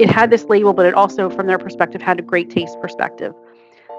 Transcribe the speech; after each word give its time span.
it 0.00 0.10
had 0.10 0.30
this 0.30 0.44
label, 0.44 0.72
but 0.72 0.86
it 0.86 0.94
also, 0.94 1.28
from 1.28 1.46
their 1.46 1.58
perspective, 1.58 2.00
had 2.00 2.18
a 2.18 2.22
great 2.22 2.48
taste 2.48 2.80
perspective. 2.80 3.34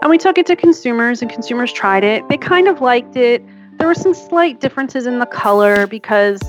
And 0.01 0.09
we 0.09 0.17
took 0.17 0.39
it 0.39 0.47
to 0.47 0.55
consumers, 0.55 1.21
and 1.21 1.29
consumers 1.29 1.71
tried 1.71 2.04
it. 2.04 2.27
They 2.27 2.38
kind 2.38 2.67
of 2.67 2.81
liked 2.81 3.16
it. 3.16 3.46
There 3.77 3.88
were 3.88 3.93
some 3.93 4.16
slight 4.16 4.59
differences 4.59 5.06
in 5.06 5.19
the 5.19 5.27
color 5.27 5.85
because, 5.85 6.42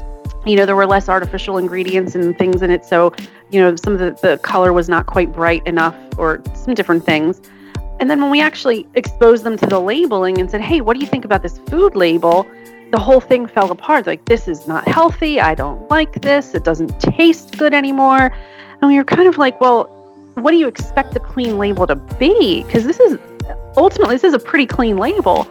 you 0.46 0.56
know, 0.56 0.64
there 0.64 0.74
were 0.74 0.86
less 0.86 1.06
artificial 1.06 1.58
ingredients 1.58 2.14
and 2.14 2.36
things 2.38 2.62
in 2.62 2.70
it. 2.70 2.86
So, 2.86 3.12
you 3.50 3.60
know, 3.60 3.76
some 3.76 3.92
of 3.92 3.98
the, 3.98 4.18
the 4.26 4.38
color 4.38 4.72
was 4.72 4.88
not 4.88 5.04
quite 5.04 5.32
bright 5.32 5.66
enough 5.66 5.96
or 6.16 6.42
some 6.54 6.72
different 6.72 7.04
things. 7.04 7.42
And 8.00 8.10
then 8.10 8.22
when 8.22 8.30
we 8.30 8.40
actually 8.40 8.86
exposed 8.94 9.44
them 9.44 9.58
to 9.58 9.66
the 9.66 9.80
labeling 9.80 10.38
and 10.38 10.50
said, 10.50 10.62
hey, 10.62 10.80
what 10.80 10.94
do 10.94 11.00
you 11.00 11.06
think 11.06 11.26
about 11.26 11.42
this 11.42 11.58
food 11.68 11.94
label? 11.94 12.46
The 12.90 12.98
whole 12.98 13.20
thing 13.20 13.46
fell 13.46 13.70
apart. 13.70 14.06
Like, 14.06 14.24
this 14.24 14.48
is 14.48 14.66
not 14.66 14.88
healthy. 14.88 15.40
I 15.40 15.54
don't 15.54 15.90
like 15.90 16.22
this. 16.22 16.54
It 16.54 16.64
doesn't 16.64 16.98
taste 17.00 17.58
good 17.58 17.74
anymore. 17.74 18.34
And 18.82 18.92
were 18.92 19.04
kind 19.04 19.28
of 19.28 19.38
like, 19.38 19.60
well, 19.60 19.84
what 20.34 20.50
do 20.50 20.56
you 20.56 20.66
expect 20.66 21.14
the 21.14 21.20
clean 21.20 21.56
label 21.56 21.86
to 21.86 21.94
be? 21.94 22.64
Because 22.64 22.84
this 22.84 22.98
is 22.98 23.18
ultimately 23.76 24.16
this 24.16 24.24
is 24.24 24.34
a 24.34 24.38
pretty 24.38 24.66
clean 24.66 24.98
label. 24.98 25.48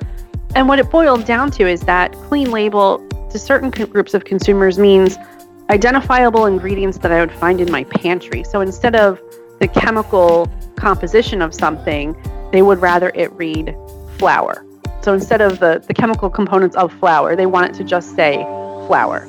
And 0.54 0.68
what 0.68 0.80
it 0.80 0.90
boiled 0.90 1.26
down 1.26 1.50
to 1.52 1.68
is 1.68 1.82
that 1.82 2.12
clean 2.14 2.52
label 2.52 3.00
to 3.30 3.40
certain 3.40 3.70
groups 3.70 4.14
of 4.14 4.26
consumers 4.26 4.78
means 4.78 5.18
identifiable 5.70 6.46
ingredients 6.46 6.98
that 6.98 7.12
I 7.14 7.22
would 7.22 7.32
find 7.32 7.62
in 7.62 7.72
my 7.72 7.86
pantry. 7.86 8.44
So 8.44 8.60
instead 8.60 8.96
of 8.96 9.22
the 9.60 9.68
chemical 9.70 10.52
composition 10.76 11.42
of 11.42 11.54
something, 11.54 12.16
they 12.52 12.62
would 12.62 12.80
rather 12.80 13.12
it 13.16 13.32
read 13.32 13.74
flour. 14.18 14.66
So 15.02 15.14
instead 15.14 15.40
of 15.40 15.60
the, 15.60 15.82
the 15.88 15.94
chemical 15.94 16.30
components 16.30 16.76
of 16.76 16.92
flour, 17.00 17.38
they 17.38 17.46
want 17.46 17.72
it 17.72 17.78
to 17.78 17.86
just 17.86 18.14
say 18.16 18.44
flour. 18.88 19.26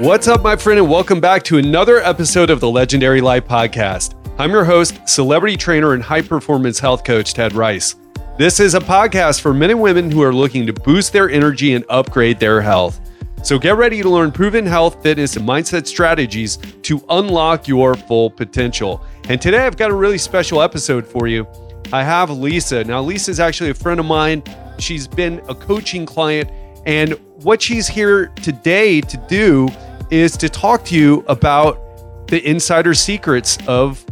What's 0.00 0.28
up, 0.28 0.40
my 0.40 0.56
friend, 0.56 0.80
and 0.80 0.88
welcome 0.88 1.20
back 1.20 1.42
to 1.42 1.58
another 1.58 1.98
episode 1.98 2.48
of 2.48 2.58
the 2.58 2.70
Legendary 2.70 3.20
Life 3.20 3.44
Podcast. 3.44 4.14
I'm 4.38 4.50
your 4.50 4.64
host, 4.64 4.98
celebrity 5.06 5.58
trainer, 5.58 5.92
and 5.92 6.02
high 6.02 6.22
performance 6.22 6.80
health 6.80 7.04
coach, 7.04 7.34
Ted 7.34 7.52
Ryce. 7.52 7.96
This 8.38 8.60
is 8.60 8.74
a 8.74 8.80
podcast 8.80 9.42
for 9.42 9.52
men 9.52 9.68
and 9.68 9.82
women 9.82 10.10
who 10.10 10.22
are 10.22 10.32
looking 10.32 10.64
to 10.66 10.72
boost 10.72 11.12
their 11.12 11.28
energy 11.28 11.74
and 11.74 11.84
upgrade 11.90 12.40
their 12.40 12.62
health. 12.62 12.98
So 13.42 13.58
get 13.58 13.76
ready 13.76 14.00
to 14.00 14.08
learn 14.08 14.32
proven 14.32 14.64
health, 14.64 15.02
fitness, 15.02 15.36
and 15.36 15.46
mindset 15.46 15.86
strategies 15.86 16.56
to 16.56 17.04
unlock 17.10 17.68
your 17.68 17.94
full 17.94 18.30
potential. 18.30 19.04
And 19.28 19.38
today 19.38 19.66
I've 19.66 19.76
got 19.76 19.90
a 19.90 19.94
really 19.94 20.16
special 20.16 20.62
episode 20.62 21.06
for 21.06 21.26
you. 21.28 21.46
I 21.92 22.04
have 22.04 22.30
Lisa. 22.30 22.84
Now, 22.84 23.02
Lisa 23.02 23.32
is 23.32 23.38
actually 23.38 23.68
a 23.68 23.74
friend 23.74 24.00
of 24.00 24.06
mine. 24.06 24.44
She's 24.78 25.06
been 25.06 25.42
a 25.46 25.54
coaching 25.54 26.06
client, 26.06 26.50
and 26.86 27.12
what 27.42 27.60
she's 27.60 27.86
here 27.86 28.28
today 28.42 29.02
to 29.02 29.16
do 29.28 29.68
is 30.10 30.36
to 30.36 30.48
talk 30.48 30.84
to 30.86 30.94
you 30.94 31.24
about 31.28 32.26
the 32.28 32.44
insider 32.48 32.94
secrets 32.94 33.58
of 33.66 34.04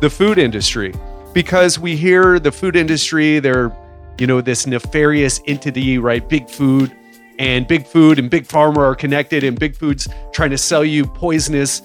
the 0.00 0.10
food 0.10 0.38
industry. 0.38 0.94
Because 1.32 1.78
we 1.78 1.96
hear 1.96 2.38
the 2.38 2.52
food 2.52 2.76
industry 2.76 3.38
they're 3.38 3.72
you 4.18 4.26
know 4.26 4.40
this 4.40 4.66
nefarious 4.66 5.40
entity 5.46 5.98
right? 5.98 6.28
Big 6.28 6.48
food 6.48 6.94
and 7.38 7.68
big 7.68 7.86
food 7.86 8.18
and 8.18 8.28
big 8.30 8.46
pharma 8.46 8.78
are 8.78 8.94
connected 8.94 9.44
and 9.44 9.58
big 9.58 9.76
food's 9.76 10.08
trying 10.32 10.50
to 10.50 10.58
sell 10.58 10.84
you 10.84 11.06
poisonous 11.06 11.82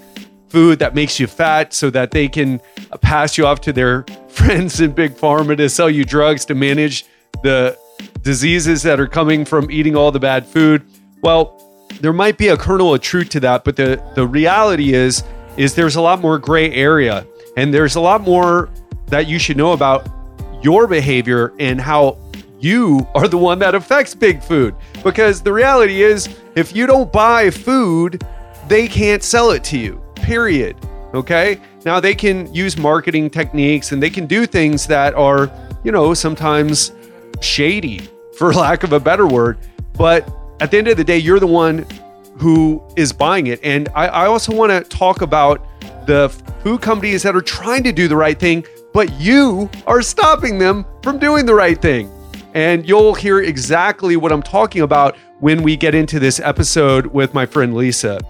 food 0.50 0.80
that 0.80 0.96
makes 0.96 1.20
you 1.20 1.28
fat 1.28 1.74
so 1.74 1.90
that 1.90 2.12
they 2.12 2.28
can 2.28 2.60
pass 3.02 3.38
you 3.38 3.46
off 3.46 3.62
to 3.62 3.74
their 3.74 4.04
friends 4.30 4.82
in 4.82 4.92
big 4.92 5.14
pharma 5.14 5.56
to 5.56 5.70
sell 5.70 5.90
you 5.90 6.04
drugs 6.04 6.46
to 6.46 6.56
manage 6.56 7.06
the 7.44 7.78
diseases 8.22 8.82
that 8.84 9.00
are 9.00 9.08
coming 9.08 9.46
from 9.46 9.70
eating 9.70 9.96
all 9.96 10.12
the 10.12 10.20
bad 10.20 10.46
food. 10.46 10.84
Well 11.22 11.60
there 12.02 12.14
might 12.14 12.38
be 12.38 12.50
a 12.50 12.58
kernel 12.58 12.94
of 12.94 13.02
truth 13.02 13.30
to 13.30 13.40
that, 13.42 13.64
but 13.64 13.76
the 13.76 14.04
the 14.16 14.26
reality 14.28 14.94
is 14.94 15.24
is 15.58 15.76
there's 15.76 15.96
a 15.96 16.02
lot 16.02 16.20
more 16.20 16.40
gray 16.40 16.72
area 16.72 17.26
and 17.58 17.74
there's 17.74 17.96
a 17.96 18.00
lot 18.00 18.22
more 18.22 18.70
that 19.08 19.28
you 19.28 19.38
should 19.38 19.58
know 19.58 19.74
about 19.74 20.08
your 20.64 20.88
behavior 20.88 21.54
and 21.60 21.80
how 21.80 22.18
you 22.60 23.08
are 23.14 23.28
the 23.28 23.38
one 23.38 23.60
that 23.60 23.76
affects 23.76 24.16
big 24.16 24.42
food. 24.42 24.76
Because 25.04 25.42
the 25.42 25.54
reality 25.54 26.02
is 26.02 26.30
if 26.56 26.76
you 26.76 26.88
don't 26.88 27.12
buy 27.12 27.50
food 27.50 28.24
they 28.68 28.88
can't 28.88 29.22
sell 29.24 29.52
it 29.52 29.64
to 29.66 29.78
you 29.78 30.02
period 30.16 30.78
okay? 31.14 31.60
Now 31.86 32.00
they 32.00 32.16
can 32.16 32.52
use 32.54 32.78
marketing 32.78 33.30
techniques 33.30 33.92
and 33.92 34.02
they 34.02 34.10
can 34.10 34.26
do 34.26 34.46
things 34.46 34.88
that 34.88 35.14
are 35.14 35.52
you 35.84 35.92
know 35.92 36.14
sometimes 36.14 36.92
shady 37.42 38.02
for 38.38 38.54
lack 38.66 38.84
of 38.84 38.94
a 38.94 39.00
better 39.00 39.28
word 39.28 39.58
but 39.98 40.28
at 40.64 40.72
the 40.72 40.78
end 40.78 40.88
of 40.88 40.96
the 40.96 41.04
day, 41.04 41.18
you're 41.18 41.42
the 41.42 41.46
one 41.46 41.86
who 42.38 42.82
is 42.96 43.12
buying 43.12 43.48
it. 43.48 43.60
And 43.64 43.90
I, 43.94 44.08
I 44.08 44.26
also 44.28 44.56
want 44.56 44.72
to 44.72 44.82
talk 44.98 45.22
about 45.22 45.68
the 46.08 46.30
food 46.64 46.82
companies 46.82 47.22
that 47.24 47.36
are 47.36 47.42
trying 47.42 47.84
to 47.84 47.92
do 47.92 48.08
the 48.08 48.16
right 48.16 48.40
thing, 48.40 48.66
but 48.94 49.12
you 49.20 49.70
are 49.88 50.02
stopping 50.02 50.58
them 50.58 50.86
from 51.02 51.20
doing 51.20 51.46
the 51.46 51.54
right 51.54 51.82
thing. 51.82 52.10
And 52.54 52.88
you'll 52.88 53.14
hear 53.14 53.42
exactly 53.42 54.16
what 54.16 54.32
I'm 54.32 54.42
talking 54.42 54.84
about 54.84 55.18
when 55.42 55.64
we 55.64 55.76
get 55.76 55.96
into 55.96 56.18
this 56.18 56.40
episode 56.40 57.08
with 57.08 57.34
my 57.34 57.46
friend 57.46 57.76
Lisa. 57.76 58.22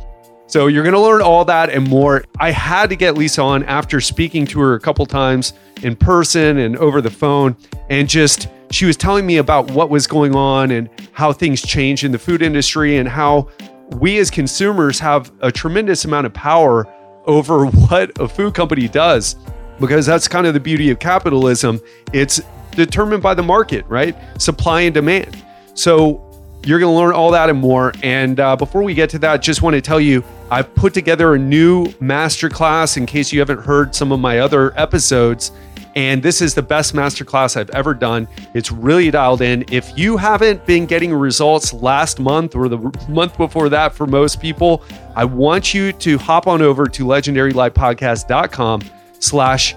So 0.47 0.65
you're 0.65 0.83
going 0.83 0.95
to 0.95 1.01
learn 1.01 1.21
all 1.21 1.45
that 1.45 1.69
and 1.69 1.87
more. 1.87 2.23
I 2.39 2.49
had 2.49 2.89
to 2.89 2.95
get 2.95 3.15
Lisa 3.15 3.43
on 3.43 3.63
after 3.65 4.01
speaking 4.01 4.47
to 4.47 4.59
her 4.61 4.73
a 4.73 4.79
couple 4.79 5.05
times 5.05 5.53
in 5.83 5.95
person 5.95 6.57
and 6.57 6.77
over 6.77 6.99
the 6.99 7.11
phone 7.11 7.55
and 7.91 8.09
just 8.09 8.47
she 8.73 8.85
was 8.85 8.97
telling 8.97 9.25
me 9.25 9.37
about 9.37 9.71
what 9.71 9.89
was 9.89 10.07
going 10.07 10.35
on 10.35 10.71
and 10.71 10.89
how 11.11 11.33
things 11.33 11.61
change 11.61 12.03
in 12.03 12.11
the 12.11 12.19
food 12.19 12.41
industry 12.41 12.97
and 12.97 13.07
how 13.07 13.49
we 13.97 14.17
as 14.17 14.31
consumers 14.31 14.99
have 14.99 15.31
a 15.41 15.51
tremendous 15.51 16.05
amount 16.05 16.25
of 16.25 16.33
power 16.33 16.87
over 17.25 17.65
what 17.89 18.11
a 18.19 18.27
food 18.27 18.53
company 18.53 18.87
does 18.87 19.35
because 19.79 20.05
that's 20.05 20.27
kind 20.27 20.47
of 20.47 20.53
the 20.53 20.59
beauty 20.59 20.89
of 20.89 20.99
capitalism. 20.99 21.79
It's 22.13 22.41
determined 22.71 23.21
by 23.21 23.33
the 23.33 23.43
market, 23.43 23.85
right? 23.87 24.15
Supply 24.41 24.81
and 24.81 24.93
demand. 24.93 25.43
So 25.73 26.29
you're 26.65 26.79
going 26.79 26.93
to 26.93 26.97
learn 26.97 27.13
all 27.13 27.31
that 27.31 27.49
and 27.49 27.59
more. 27.59 27.93
And 28.03 28.39
uh, 28.39 28.55
before 28.55 28.83
we 28.83 28.93
get 28.93 29.09
to 29.11 29.19
that, 29.19 29.41
just 29.41 29.61
want 29.61 29.75
to 29.75 29.81
tell 29.81 29.99
you 29.99 30.23
I've 30.49 30.73
put 30.75 30.93
together 30.93 31.33
a 31.33 31.39
new 31.39 31.87
masterclass 31.93 32.97
in 32.97 33.05
case 33.05 33.33
you 33.33 33.39
haven't 33.39 33.61
heard 33.61 33.93
some 33.93 34.11
of 34.11 34.19
my 34.19 34.39
other 34.39 34.77
episodes. 34.79 35.51
And 35.95 36.23
this 36.23 36.41
is 36.41 36.53
the 36.53 36.61
best 36.61 36.93
masterclass 36.93 37.55
I've 37.55 37.69
ever 37.71 37.93
done. 37.93 38.27
It's 38.53 38.71
really 38.71 39.11
dialed 39.11 39.41
in. 39.41 39.65
If 39.71 39.95
you 39.97 40.17
haven't 40.17 40.65
been 40.65 40.85
getting 40.85 41.13
results 41.13 41.71
last 41.73 42.19
month 42.19 42.55
or 42.55 42.67
the 42.67 42.77
month 43.09 43.37
before 43.37 43.69
that 43.69 43.93
for 43.93 44.07
most 44.07 44.41
people, 44.41 44.83
I 45.15 45.25
want 45.25 45.73
you 45.73 45.91
to 45.93 46.17
hop 46.17 46.47
on 46.47 46.61
over 46.61 46.85
to 46.87 47.05
legendarylifepodcast.com 47.05 48.81
slash 49.19 49.75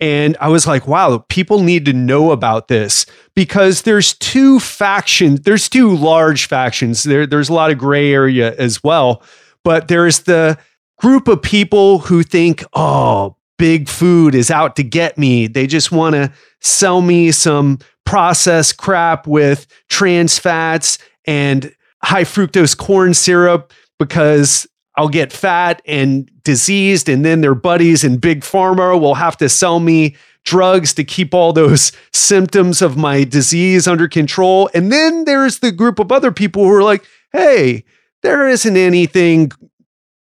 and 0.02 0.37
I 0.40 0.49
was 0.49 0.66
like, 0.66 0.88
wow, 0.88 1.25
people 1.28 1.62
need 1.62 1.84
to 1.84 1.93
know 1.93 2.32
about 2.32 2.66
this 2.66 3.06
because 3.37 3.82
there's 3.82 4.14
two 4.14 4.58
factions, 4.58 5.43
there's 5.43 5.69
two 5.69 5.94
large 5.94 6.46
factions. 6.46 7.04
There, 7.04 7.25
there's 7.25 7.49
a 7.49 7.54
lot 7.54 7.70
of 7.70 7.78
gray 7.78 8.12
area 8.12 8.52
as 8.56 8.82
well. 8.82 9.22
But 9.62 9.87
there's 9.87 10.22
the 10.22 10.58
group 10.99 11.28
of 11.28 11.40
people 11.40 12.00
who 12.00 12.25
think, 12.25 12.64
oh, 12.75 13.37
big 13.58 13.88
food 13.88 14.34
is 14.34 14.50
out 14.50 14.75
to 14.75 14.82
get 14.82 15.19
me. 15.19 15.46
They 15.46 15.69
just 15.69 15.93
want 15.93 16.16
to 16.16 16.32
sell 16.60 17.00
me 17.00 17.31
some 17.31 17.78
processed 18.05 18.78
crap 18.78 19.28
with 19.28 19.69
trans 19.88 20.37
fats 20.37 20.98
and 21.26 21.72
high 22.02 22.25
fructose 22.25 22.76
corn 22.76 23.14
syrup 23.14 23.72
because 24.00 24.66
I'll 24.97 25.09
get 25.09 25.33
fat 25.33 25.81
and 25.87 26.31
diseased, 26.44 27.09
and 27.09 27.25
then 27.25 27.41
their 27.41 27.55
buddies 27.55 28.05
in 28.05 28.19
Big 28.19 28.43
Pharma 28.43 29.00
will 29.00 29.15
have 29.15 29.37
to 29.39 29.49
sell 29.49 29.81
me 29.81 30.17
drugs 30.44 30.93
to 30.94 31.05
keep 31.05 31.35
all 31.35 31.53
those 31.53 31.93
symptoms 32.12 32.83
of 32.83 32.97
my 32.97 33.25
disease 33.25 33.87
under 33.87 34.09
control. 34.09 34.69
And 34.75 34.93
then 34.93 35.25
there's 35.25 35.61
the 35.61 35.73
group 35.73 35.99
of 35.99 36.12
other 36.12 36.33
people 36.33 36.65
who 36.65 36.73
are 36.73 36.83
like, 36.83 37.05
hey, 37.33 37.85
there 38.23 38.49
isn't 38.49 38.77
anything 38.77 39.53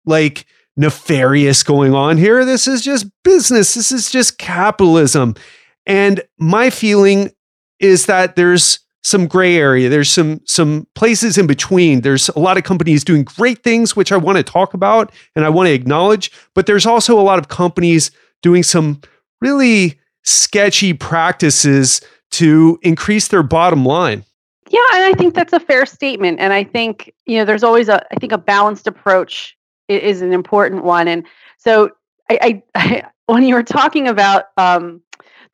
like 0.05 0.45
nefarious 0.75 1.63
going 1.63 1.93
on 1.93 2.17
here. 2.17 2.45
This 2.45 2.67
is 2.67 2.81
just 2.81 3.07
business, 3.23 3.73
this 3.73 3.91
is 3.91 4.11
just 4.11 4.37
capitalism. 4.37 5.35
And 5.85 6.21
my 6.37 6.69
feeling 6.69 7.31
is 7.79 8.05
that 8.07 8.35
there's 8.35 8.79
some 9.03 9.27
gray 9.27 9.55
area. 9.55 9.89
There's 9.89 10.11
some 10.11 10.41
some 10.45 10.87
places 10.95 11.37
in 11.37 11.47
between. 11.47 12.01
There's 12.01 12.29
a 12.29 12.39
lot 12.39 12.57
of 12.57 12.63
companies 12.63 13.03
doing 13.03 13.23
great 13.23 13.63
things, 13.63 13.95
which 13.95 14.11
I 14.11 14.17
want 14.17 14.37
to 14.37 14.43
talk 14.43 14.73
about 14.73 15.13
and 15.35 15.45
I 15.45 15.49
want 15.49 15.67
to 15.67 15.73
acknowledge. 15.73 16.31
But 16.53 16.65
there's 16.65 16.85
also 16.85 17.19
a 17.19 17.23
lot 17.23 17.39
of 17.39 17.47
companies 17.47 18.11
doing 18.41 18.63
some 18.63 19.01
really 19.41 19.99
sketchy 20.23 20.93
practices 20.93 22.01
to 22.31 22.77
increase 22.81 23.29
their 23.29 23.43
bottom 23.43 23.85
line. 23.85 24.25
Yeah, 24.69 24.85
and 24.93 25.03
I 25.03 25.13
think 25.13 25.33
that's 25.33 25.53
a 25.53 25.59
fair 25.59 25.85
statement. 25.85 26.39
And 26.39 26.53
I 26.53 26.63
think 26.63 27.13
you 27.25 27.37
know 27.37 27.45
there's 27.45 27.63
always 27.63 27.89
a 27.89 28.05
I 28.13 28.15
think 28.15 28.31
a 28.31 28.37
balanced 28.37 28.87
approach 28.87 29.57
is 29.87 30.21
an 30.21 30.33
important 30.33 30.83
one. 30.83 31.07
And 31.07 31.25
so 31.57 31.89
I, 32.29 32.39
I, 32.41 32.63
I 32.75 33.03
when 33.25 33.43
you 33.43 33.55
were 33.55 33.63
talking 33.63 34.07
about 34.07 34.45
um, 34.57 35.01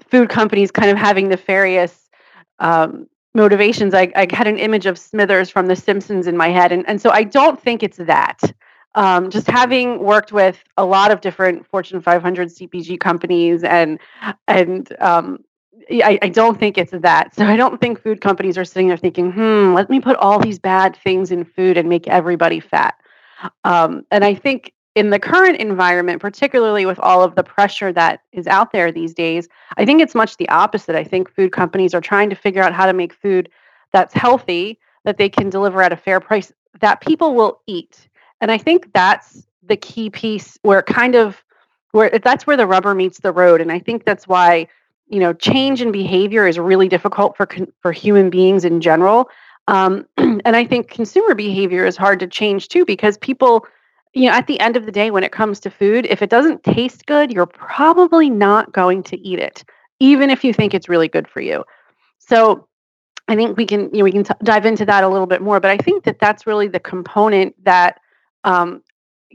food 0.09 0.29
companies 0.29 0.71
kind 0.71 0.89
of 0.89 0.97
having 0.97 1.29
nefarious 1.29 2.09
um, 2.59 3.07
motivations, 3.35 3.93
I, 3.93 4.11
I 4.15 4.27
had 4.31 4.47
an 4.47 4.57
image 4.57 4.85
of 4.85 4.97
Smithers 4.97 5.49
from 5.49 5.67
The 5.67 5.75
Simpsons 5.75 6.27
in 6.27 6.37
my 6.37 6.49
head. 6.49 6.71
And, 6.71 6.87
and 6.87 7.01
so 7.01 7.09
I 7.11 7.23
don't 7.23 7.61
think 7.61 7.83
it's 7.83 7.97
that. 7.97 8.39
Um, 8.95 9.29
just 9.29 9.47
having 9.47 9.99
worked 9.99 10.31
with 10.31 10.63
a 10.77 10.85
lot 10.85 11.11
of 11.11 11.19
different 11.19 11.67
Fortune 11.67 12.01
500 12.01 12.47
CPG 12.47 12.97
companies, 12.97 13.61
and 13.61 13.99
and 14.47 14.95
um, 15.01 15.43
I, 15.91 16.17
I, 16.21 16.29
don't 16.29 16.57
think 16.57 16.77
it's 16.77 16.93
that. 16.93 17.35
So 17.35 17.43
I 17.43 17.57
don't 17.57 17.81
think 17.81 18.01
food 18.01 18.21
companies 18.21 18.57
are 18.57 18.63
sitting 18.63 18.87
there 18.87 18.95
thinking, 18.95 19.33
"Hmm, 19.33 19.73
let 19.73 19.89
me 19.89 19.99
put 19.99 20.15
all 20.15 20.39
these 20.39 20.59
bad 20.59 20.95
things 20.95 21.29
in 21.29 21.43
food 21.43 21.75
and 21.75 21.89
make 21.89 22.07
everybody 22.07 22.61
fat." 22.61 22.95
Um, 23.65 24.05
and 24.11 24.23
I 24.23 24.33
think 24.33 24.71
in 24.95 25.09
the 25.09 25.19
current 25.19 25.57
environment, 25.57 26.21
particularly 26.21 26.85
with 26.85 26.99
all 26.99 27.21
of 27.21 27.35
the 27.35 27.43
pressure 27.43 27.91
that 27.91 28.21
is 28.31 28.47
out 28.47 28.71
there 28.71 28.91
these 28.91 29.13
days, 29.13 29.49
I 29.77 29.85
think 29.85 30.01
it's 30.01 30.15
much 30.15 30.37
the 30.37 30.47
opposite. 30.49 30.95
I 30.95 31.03
think 31.03 31.29
food 31.29 31.51
companies 31.51 31.93
are 31.93 32.01
trying 32.01 32.29
to 32.29 32.35
figure 32.35 32.63
out 32.63 32.73
how 32.73 32.85
to 32.85 32.93
make 32.93 33.13
food 33.13 33.49
that's 33.91 34.13
healthy, 34.13 34.79
that 35.03 35.17
they 35.17 35.29
can 35.29 35.49
deliver 35.49 35.81
at 35.81 35.91
a 35.91 35.97
fair 35.97 36.19
price, 36.21 36.51
that 36.79 37.01
people 37.01 37.35
will 37.35 37.61
eat. 37.67 38.07
And 38.39 38.51
I 38.51 38.57
think 38.57 38.91
that's 38.93 39.45
the 39.63 39.75
key 39.75 40.09
piece 40.09 40.57
where 40.61 40.81
kind 40.81 41.15
of 41.15 41.43
where 41.91 42.09
that's 42.19 42.47
where 42.47 42.57
the 42.57 42.67
rubber 42.67 42.95
meets 42.95 43.19
the 43.19 43.31
road. 43.31 43.61
And 43.61 43.71
I 43.71 43.79
think 43.79 44.05
that's 44.05 44.27
why 44.27 44.67
you 45.07 45.19
know 45.19 45.33
change 45.33 45.81
in 45.81 45.91
behavior 45.91 46.47
is 46.47 46.57
really 46.57 46.87
difficult 46.87 47.35
for 47.35 47.47
for 47.81 47.91
human 47.91 48.29
beings 48.29 48.63
in 48.63 48.81
general. 48.81 49.29
Um, 49.67 50.05
and 50.17 50.55
I 50.55 50.65
think 50.65 50.89
consumer 50.89 51.35
behavior 51.35 51.85
is 51.85 51.97
hard 51.97 52.19
to 52.19 52.27
change 52.27 52.69
too 52.69 52.85
because 52.85 53.17
people 53.17 53.65
you 54.15 54.29
know, 54.29 54.35
at 54.35 54.47
the 54.47 54.59
end 54.61 54.77
of 54.77 54.85
the 54.85 54.91
day, 54.91 55.11
when 55.11 55.25
it 55.25 55.33
comes 55.33 55.59
to 55.59 55.69
food, 55.69 56.07
if 56.09 56.21
it 56.21 56.29
doesn't 56.29 56.63
taste 56.63 57.05
good, 57.05 57.31
you're 57.31 57.45
probably 57.45 58.29
not 58.29 58.71
going 58.71 59.03
to 59.03 59.17
eat 59.19 59.39
it, 59.39 59.63
even 59.99 60.29
if 60.29 60.43
you 60.43 60.53
think 60.53 60.73
it's 60.73 60.89
really 60.89 61.09
good 61.09 61.27
for 61.27 61.41
you. 61.41 61.63
So, 62.19 62.67
I 63.27 63.35
think 63.35 63.57
we 63.57 63.65
can, 63.65 63.89
you 63.91 63.99
know, 63.99 64.03
we 64.03 64.11
can 64.11 64.23
t- 64.23 64.33
dive 64.43 64.65
into 64.65 64.85
that 64.85 65.03
a 65.03 65.09
little 65.09 65.27
bit 65.27 65.41
more. 65.41 65.59
But 65.59 65.71
I 65.71 65.77
think 65.77 66.03
that 66.03 66.19
that's 66.19 66.47
really 66.47 66.67
the 66.67 66.79
component 66.79 67.55
that 67.65 67.99
um, 68.43 68.83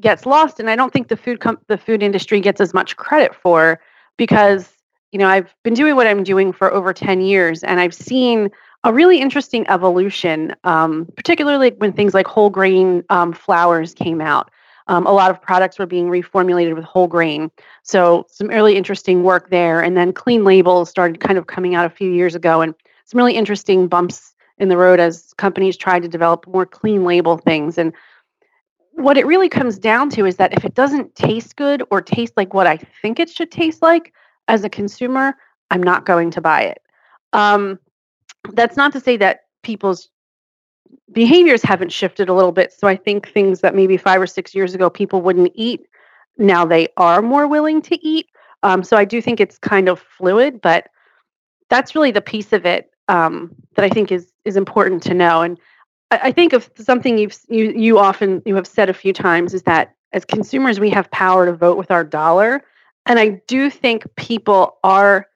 gets 0.00 0.24
lost, 0.24 0.60
and 0.60 0.70
I 0.70 0.76
don't 0.76 0.92
think 0.92 1.08
the 1.08 1.16
food 1.16 1.40
com- 1.40 1.58
the 1.66 1.76
food 1.76 2.02
industry 2.02 2.40
gets 2.40 2.60
as 2.60 2.72
much 2.72 2.96
credit 2.96 3.34
for 3.34 3.80
because 4.16 4.72
you 5.12 5.18
know 5.18 5.28
I've 5.28 5.54
been 5.64 5.74
doing 5.74 5.96
what 5.96 6.06
I'm 6.06 6.22
doing 6.22 6.52
for 6.52 6.72
over 6.72 6.92
ten 6.92 7.20
years, 7.20 7.64
and 7.64 7.80
I've 7.80 7.92
seen 7.92 8.50
a 8.84 8.92
really 8.94 9.20
interesting 9.20 9.68
evolution, 9.68 10.54
um, 10.64 11.06
particularly 11.16 11.72
when 11.78 11.92
things 11.92 12.14
like 12.14 12.26
whole 12.26 12.48
grain 12.48 13.02
um, 13.10 13.32
flours 13.32 13.92
came 13.92 14.20
out 14.20 14.50
um, 14.90 15.06
a 15.06 15.12
lot 15.12 15.30
of 15.30 15.40
products 15.40 15.78
were 15.78 15.86
being 15.86 16.08
reformulated 16.08 16.74
with 16.74 16.84
whole 16.84 17.06
grain. 17.06 17.48
So 17.84 18.26
some 18.28 18.48
really 18.48 18.76
interesting 18.76 19.22
work 19.22 19.48
there. 19.48 19.80
And 19.80 19.96
then 19.96 20.12
clean 20.12 20.42
labels 20.42 20.90
started 20.90 21.20
kind 21.20 21.38
of 21.38 21.46
coming 21.46 21.76
out 21.76 21.86
a 21.86 21.90
few 21.90 22.10
years 22.10 22.34
ago, 22.34 22.60
and 22.60 22.74
some 23.04 23.18
really 23.18 23.36
interesting 23.36 23.86
bumps 23.86 24.34
in 24.58 24.68
the 24.68 24.76
road 24.76 24.98
as 24.98 25.32
companies 25.38 25.76
tried 25.76 26.02
to 26.02 26.08
develop 26.08 26.44
more 26.48 26.66
clean 26.66 27.04
label 27.04 27.38
things. 27.38 27.78
And 27.78 27.92
what 28.94 29.16
it 29.16 29.26
really 29.26 29.48
comes 29.48 29.78
down 29.78 30.10
to 30.10 30.26
is 30.26 30.36
that 30.36 30.52
if 30.52 30.64
it 30.64 30.74
doesn't 30.74 31.14
taste 31.14 31.54
good 31.54 31.84
or 31.90 32.02
taste 32.02 32.32
like 32.36 32.52
what 32.52 32.66
I 32.66 32.78
think 33.00 33.20
it 33.20 33.30
should 33.30 33.52
taste 33.52 33.82
like 33.82 34.12
as 34.48 34.64
a 34.64 34.68
consumer, 34.68 35.36
I'm 35.70 35.82
not 35.82 36.04
going 36.04 36.32
to 36.32 36.40
buy 36.40 36.62
it. 36.62 36.82
Um, 37.32 37.78
that's 38.54 38.76
not 38.76 38.92
to 38.94 39.00
say 39.00 39.16
that 39.18 39.42
people's 39.62 40.08
behaviors 41.12 41.62
haven't 41.62 41.92
shifted 41.92 42.28
a 42.28 42.34
little 42.34 42.52
bit. 42.52 42.72
So 42.72 42.86
I 42.86 42.96
think 42.96 43.28
things 43.28 43.60
that 43.60 43.74
maybe 43.74 43.96
five 43.96 44.20
or 44.20 44.26
six 44.26 44.54
years 44.54 44.74
ago 44.74 44.90
people 44.90 45.22
wouldn't 45.22 45.52
eat, 45.54 45.86
now 46.38 46.64
they 46.64 46.88
are 46.96 47.22
more 47.22 47.46
willing 47.46 47.82
to 47.82 48.06
eat. 48.06 48.26
Um, 48.62 48.82
so 48.82 48.96
I 48.96 49.04
do 49.04 49.20
think 49.20 49.40
it's 49.40 49.58
kind 49.58 49.88
of 49.88 50.00
fluid, 50.00 50.60
but 50.60 50.88
that's 51.68 51.94
really 51.94 52.10
the 52.10 52.20
piece 52.20 52.52
of 52.52 52.66
it 52.66 52.90
um, 53.08 53.54
that 53.76 53.84
I 53.84 53.88
think 53.88 54.12
is 54.12 54.32
is 54.44 54.56
important 54.56 55.02
to 55.04 55.14
know. 55.14 55.42
And 55.42 55.58
I, 56.10 56.20
I 56.24 56.32
think 56.32 56.52
of 56.52 56.70
something 56.76 57.18
you've 57.18 57.38
you 57.48 57.72
you 57.72 57.98
often 57.98 58.42
you 58.44 58.54
have 58.56 58.66
said 58.66 58.90
a 58.90 58.94
few 58.94 59.12
times 59.12 59.54
is 59.54 59.62
that 59.64 59.94
as 60.12 60.24
consumers 60.24 60.80
we 60.80 60.90
have 60.90 61.10
power 61.10 61.46
to 61.46 61.52
vote 61.52 61.78
with 61.78 61.90
our 61.90 62.04
dollar, 62.04 62.62
and 63.06 63.18
I 63.18 63.40
do 63.46 63.70
think 63.70 64.04
people 64.16 64.78
are 64.84 65.26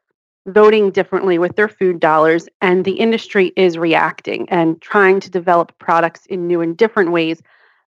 voting 0.47 0.91
differently 0.91 1.39
with 1.39 1.57
their 1.57 1.69
food 1.69 2.01
dollars, 2.01 2.49
and 2.61 2.85
the 2.85 2.93
industry 2.93 3.53
is 3.57 3.79
reacting 3.79 4.49
and 4.51 4.81
trying 4.81 5.21
to 5.21 5.31
develop 5.31 5.77
products 5.79 6.27
in 6.27 6.47
new 6.47 6.61
and 6.61 6.77
different 6.77 7.13
ways 7.13 7.43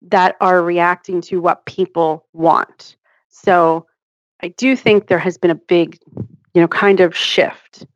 that 0.03 0.37
are 0.41 0.63
reacting 0.63 1.21
to 1.23 1.41
what 1.41 1.65
people 1.67 2.27
want. 2.33 2.97
So 3.29 3.87
I 4.43 4.49
do 4.49 4.77
think 4.77 5.09
there 5.09 5.19
has 5.19 5.39
been 5.39 5.51
a 5.51 5.57
big, 5.57 5.99
you 6.55 6.61
know, 6.61 6.69
kind 6.69 7.01
of 7.01 7.17
shift, 7.17 7.87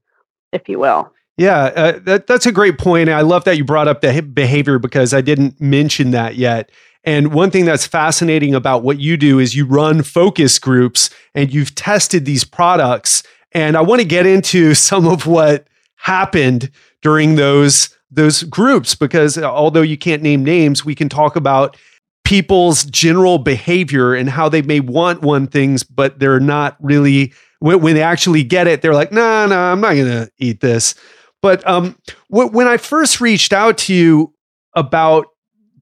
if 0.52 0.68
you 0.68 0.78
will. 0.78 1.12
Yeah, 1.36 1.64
uh, 1.76 1.98
that, 2.00 2.26
that's 2.26 2.46
a 2.46 2.52
great 2.52 2.78
point. 2.78 3.08
I 3.10 3.20
love 3.20 3.44
that 3.44 3.56
you 3.56 3.64
brought 3.64 3.86
up 3.86 4.00
the 4.00 4.22
behavior 4.22 4.80
because 4.80 5.14
I 5.14 5.20
didn't 5.20 5.60
mention 5.60 6.10
that 6.10 6.34
yet. 6.34 6.70
And 7.04 7.32
one 7.32 7.50
thing 7.50 7.64
that's 7.64 7.86
fascinating 7.86 8.54
about 8.54 8.82
what 8.82 8.98
you 8.98 9.16
do 9.16 9.38
is 9.38 9.54
you 9.54 9.64
run 9.64 10.02
focus 10.02 10.58
groups 10.58 11.10
and 11.34 11.54
you've 11.54 11.74
tested 11.76 12.24
these 12.24 12.44
products 12.44 13.22
and 13.52 13.76
I 13.76 13.80
want 13.80 14.00
to 14.00 14.06
get 14.06 14.26
into 14.26 14.74
some 14.74 15.06
of 15.06 15.26
what 15.26 15.66
happened 15.96 16.70
during 17.02 17.36
those 17.36 17.90
those 18.10 18.42
groups 18.44 18.94
because 18.94 19.36
although 19.36 19.82
you 19.82 19.98
can't 19.98 20.22
name 20.22 20.42
names, 20.42 20.82
we 20.84 20.94
can 20.94 21.10
talk 21.10 21.36
about 21.36 21.76
people's 22.24 22.84
general 22.84 23.38
behavior 23.38 24.14
and 24.14 24.30
how 24.30 24.48
they 24.48 24.62
may 24.62 24.80
want 24.80 25.20
one 25.22 25.46
things, 25.46 25.82
but 25.82 26.18
they're 26.18 26.40
not 26.40 26.76
really 26.80 27.32
when, 27.60 27.80
when 27.80 27.94
they 27.94 28.02
actually 28.02 28.42
get 28.42 28.66
it, 28.66 28.82
they're 28.82 28.94
like, 28.94 29.12
nah, 29.12 29.46
nah, 29.46 29.72
I'm 29.72 29.80
not 29.80 29.94
gonna 29.94 30.28
eat 30.38 30.60
this. 30.60 30.94
But 31.42 31.66
um, 31.68 31.96
when 32.28 32.66
I 32.66 32.78
first 32.78 33.20
reached 33.20 33.52
out 33.52 33.78
to 33.78 33.94
you 33.94 34.34
about 34.74 35.26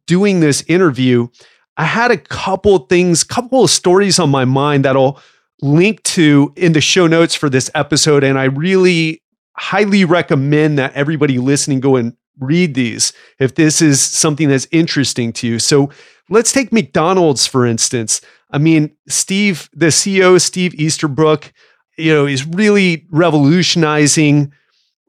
doing 0.07 0.41
this 0.41 0.63
interview, 0.69 1.29
I 1.77 1.85
had 1.85 2.11
a 2.11 2.17
couple 2.17 2.79
things, 2.79 3.25
couple 3.25 3.65
of 3.65 3.71
stories 3.71 4.19
on 4.19 4.31
my 4.31 4.45
mind 4.45 4.85
that'll 4.85 5.21
link 5.63 6.03
to 6.03 6.53
in 6.57 6.73
the 6.73 6.81
show 6.81 7.07
notes 7.07 7.35
for 7.35 7.49
this 7.49 7.71
episode. 7.75 8.23
And 8.25 8.39
I 8.39 8.45
really 8.45 9.23
highly 9.57 10.05
recommend 10.05 10.79
that 10.79 10.93
everybody 10.95 11.39
listening 11.39 11.81
go 11.81 11.97
and 11.97 12.15
read 12.39 12.75
these 12.75 13.13
if 13.39 13.55
this 13.55 13.81
is 13.81 14.01
something 14.01 14.49
that's 14.49 14.69
interesting 14.71 15.33
to 15.33 15.47
you. 15.47 15.59
So 15.59 15.91
let's 16.29 16.53
take 16.53 16.73
McDonald's, 16.73 17.47
for 17.47 17.65
instance. 17.65 18.21
I 18.51 18.59
mean, 18.59 18.95
Steve, 19.09 19.71
the 19.73 19.87
CEO, 19.87 20.41
Steve 20.41 20.75
Easterbrook, 20.75 21.53
you 21.97 22.13
know, 22.13 22.27
is 22.27 22.47
really 22.47 23.07
revolutionizing 23.11 24.53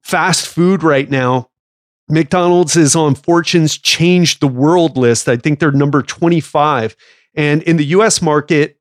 fast 0.02 0.48
food 0.48 0.84
right 0.84 1.10
now. 1.10 1.50
McDonald's 2.10 2.78
is 2.78 2.96
on 2.96 3.16
Fortune's 3.16 3.78
Change 3.78 4.40
the 4.40 4.48
World 4.48 4.96
list. 4.96 5.28
I 5.28 5.36
think 5.36 5.60
they're 5.60 5.72
number 5.72 6.02
25. 6.02 6.96
And 7.36 7.62
in 7.64 7.76
the 7.76 7.86
US 7.86 8.22
market, 8.22 8.77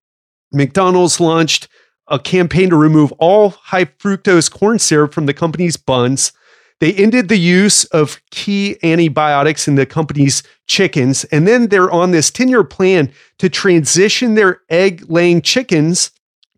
McDonald's 0.56 1.20
launched 1.20 1.68
a 2.08 2.18
campaign 2.18 2.70
to 2.70 2.76
remove 2.76 3.12
all 3.12 3.50
high 3.50 3.84
fructose 3.84 4.50
corn 4.50 4.78
syrup 4.78 5.12
from 5.12 5.26
the 5.26 5.34
company's 5.34 5.76
buns. 5.76 6.32
They 6.78 6.92
ended 6.92 7.28
the 7.28 7.38
use 7.38 7.84
of 7.86 8.20
key 8.30 8.76
antibiotics 8.82 9.66
in 9.66 9.76
the 9.76 9.86
company's 9.86 10.42
chickens. 10.66 11.24
And 11.24 11.48
then 11.48 11.68
they're 11.68 11.90
on 11.90 12.10
this 12.10 12.30
10 12.30 12.48
year 12.48 12.64
plan 12.64 13.12
to 13.38 13.48
transition 13.48 14.34
their 14.34 14.60
egg 14.68 15.04
laying 15.08 15.42
chickens 15.42 16.10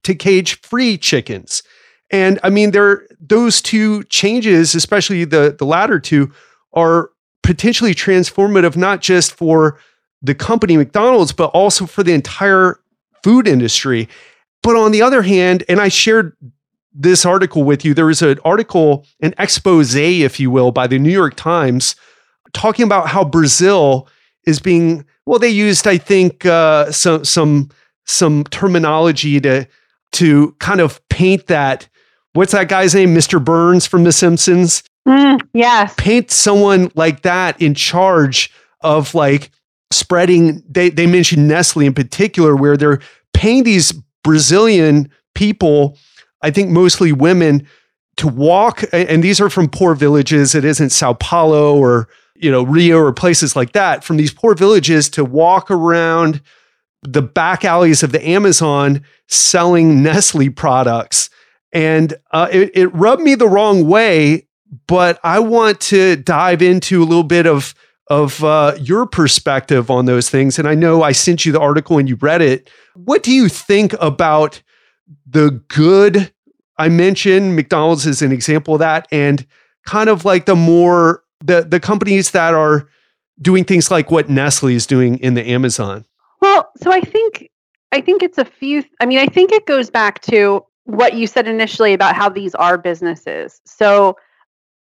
to 0.02 0.14
cage 0.14 0.60
free 0.60 0.98
chickens. 0.98 1.62
And 2.10 2.38
I 2.42 2.50
mean, 2.50 2.72
there 2.72 3.06
those 3.20 3.60
two 3.60 4.04
changes, 4.04 4.74
especially 4.74 5.24
the, 5.24 5.54
the 5.56 5.66
latter 5.66 6.00
two, 6.00 6.32
are 6.72 7.10
potentially 7.42 7.94
transformative, 7.94 8.76
not 8.76 9.00
just 9.00 9.34
for 9.34 9.78
the 10.20 10.34
company 10.34 10.76
McDonald's, 10.76 11.32
but 11.32 11.50
also 11.50 11.86
for 11.86 12.02
the 12.02 12.12
entire 12.12 12.80
food 13.22 13.48
industry. 13.48 14.08
But 14.62 14.76
on 14.76 14.92
the 14.92 15.02
other 15.02 15.22
hand, 15.22 15.64
and 15.68 15.80
I 15.80 15.88
shared 15.88 16.36
this 16.92 17.24
article 17.24 17.62
with 17.64 17.84
you, 17.84 17.94
there 17.94 18.06
was 18.06 18.22
an 18.22 18.38
article, 18.44 19.06
an 19.20 19.34
expose, 19.38 19.94
if 19.94 20.40
you 20.40 20.50
will, 20.50 20.72
by 20.72 20.86
the 20.86 20.98
New 20.98 21.12
York 21.12 21.34
Times 21.36 21.94
talking 22.52 22.84
about 22.84 23.08
how 23.08 23.24
Brazil 23.24 24.08
is 24.46 24.58
being, 24.58 25.04
well, 25.26 25.38
they 25.38 25.48
used, 25.48 25.86
I 25.86 25.98
think, 25.98 26.46
uh, 26.46 26.90
some, 26.90 27.24
some, 27.24 27.70
some 28.06 28.44
terminology 28.44 29.40
to, 29.40 29.66
to 30.12 30.56
kind 30.58 30.80
of 30.80 31.06
paint 31.08 31.46
that. 31.48 31.88
What's 32.32 32.52
that 32.52 32.68
guy's 32.68 32.94
name? 32.94 33.14
Mr. 33.14 33.42
Burns 33.42 33.86
from 33.86 34.04
The 34.04 34.12
Simpsons. 34.12 34.82
Mm, 35.06 35.40
yes. 35.52 35.94
Paint 35.96 36.30
someone 36.30 36.90
like 36.94 37.22
that 37.22 37.60
in 37.60 37.74
charge 37.74 38.52
of 38.80 39.14
like 39.14 39.50
spreading. 39.90 40.62
They, 40.68 40.90
they 40.90 41.06
mentioned 41.06 41.48
Nestle 41.48 41.86
in 41.86 41.94
particular, 41.94 42.56
where 42.56 42.76
they're 42.76 43.00
paying 43.32 43.64
these 43.64 43.92
Brazilian 44.24 45.10
people, 45.34 45.96
I 46.42 46.50
think 46.50 46.70
mostly 46.70 47.12
women, 47.12 47.66
to 48.16 48.28
walk. 48.28 48.84
And 48.92 49.22
these 49.22 49.40
are 49.40 49.50
from 49.50 49.68
poor 49.68 49.94
villages. 49.94 50.54
It 50.54 50.64
isn't 50.64 50.90
Sao 50.90 51.14
Paulo 51.14 51.76
or 51.76 52.08
you 52.34 52.50
know 52.50 52.62
Rio 52.62 52.98
or 52.98 53.12
places 53.12 53.56
like 53.56 53.72
that. 53.72 54.04
From 54.04 54.16
these 54.16 54.32
poor 54.32 54.54
villages 54.54 55.08
to 55.10 55.24
walk 55.24 55.70
around 55.70 56.40
the 57.02 57.22
back 57.22 57.64
alleys 57.64 58.02
of 58.02 58.12
the 58.12 58.26
Amazon 58.26 59.04
selling 59.28 60.02
Nestle 60.02 60.50
products. 60.50 61.30
And 61.72 62.14
uh, 62.32 62.48
it, 62.50 62.72
it 62.74 62.88
rubbed 62.88 63.22
me 63.22 63.34
the 63.34 63.48
wrong 63.48 63.86
way 63.86 64.48
but 64.86 65.18
I 65.24 65.38
want 65.38 65.80
to 65.82 66.16
dive 66.16 66.62
into 66.62 67.02
a 67.02 67.06
little 67.06 67.24
bit 67.24 67.46
of 67.46 67.74
of 68.10 68.42
uh, 68.42 68.74
your 68.80 69.06
perspective 69.06 69.90
on 69.90 70.06
those 70.06 70.30
things. 70.30 70.58
And 70.58 70.66
I 70.66 70.74
know 70.74 71.02
I 71.02 71.12
sent 71.12 71.44
you 71.44 71.52
the 71.52 71.60
article 71.60 71.98
and 71.98 72.08
you 72.08 72.16
read 72.16 72.42
it. 72.42 72.70
What 72.94 73.22
do 73.22 73.32
you 73.32 73.48
think 73.48 73.94
about 74.00 74.62
the 75.26 75.62
good? 75.68 76.32
I 76.78 76.88
mentioned 76.88 77.56
McDonald's 77.56 78.06
is 78.06 78.22
an 78.22 78.32
example 78.32 78.74
of 78.74 78.80
that, 78.80 79.08
and 79.10 79.46
kind 79.84 80.08
of 80.08 80.24
like 80.24 80.46
the 80.46 80.56
more 80.56 81.22
the 81.40 81.62
the 81.62 81.80
companies 81.80 82.30
that 82.32 82.54
are 82.54 82.88
doing 83.40 83.64
things 83.64 83.90
like 83.90 84.10
what 84.10 84.28
Nestle 84.28 84.74
is 84.74 84.86
doing 84.86 85.18
in 85.18 85.34
the 85.34 85.46
Amazon. 85.48 86.04
Well, 86.40 86.70
so 86.76 86.92
I 86.92 87.00
think 87.00 87.50
I 87.92 88.00
think 88.00 88.22
it's 88.22 88.38
a 88.38 88.44
few. 88.44 88.84
I 89.00 89.06
mean, 89.06 89.18
I 89.18 89.26
think 89.26 89.52
it 89.52 89.66
goes 89.66 89.90
back 89.90 90.20
to 90.22 90.64
what 90.84 91.14
you 91.14 91.26
said 91.26 91.46
initially 91.46 91.92
about 91.92 92.14
how 92.16 92.28
these 92.28 92.54
are 92.54 92.78
businesses. 92.78 93.60
So 93.66 94.16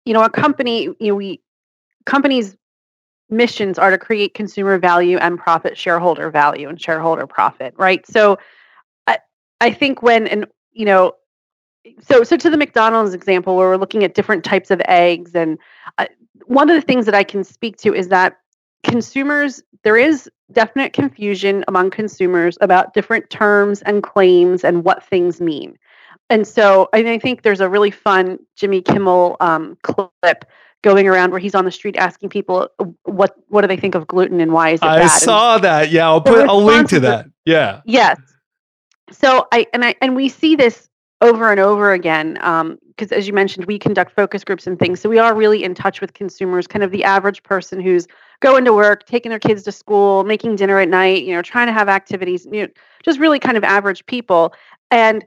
you 0.06 0.14
know, 0.14 0.24
a 0.24 0.30
company, 0.30 0.84
you 0.84 1.08
know, 1.08 1.16
we 1.16 1.42
companies 2.06 2.56
missions 3.30 3.80
are 3.80 3.92
to 3.92 3.98
create 3.98 4.34
consumer 4.34 4.78
value 4.78 5.18
and 5.18 5.38
profit 5.40 5.78
shareholder 5.78 6.30
value 6.30 6.70
and 6.70 6.82
shareholder 6.82 7.28
profit, 7.28 7.74
right? 7.78 8.06
So 8.06 8.38
I 9.08 9.20
I 9.62 9.72
think 9.72 10.02
when 10.02 10.28
and 10.28 10.46
you 10.74 10.86
know 10.86 11.14
so 12.02 12.24
so 12.24 12.38
to 12.38 12.50
the 12.50 12.58
McDonald's 12.58 13.14
example 13.14 13.56
where 13.56 13.70
we're 13.70 13.78
looking 13.78 14.04
at 14.04 14.16
different 14.16 14.44
types 14.44 14.72
of 14.72 14.82
eggs 14.88 15.32
and 15.36 15.58
uh, 15.98 16.06
one 16.46 16.70
of 16.70 16.76
the 16.76 16.82
things 16.82 17.06
that 17.06 17.16
I 17.16 17.24
can 17.24 17.44
speak 17.44 17.78
to 17.78 17.94
is 17.94 18.10
that 18.10 18.38
consumers 18.84 19.62
there 19.84 19.98
is 19.98 20.30
definite 20.52 20.94
confusion 20.94 21.64
among 21.68 21.90
consumers 21.90 22.58
about 22.62 22.94
different 22.94 23.30
terms 23.30 23.82
and 23.84 24.04
claims 24.04 24.64
and 24.64 24.84
what 24.84 25.04
things 25.04 25.42
mean 25.42 25.78
and 26.30 26.48
so 26.48 26.90
I, 26.94 27.20
think 27.20 27.44
there's 27.44 27.62
a 27.62 27.70
really 27.70 27.92
fun 27.92 28.40
Jimmy 28.56 28.82
Kimmel 28.82 29.38
um, 29.40 29.78
clip 29.84 30.46
going 30.86 31.08
around 31.08 31.32
where 31.32 31.40
he's 31.40 31.56
on 31.56 31.66
the 31.66 31.72
street 31.72 31.98
asking 31.98 32.30
people 32.30 32.70
uh, 32.80 32.86
what 33.04 33.36
what 33.50 33.62
do 33.62 33.68
they 33.68 33.76
think 33.76 33.96
of 33.96 34.08
gluten 34.08 34.40
and 34.40 34.54
why 34.54 34.70
is 34.70 34.80
it 34.82 34.86
I 34.86 35.00
bad? 35.00 35.08
saw 35.08 35.56
and 35.56 35.64
that. 35.64 35.92
Yeah, 35.92 36.06
I'll 36.06 36.22
put 36.22 36.48
a 36.48 36.54
link 36.54 36.90
to 36.90 37.00
that. 37.02 37.26
Yeah. 37.44 37.82
Yes. 37.86 38.20
So 39.12 39.48
I 39.52 39.68
and 39.74 39.84
I 39.84 39.96
and 40.02 40.16
we 40.16 40.30
see 40.30 40.56
this 40.56 40.88
over 41.22 41.50
and 41.50 41.60
over 41.60 41.92
again 41.92 42.34
because 42.36 43.12
um, 43.12 43.18
as 43.18 43.28
you 43.28 43.34
mentioned 43.34 43.66
we 43.66 43.80
conduct 43.80 44.12
focus 44.12 44.44
groups 44.44 44.68
and 44.68 44.78
things 44.78 45.00
so 45.00 45.10
we 45.10 45.18
are 45.18 45.34
really 45.34 45.64
in 45.64 45.74
touch 45.74 46.02
with 46.02 46.14
consumers 46.14 46.68
kind 46.68 46.84
of 46.84 46.92
the 46.92 47.04
average 47.04 47.42
person 47.42 47.80
who's 47.80 48.06
going 48.42 48.66
to 48.66 48.74
work 48.74 49.06
taking 49.06 49.30
their 49.30 49.40
kids 49.40 49.64
to 49.64 49.72
school 49.72 50.26
making 50.26 50.58
dinner 50.58 50.78
at 50.78 50.90
night 50.90 51.24
you 51.24 51.34
know 51.34 51.42
trying 51.42 51.68
to 51.68 51.74
have 51.74 51.88
activities 51.88 52.46
you 52.52 52.64
know 52.64 52.68
just 53.02 53.18
really 53.18 53.40
kind 53.40 53.56
of 53.56 53.64
average 53.64 54.06
people 54.08 54.54
and 54.92 55.24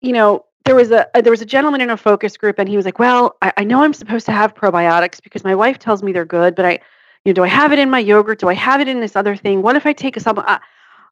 you 0.00 0.12
know, 0.12 0.44
there 0.68 0.76
was 0.76 0.90
a, 0.90 1.08
a, 1.14 1.22
there 1.22 1.30
was 1.30 1.40
a 1.40 1.46
gentleman 1.46 1.80
in 1.80 1.88
a 1.88 1.96
focus 1.96 2.36
group, 2.36 2.58
and 2.58 2.68
he 2.68 2.76
was 2.76 2.84
like, 2.84 2.98
"Well, 2.98 3.36
I, 3.40 3.52
I, 3.56 3.64
know 3.64 3.82
I'm 3.82 3.94
supposed 3.94 4.26
to 4.26 4.32
have 4.32 4.54
probiotics 4.54 5.22
because 5.22 5.42
my 5.42 5.54
wife 5.54 5.78
tells 5.78 6.02
me 6.02 6.12
they're 6.12 6.26
good, 6.26 6.54
but 6.54 6.66
I, 6.66 6.72
you 7.24 7.30
know, 7.30 7.32
do 7.32 7.44
I 7.44 7.48
have 7.48 7.72
it 7.72 7.78
in 7.78 7.88
my 7.88 7.98
yogurt? 7.98 8.38
Do 8.38 8.48
I 8.48 8.54
have 8.54 8.82
it 8.82 8.86
in 8.86 9.00
this 9.00 9.16
other 9.16 9.34
thing? 9.34 9.62
What 9.62 9.76
if 9.76 9.86
I 9.86 9.94
take 9.94 10.16
a 10.18 10.20
supplement? 10.20 10.60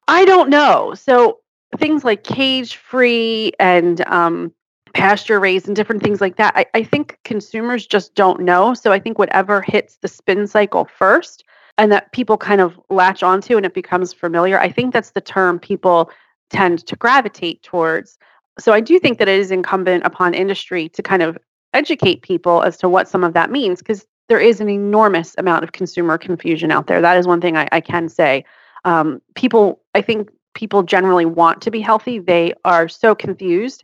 I, 0.07 0.21
I 0.21 0.25
don't 0.25 0.49
know." 0.49 0.93
So 0.93 1.39
things 1.75 2.03
like 2.03 2.23
cage 2.23 2.75
free 2.75 3.51
and 3.59 4.01
um, 4.07 4.53
pasture 4.93 5.39
raised 5.39 5.65
and 5.65 5.75
different 5.75 6.03
things 6.03 6.21
like 6.21 6.35
that, 6.35 6.53
I, 6.55 6.67
I 6.75 6.83
think 6.83 7.17
consumers 7.23 7.87
just 7.87 8.13
don't 8.13 8.41
know. 8.41 8.75
So 8.75 8.91
I 8.91 8.99
think 8.99 9.17
whatever 9.17 9.61
hits 9.61 9.97
the 9.97 10.07
spin 10.07 10.45
cycle 10.45 10.85
first, 10.85 11.43
and 11.79 11.91
that 11.91 12.11
people 12.11 12.37
kind 12.37 12.61
of 12.61 12.79
latch 12.91 13.23
onto, 13.23 13.57
and 13.57 13.65
it 13.65 13.73
becomes 13.73 14.13
familiar. 14.13 14.59
I 14.59 14.69
think 14.69 14.93
that's 14.93 15.11
the 15.11 15.21
term 15.21 15.57
people 15.57 16.11
tend 16.51 16.85
to 16.85 16.95
gravitate 16.95 17.63
towards 17.63 18.19
so 18.59 18.73
I 18.73 18.79
do 18.79 18.99
think 18.99 19.19
that 19.19 19.27
it 19.27 19.39
is 19.39 19.51
incumbent 19.51 20.05
upon 20.05 20.33
industry 20.33 20.89
to 20.89 21.03
kind 21.03 21.21
of 21.21 21.37
educate 21.73 22.21
people 22.21 22.63
as 22.63 22.77
to 22.77 22.89
what 22.89 23.07
some 23.07 23.23
of 23.23 23.33
that 23.33 23.51
means 23.51 23.79
because 23.79 24.05
there 24.29 24.39
is 24.39 24.59
an 24.59 24.69
enormous 24.69 25.35
amount 25.37 25.63
of 25.63 25.71
consumer 25.71 26.17
confusion 26.17 26.71
out 26.71 26.87
there. 26.87 27.01
That 27.01 27.17
is 27.17 27.27
one 27.27 27.41
thing 27.41 27.55
I, 27.55 27.67
I 27.71 27.81
can 27.81 28.09
say. 28.09 28.43
Um, 28.83 29.21
people, 29.35 29.81
I 29.95 30.01
think 30.01 30.29
people 30.53 30.83
generally 30.83 31.25
want 31.25 31.61
to 31.61 31.71
be 31.71 31.79
healthy. 31.79 32.19
They 32.19 32.53
are 32.65 32.89
so 32.89 33.15
confused. 33.15 33.83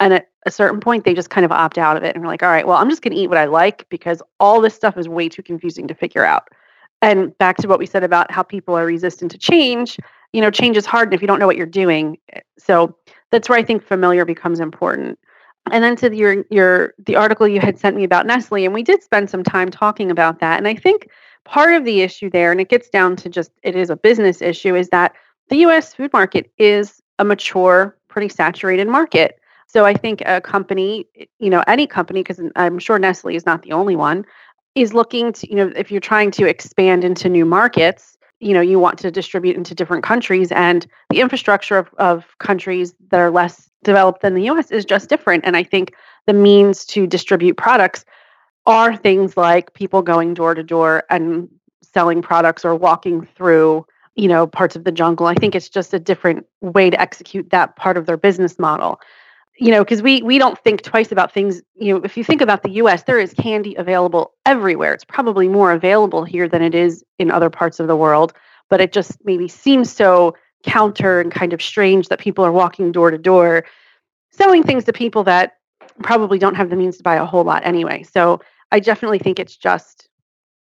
And 0.00 0.14
at 0.14 0.28
a 0.46 0.50
certain 0.50 0.80
point, 0.80 1.04
they 1.04 1.14
just 1.14 1.30
kind 1.30 1.44
of 1.44 1.52
opt 1.52 1.78
out 1.78 1.96
of 1.96 2.02
it 2.02 2.14
and 2.14 2.24
are 2.24 2.28
like, 2.28 2.42
all 2.42 2.48
right, 2.48 2.66
well, 2.66 2.76
I'm 2.76 2.88
just 2.88 3.02
going 3.02 3.14
to 3.14 3.20
eat 3.20 3.28
what 3.28 3.38
I 3.38 3.44
like 3.44 3.88
because 3.88 4.22
all 4.40 4.60
this 4.60 4.74
stuff 4.74 4.96
is 4.96 5.08
way 5.08 5.28
too 5.28 5.42
confusing 5.42 5.86
to 5.88 5.94
figure 5.94 6.24
out. 6.24 6.48
And 7.02 7.36
back 7.38 7.56
to 7.58 7.68
what 7.68 7.78
we 7.78 7.86
said 7.86 8.04
about 8.04 8.30
how 8.30 8.42
people 8.42 8.76
are 8.76 8.86
resistant 8.86 9.30
to 9.32 9.38
change, 9.38 9.98
you 10.32 10.40
know, 10.40 10.50
change 10.50 10.76
is 10.76 10.86
hard. 10.86 11.08
And 11.08 11.14
if 11.14 11.20
you 11.20 11.28
don't 11.28 11.38
know 11.38 11.46
what 11.46 11.56
you're 11.56 11.66
doing, 11.66 12.18
eh, 12.32 12.40
so 12.58 12.96
that's 13.32 13.48
where 13.48 13.58
I 13.58 13.64
think 13.64 13.82
familiar 13.82 14.24
becomes 14.24 14.60
important. 14.60 15.18
And 15.72 15.82
then 15.82 15.96
to 15.96 16.14
your 16.14 16.44
your 16.50 16.94
the 16.98 17.16
article 17.16 17.48
you 17.48 17.60
had 17.60 17.78
sent 17.78 17.96
me 17.96 18.04
about 18.04 18.26
Nestle, 18.26 18.64
and 18.64 18.74
we 18.74 18.82
did 18.82 19.02
spend 19.02 19.30
some 19.30 19.42
time 19.42 19.70
talking 19.70 20.10
about 20.10 20.38
that. 20.38 20.58
And 20.58 20.68
I 20.68 20.74
think 20.74 21.08
part 21.44 21.74
of 21.74 21.84
the 21.84 22.02
issue 22.02 22.30
there, 22.30 22.52
and 22.52 22.60
it 22.60 22.68
gets 22.68 22.88
down 22.88 23.16
to 23.16 23.28
just 23.28 23.50
it 23.62 23.74
is 23.74 23.90
a 23.90 23.96
business 23.96 24.42
issue, 24.42 24.76
is 24.76 24.88
that 24.90 25.14
the 25.48 25.56
U.S. 25.56 25.94
food 25.94 26.12
market 26.12 26.52
is 26.58 27.00
a 27.18 27.24
mature, 27.24 27.96
pretty 28.08 28.28
saturated 28.28 28.88
market. 28.88 29.38
So 29.66 29.86
I 29.86 29.94
think 29.94 30.22
a 30.26 30.40
company, 30.40 31.06
you 31.38 31.48
know, 31.48 31.64
any 31.66 31.86
company, 31.86 32.22
because 32.22 32.40
I'm 32.56 32.78
sure 32.78 32.98
Nestle 32.98 33.34
is 33.34 33.46
not 33.46 33.62
the 33.62 33.72
only 33.72 33.96
one, 33.96 34.26
is 34.74 34.92
looking 34.92 35.32
to, 35.32 35.48
you 35.48 35.56
know, 35.56 35.72
if 35.76 35.90
you're 35.90 36.00
trying 36.00 36.30
to 36.32 36.46
expand 36.46 37.04
into 37.04 37.28
new 37.28 37.46
markets, 37.46 38.11
you 38.42 38.52
know 38.52 38.60
you 38.60 38.78
want 38.78 38.98
to 38.98 39.10
distribute 39.10 39.56
into 39.56 39.74
different 39.74 40.02
countries 40.04 40.50
and 40.52 40.86
the 41.10 41.20
infrastructure 41.20 41.78
of, 41.78 41.88
of 41.98 42.36
countries 42.38 42.94
that 43.10 43.20
are 43.20 43.30
less 43.30 43.70
developed 43.84 44.22
than 44.22 44.34
the 44.34 44.42
us 44.42 44.70
is 44.70 44.84
just 44.84 45.08
different 45.08 45.44
and 45.44 45.56
i 45.56 45.62
think 45.62 45.94
the 46.26 46.32
means 46.32 46.84
to 46.84 47.06
distribute 47.06 47.56
products 47.56 48.04
are 48.66 48.96
things 48.96 49.36
like 49.36 49.74
people 49.74 50.02
going 50.02 50.34
door 50.34 50.54
to 50.54 50.62
door 50.62 51.04
and 51.10 51.48
selling 51.82 52.22
products 52.22 52.64
or 52.64 52.74
walking 52.74 53.26
through 53.36 53.84
you 54.14 54.28
know, 54.28 54.46
parts 54.46 54.76
of 54.76 54.84
the 54.84 54.92
jungle. 54.92 55.26
I 55.26 55.34
think 55.34 55.54
it's 55.54 55.68
just 55.68 55.94
a 55.94 55.98
different 55.98 56.46
way 56.60 56.90
to 56.90 57.00
execute 57.00 57.50
that 57.50 57.76
part 57.76 57.96
of 57.96 58.06
their 58.06 58.16
business 58.16 58.58
model. 58.58 59.00
You 59.58 59.70
know, 59.70 59.84
because 59.84 60.02
we 60.02 60.22
we 60.22 60.38
don't 60.38 60.58
think 60.58 60.82
twice 60.82 61.12
about 61.12 61.32
things. 61.32 61.62
You 61.74 61.94
know, 61.94 62.00
if 62.04 62.16
you 62.16 62.24
think 62.24 62.40
about 62.40 62.62
the 62.62 62.70
U.S., 62.70 63.04
there 63.04 63.18
is 63.18 63.34
candy 63.34 63.74
available 63.74 64.32
everywhere. 64.46 64.94
It's 64.94 65.04
probably 65.04 65.48
more 65.48 65.72
available 65.72 66.24
here 66.24 66.48
than 66.48 66.62
it 66.62 66.74
is 66.74 67.04
in 67.18 67.30
other 67.30 67.50
parts 67.50 67.78
of 67.78 67.86
the 67.86 67.96
world, 67.96 68.32
but 68.70 68.80
it 68.80 68.92
just 68.92 69.18
maybe 69.24 69.48
seems 69.48 69.92
so 69.92 70.34
counter 70.64 71.20
and 71.20 71.30
kind 71.30 71.52
of 71.52 71.60
strange 71.60 72.08
that 72.08 72.18
people 72.18 72.44
are 72.44 72.52
walking 72.52 72.92
door 72.92 73.10
to 73.10 73.18
door 73.18 73.64
selling 74.32 74.62
things 74.62 74.84
to 74.84 74.92
people 74.92 75.24
that 75.24 75.58
probably 76.02 76.38
don't 76.38 76.54
have 76.54 76.70
the 76.70 76.76
means 76.76 76.96
to 76.96 77.02
buy 77.02 77.16
a 77.16 77.24
whole 77.24 77.44
lot 77.44 77.64
anyway. 77.64 78.02
So 78.02 78.40
I 78.70 78.80
definitely 78.80 79.18
think 79.18 79.38
it's 79.38 79.56
just, 79.56 80.08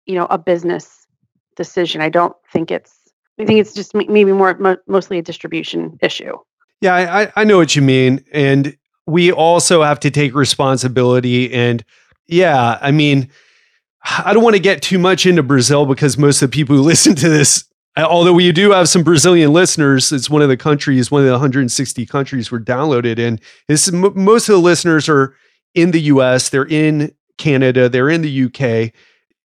you 0.06 0.16
know, 0.16 0.28
a 0.30 0.38
business 0.38 1.08
decision. 1.56 2.02
I 2.02 2.10
don't 2.10 2.36
think 2.52 2.70
it's 2.70 2.98
I 3.40 3.46
think 3.46 3.60
it's 3.60 3.74
just 3.74 3.96
maybe 3.96 4.34
more 4.34 4.80
mostly 4.88 5.18
a 5.18 5.22
distribution 5.22 5.98
issue. 6.02 6.38
Yeah, 6.82 6.94
I, 6.96 7.42
I 7.42 7.44
know 7.44 7.58
what 7.58 7.76
you 7.76 7.82
mean. 7.82 8.24
And 8.32 8.78
we 9.08 9.32
also 9.32 9.84
have 9.84 10.00
to 10.02 10.12
take 10.12 10.34
responsibility. 10.34 11.52
And 11.54 11.84
yeah, 12.28 12.78
I 12.82 12.92
mean, 12.92 13.30
I 14.04 14.34
don't 14.34 14.44
want 14.44 14.56
to 14.56 14.62
get 14.62 14.82
too 14.82 15.00
much 15.00 15.26
into 15.26 15.44
Brazil 15.44 15.86
because 15.86 16.18
most 16.18 16.42
of 16.42 16.50
the 16.50 16.56
people 16.56 16.76
who 16.76 16.82
listen 16.84 17.16
to 17.16 17.30
this, 17.30 17.66
although 17.98 18.34
we 18.34 18.52
do 18.52 18.72
have 18.72 18.90
some 18.90 19.04
Brazilian 19.04 19.54
listeners, 19.54 20.12
it's 20.12 20.30
one 20.30 20.42
of 20.42 20.50
the 20.50 20.58
countries, 20.58 21.12
one 21.12 21.22
of 21.22 21.28
the 21.28 21.34
160 21.34 22.06
countries 22.06 22.52
we're 22.52 22.60
downloaded 22.60 23.20
in. 23.20 23.40
It's, 23.68 23.92
most 23.92 24.50
of 24.50 24.54
the 24.54 24.62
listeners 24.62 25.10
are 25.10 25.36
in 25.74 25.92
the 25.92 26.02
US, 26.02 26.50
they're 26.50 26.68
in 26.68 27.14
Canada, 27.38 27.90
they're 27.90 28.10
in 28.10 28.22
the 28.22 28.46
UK 28.46 28.94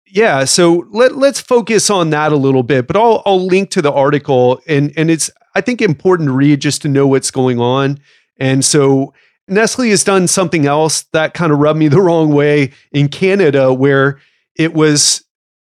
yeah, 0.08 0.44
so 0.44 0.86
let 0.90 1.16
let's 1.16 1.40
focus 1.40 1.90
on 1.90 2.10
that 2.10 2.32
a 2.32 2.36
little 2.36 2.62
bit, 2.62 2.86
but 2.86 2.96
I'll 2.96 3.22
I'll 3.26 3.44
link 3.44 3.70
to 3.70 3.82
the 3.82 3.92
article 3.92 4.60
and 4.66 4.92
and 4.96 5.10
it's 5.10 5.30
I 5.54 5.60
think 5.60 5.82
important 5.82 6.28
to 6.28 6.32
read 6.32 6.60
just 6.60 6.82
to 6.82 6.88
know 6.88 7.06
what's 7.06 7.30
going 7.30 7.58
on. 7.58 7.98
And 8.38 8.64
so 8.64 9.14
Nestle 9.48 9.90
has 9.90 10.04
done 10.04 10.26
something 10.26 10.66
else 10.66 11.02
that 11.12 11.34
kind 11.34 11.52
of 11.52 11.58
rubbed 11.58 11.78
me 11.78 11.88
the 11.88 12.00
wrong 12.00 12.32
way 12.32 12.72
in 12.92 13.08
Canada 13.08 13.72
where 13.72 14.18
it 14.56 14.74
was 14.74 15.24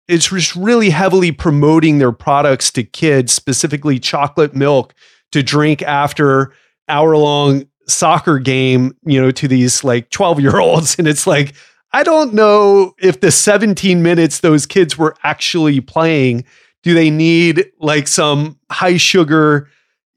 it's 0.08 0.28
just 0.28 0.56
really 0.56 0.90
heavily 0.90 1.30
promoting 1.30 1.98
their 1.98 2.10
products 2.10 2.72
to 2.72 2.82
kids, 2.82 3.32
specifically 3.32 4.00
chocolate 4.00 4.54
milk 4.54 4.92
to 5.30 5.40
drink 5.42 5.82
after 5.82 6.52
hour 6.88 7.16
long 7.16 7.64
soccer 7.86 8.38
game, 8.38 8.96
you 9.04 9.20
know, 9.20 9.30
to 9.30 9.46
these 9.46 9.84
like 9.84 10.10
12 10.10 10.40
year 10.40 10.58
olds. 10.58 10.96
And 10.98 11.06
it's 11.06 11.26
like, 11.26 11.54
I 11.92 12.02
don't 12.02 12.34
know 12.34 12.94
if 12.98 13.20
the 13.20 13.30
17 13.30 14.02
minutes 14.02 14.40
those 14.40 14.66
kids 14.66 14.98
were 14.98 15.14
actually 15.22 15.80
playing, 15.80 16.44
do 16.82 16.92
they 16.92 17.10
need 17.10 17.70
like 17.78 18.08
some 18.08 18.58
high 18.70 18.96
sugar? 18.96 19.68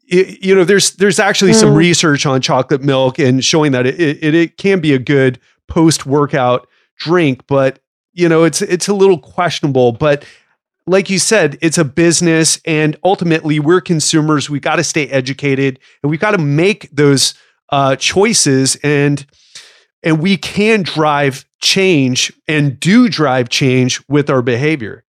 You 0.06 0.54
know, 0.54 0.64
there's 0.64 0.92
there's 0.92 1.20
actually 1.20 1.52
mm. 1.52 1.60
some 1.60 1.74
research 1.74 2.26
on 2.26 2.42
chocolate 2.42 2.82
milk 2.82 3.20
and 3.20 3.44
showing 3.44 3.72
that 3.72 3.86
it, 3.86 4.00
it, 4.00 4.36
it 4.36 4.58
can 4.58 4.80
be 4.80 4.94
a 4.94 5.00
good 5.00 5.40
post 5.68 6.06
workout 6.06 6.68
drink, 6.98 7.46
but 7.48 7.80
you 8.14 8.30
know, 8.30 8.44
it's 8.44 8.62
it's 8.62 8.88
a 8.88 8.94
little 8.94 9.18
questionable. 9.18 9.92
But 9.92 10.26
like 10.86 11.10
you 11.10 11.20
said, 11.20 11.58
it's 11.62 11.78
a 11.78 11.86
business, 11.86 12.60
and 12.66 12.98
ultimately, 13.04 13.60
we're 13.60 13.82
consumers. 13.82 14.50
We 14.50 14.60
got 14.60 14.76
to 14.76 14.84
stay 14.84 15.08
educated, 15.08 15.80
and 16.02 16.10
we 16.10 16.18
got 16.18 16.32
to 16.32 16.38
make 16.38 16.90
those 16.92 17.34
uh, 17.70 17.96
choices. 17.96 18.76
And 18.84 19.26
and 20.04 20.20
we 20.20 20.38
can 20.38 20.84
drive 20.84 21.46
change 21.62 22.32
and 22.48 22.80
do 22.80 23.10
drive 23.10 23.50
change 23.50 24.02
with 24.08 24.30
our 24.30 24.42
behavior. 24.42 25.06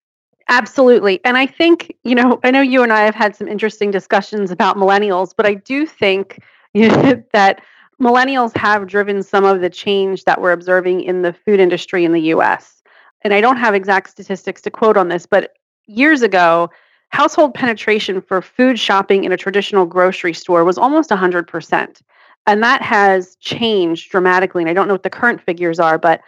Absolutely. 0.50 1.24
And 1.24 1.38
I 1.38 1.46
think, 1.46 1.96
you 2.04 2.16
know, 2.16 2.40
I 2.44 2.50
know 2.50 2.62
you 2.62 2.82
and 2.82 2.92
I 2.92 3.02
have 3.02 3.14
had 3.14 3.36
some 3.36 3.48
interesting 3.48 3.92
discussions 3.92 4.50
about 4.50 4.78
millennials, 4.78 5.32
but 5.36 5.46
I 5.46 5.54
do 5.54 5.86
think 5.86 6.40
you 6.74 6.88
know, 6.88 7.24
that 7.34 7.62
millennials 8.02 8.56
have 8.58 8.88
driven 8.88 9.24
some 9.24 9.44
of 9.44 9.62
the 9.62 9.70
change 9.70 10.24
that 10.26 10.42
we're 10.42 10.52
observing 10.52 11.02
in 11.02 11.22
the 11.24 11.34
food 11.34 11.60
industry 11.60 12.04
in 12.06 12.12
the 12.14 12.22
US. 12.34 12.82
And 13.22 13.34
I 13.34 13.42
don't 13.42 13.58
have 13.58 13.74
exact 13.76 14.10
statistics 14.10 14.62
to 14.64 14.72
quote 14.72 14.98
on 14.98 15.08
this, 15.10 15.26
but 15.26 15.54
years 15.88 16.22
ago, 16.22 16.70
household 17.10 17.54
penetration 17.54 18.22
for 18.22 18.42
food 18.42 18.80
shopping 18.80 19.24
in 19.24 19.32
a 19.32 19.38
traditional 19.38 19.86
grocery 19.86 20.34
store 20.34 20.64
was 20.64 20.78
almost 20.78 21.10
100%. 21.10 22.02
And 22.48 22.64
that 22.64 22.82
has 22.82 23.36
changed 23.38 24.12
dramatically. 24.12 24.62
And 24.64 24.70
I 24.70 24.74
don't 24.74 24.88
know 24.88 24.94
what 24.94 25.04
the 25.04 25.10
current 25.10 25.42
figures 25.42 25.80
are, 25.80 25.98
but 25.98 26.22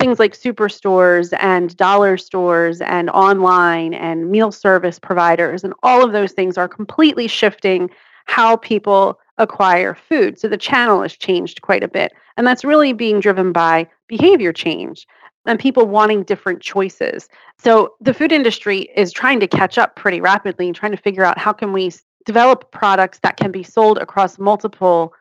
things 0.00 0.18
like 0.18 0.34
superstores 0.34 1.36
and 1.40 1.76
dollar 1.76 2.16
stores 2.16 2.80
and 2.80 3.10
online 3.10 3.92
and 3.92 4.30
meal 4.30 4.50
service 4.50 4.98
providers 4.98 5.62
and 5.62 5.74
all 5.82 6.02
of 6.02 6.12
those 6.12 6.32
things 6.32 6.56
are 6.56 6.68
completely 6.68 7.28
shifting 7.28 7.90
how 8.24 8.56
people 8.56 9.18
acquire 9.36 9.94
food. 9.94 10.38
So 10.38 10.48
the 10.48 10.56
channel 10.56 11.02
has 11.02 11.12
changed 11.12 11.60
quite 11.62 11.82
a 11.82 11.88
bit. 11.88 12.12
And 12.36 12.46
that's 12.46 12.64
really 12.64 12.92
being 12.92 13.20
driven 13.20 13.52
by 13.52 13.88
behavior 14.06 14.52
change 14.52 15.06
and 15.46 15.58
people 15.58 15.86
wanting 15.86 16.22
different 16.22 16.62
choices. 16.62 17.28
So 17.58 17.94
the 18.00 18.14
food 18.14 18.32
industry 18.32 18.90
is 18.96 19.12
trying 19.12 19.40
to 19.40 19.46
catch 19.46 19.76
up 19.78 19.96
pretty 19.96 20.20
rapidly 20.20 20.66
and 20.66 20.76
trying 20.76 20.92
to 20.92 20.98
figure 20.98 21.24
out 21.24 21.38
how 21.38 21.52
can 21.52 21.72
we 21.72 21.92
develop 22.24 22.70
products 22.70 23.18
that 23.20 23.36
can 23.36 23.50
be 23.50 23.62
sold 23.62 23.98
across 23.98 24.38
multiple 24.38 25.12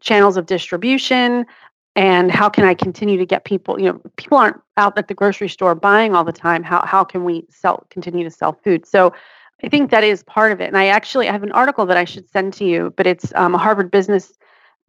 channels 0.00 0.36
of 0.36 0.46
distribution 0.46 1.46
and 1.96 2.30
how 2.30 2.48
can 2.48 2.64
i 2.64 2.74
continue 2.74 3.16
to 3.16 3.26
get 3.26 3.44
people 3.44 3.78
you 3.80 3.86
know 3.86 4.00
people 4.16 4.38
aren't 4.38 4.60
out 4.76 4.96
at 4.98 5.08
the 5.08 5.14
grocery 5.14 5.48
store 5.48 5.74
buying 5.74 6.14
all 6.14 6.24
the 6.24 6.32
time. 6.32 6.62
How 6.62 6.84
how 6.84 7.04
can 7.04 7.24
we 7.24 7.46
sell 7.50 7.86
continue 7.90 8.24
to 8.24 8.30
sell 8.30 8.52
food? 8.64 8.86
So 8.86 9.12
i 9.62 9.68
think 9.68 9.90
that 9.90 10.04
is 10.04 10.22
part 10.24 10.52
of 10.52 10.60
it. 10.60 10.66
And 10.66 10.76
i 10.76 10.86
actually 10.86 11.28
I 11.28 11.32
have 11.32 11.42
an 11.42 11.52
article 11.52 11.86
that 11.86 11.96
i 11.96 12.04
should 12.04 12.28
send 12.28 12.52
to 12.54 12.64
you 12.64 12.92
but 12.96 13.06
it's 13.06 13.32
um, 13.34 13.54
a 13.54 13.58
harvard 13.58 13.90
business 13.90 14.32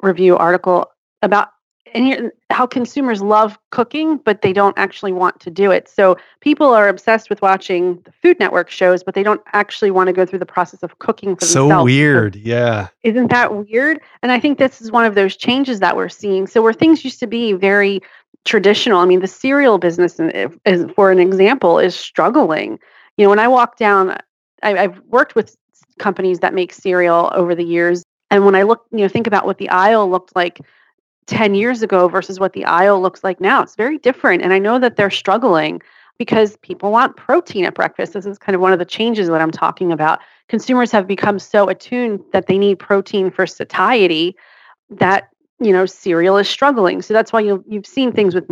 review 0.01 0.37
article 0.37 0.91
about 1.21 1.49
and 1.95 2.05
here, 2.05 2.33
how 2.49 2.67
consumers 2.67 3.21
love 3.21 3.57
cooking, 3.71 4.17
but 4.17 4.41
they 4.41 4.51
don't 4.51 4.77
actually 4.77 5.13
want 5.13 5.39
to 5.39 5.49
do 5.49 5.71
it. 5.71 5.87
So 5.87 6.17
people 6.41 6.73
are 6.73 6.89
obsessed 6.89 7.29
with 7.29 7.41
watching 7.41 8.01
the 8.03 8.11
Food 8.11 8.37
Network 8.37 8.69
shows, 8.69 9.01
but 9.01 9.15
they 9.15 9.23
don't 9.23 9.41
actually 9.53 9.91
want 9.91 10.07
to 10.07 10.13
go 10.13 10.25
through 10.25 10.39
the 10.39 10.45
process 10.45 10.83
of 10.83 10.99
cooking 10.99 11.37
for 11.37 11.45
so 11.45 11.63
themselves. 11.63 11.81
So 11.81 11.85
weird, 11.85 12.35
yeah. 12.35 12.89
Isn't 13.03 13.31
that 13.31 13.55
weird? 13.55 14.01
And 14.21 14.33
I 14.33 14.39
think 14.41 14.57
this 14.57 14.81
is 14.81 14.91
one 14.91 15.05
of 15.05 15.15
those 15.15 15.37
changes 15.37 15.79
that 15.79 15.95
we're 15.95 16.09
seeing. 16.09 16.47
So 16.47 16.61
where 16.61 16.73
things 16.73 17.05
used 17.05 17.19
to 17.21 17.27
be 17.27 17.53
very 17.53 18.01
traditional, 18.43 18.99
I 18.99 19.05
mean, 19.05 19.21
the 19.21 19.27
cereal 19.27 19.77
business, 19.77 20.19
is, 20.19 20.91
for 20.97 21.11
an 21.11 21.19
example, 21.19 21.79
is 21.79 21.95
struggling. 21.95 22.77
You 23.17 23.25
know, 23.25 23.29
when 23.29 23.39
I 23.39 23.47
walk 23.47 23.77
down, 23.77 24.17
I, 24.61 24.77
I've 24.77 24.99
worked 25.07 25.33
with 25.33 25.55
companies 25.97 26.39
that 26.39 26.53
make 26.53 26.73
cereal 26.73 27.31
over 27.33 27.55
the 27.55 27.63
years, 27.63 28.03
and 28.29 28.43
when 28.43 28.53
I 28.55 28.63
look, 28.63 28.85
you 28.91 28.97
know, 28.97 29.07
think 29.07 29.27
about 29.27 29.45
what 29.45 29.59
the 29.59 29.69
aisle 29.69 30.09
looked 30.09 30.35
like 30.35 30.59
10 31.27 31.55
years 31.55 31.81
ago 31.81 32.07
versus 32.07 32.39
what 32.39 32.53
the 32.53 32.65
aisle 32.65 33.01
looks 33.01 33.23
like 33.23 33.41
now. 33.41 33.61
It's 33.61 33.75
very 33.75 33.97
different. 33.97 34.43
And 34.43 34.53
I 34.53 34.59
know 34.59 34.79
that 34.79 34.95
they're 34.95 35.09
struggling 35.09 35.81
because 36.17 36.57
people 36.57 36.91
want 36.91 37.17
protein 37.17 37.65
at 37.65 37.73
breakfast. 37.73 38.13
This 38.13 38.25
is 38.25 38.37
kind 38.37 38.55
of 38.55 38.61
one 38.61 38.73
of 38.73 38.79
the 38.79 38.85
changes 38.85 39.27
that 39.27 39.41
I'm 39.41 39.51
talking 39.51 39.91
about. 39.91 40.19
Consumers 40.47 40.91
have 40.91 41.07
become 41.07 41.39
so 41.39 41.67
attuned 41.67 42.23
that 42.31 42.47
they 42.47 42.57
need 42.57 42.79
protein 42.79 43.31
for 43.31 43.45
satiety 43.47 44.35
that 44.89 45.29
you 45.59 45.71
know 45.71 45.85
cereal 45.85 46.37
is 46.37 46.47
struggling. 46.47 47.01
So 47.01 47.13
that's 47.13 47.33
why 47.33 47.41
you 47.41 47.63
you've 47.67 47.87
seen 47.87 48.11
things 48.11 48.35
with 48.35 48.45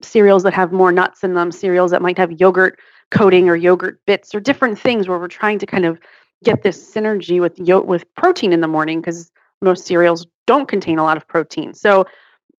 cereals 0.00 0.42
that 0.44 0.54
have 0.54 0.72
more 0.72 0.92
nuts 0.92 1.24
in 1.24 1.34
them, 1.34 1.50
cereals 1.50 1.90
that 1.90 2.02
might 2.02 2.18
have 2.18 2.32
yogurt 2.32 2.78
coating 3.10 3.48
or 3.48 3.56
yogurt 3.56 4.00
bits 4.06 4.34
or 4.34 4.40
different 4.40 4.78
things 4.78 5.08
where 5.08 5.18
we're 5.18 5.28
trying 5.28 5.58
to 5.58 5.66
kind 5.66 5.84
of 5.84 6.00
get 6.44 6.62
this 6.62 6.94
synergy 6.94 7.40
with 7.40 7.58
yo- 7.58 7.82
with 7.82 8.12
protein 8.14 8.52
in 8.52 8.60
the 8.60 8.68
morning 8.68 9.00
because 9.00 9.30
most 9.60 9.86
cereals 9.86 10.26
don't 10.46 10.68
contain 10.68 10.98
a 10.98 11.04
lot 11.04 11.16
of 11.16 11.26
protein. 11.26 11.74
So 11.74 12.06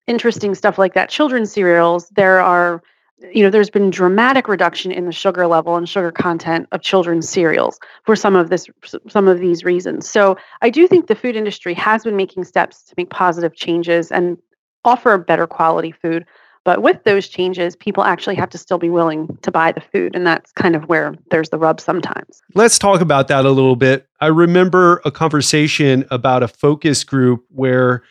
interesting 0.07 0.55
stuff 0.55 0.79
like 0.79 0.95
that. 0.95 1.09
Children's 1.09 1.53
cereals, 1.53 2.09
there 2.11 2.41
are 2.41 2.83
you 3.33 3.43
know 3.43 3.51
there's 3.51 3.71
been 3.71 3.91
dramatic 3.91 4.49
reduction 4.49 4.91
in 4.91 5.07
the 5.07 5.13
sugar 5.13 5.47
level 5.47 5.77
and 5.77 5.89
sugar 5.89 6.11
content 6.11 6.67
of 6.73 6.83
children's 6.83 7.29
cereals 7.29 7.79
for 8.05 8.17
some 8.17 8.35
of 8.35 8.51
this 8.51 8.67
some 9.09 9.29
of 9.29 9.39
these 9.39 9.65
reasons 9.65 10.09
so 10.11 10.37
i 10.61 10.69
do 10.69 10.89
think 10.89 11.07
the 11.07 11.15
food 11.15 11.37
industry 11.37 11.75
has 11.75 12.03
been 12.03 12.17
making 12.17 12.43
steps 12.43 12.83
to 12.83 12.95
make 12.97 13.11
positive 13.11 13.55
changes 13.55 14.11
and 14.11 14.39
offer 14.85 15.17
better 15.19 15.47
quality 15.47 15.93
food 15.93 16.27
but 16.65 16.83
with 16.83 17.03
those 17.05 17.29
changes 17.29 17.77
people 17.77 18.05
actually 18.05 18.35
have 18.35 18.51
to 18.51 18.59
still 18.59 18.79
be 18.79 18.91
willing 18.91 19.29
to 19.43 19.51
buy 19.51 19.73
the 19.73 19.81
food 19.81 20.15
and 20.15 20.27
that's 20.27 20.53
kind 20.53 20.75
of 20.77 20.89
where 20.89 21.15
there's 21.31 21.51
the 21.51 21.59
rub 21.59 21.81
sometimes 21.81 22.43
let's 22.55 22.79
talk 22.79 23.01
about 23.01 23.29
that 23.29 23.45
a 23.45 23.51
little 23.51 23.77
bit 23.77 24.09
i 24.21 24.27
remember 24.27 25.01
a 25.05 25.11
conversation 25.11 26.05
about 26.11 26.43
a 26.43 26.49
focus 26.49 27.05
group 27.05 27.45
where 27.49 28.03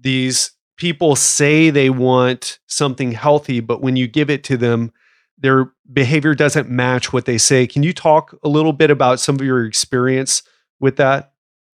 these 0.00 0.56
people 0.76 1.16
say 1.16 1.70
they 1.70 1.90
want 1.90 2.58
something 2.66 3.12
healthy, 3.12 3.60
but 3.60 3.80
when 3.80 3.96
you 3.96 4.06
give 4.06 4.30
it 4.30 4.44
to 4.44 4.56
them, 4.56 4.92
their 5.38 5.72
behavior 5.92 6.34
doesn't 6.34 6.68
match 6.68 7.12
what 7.12 7.24
they 7.24 7.38
say. 7.38 7.66
Can 7.66 7.82
you 7.82 7.92
talk 7.92 8.36
a 8.42 8.48
little 8.48 8.72
bit 8.72 8.90
about 8.90 9.20
some 9.20 9.34
of 9.34 9.42
your 9.42 9.64
experience 9.64 10.42
with 10.80 10.96
that? 10.96 11.32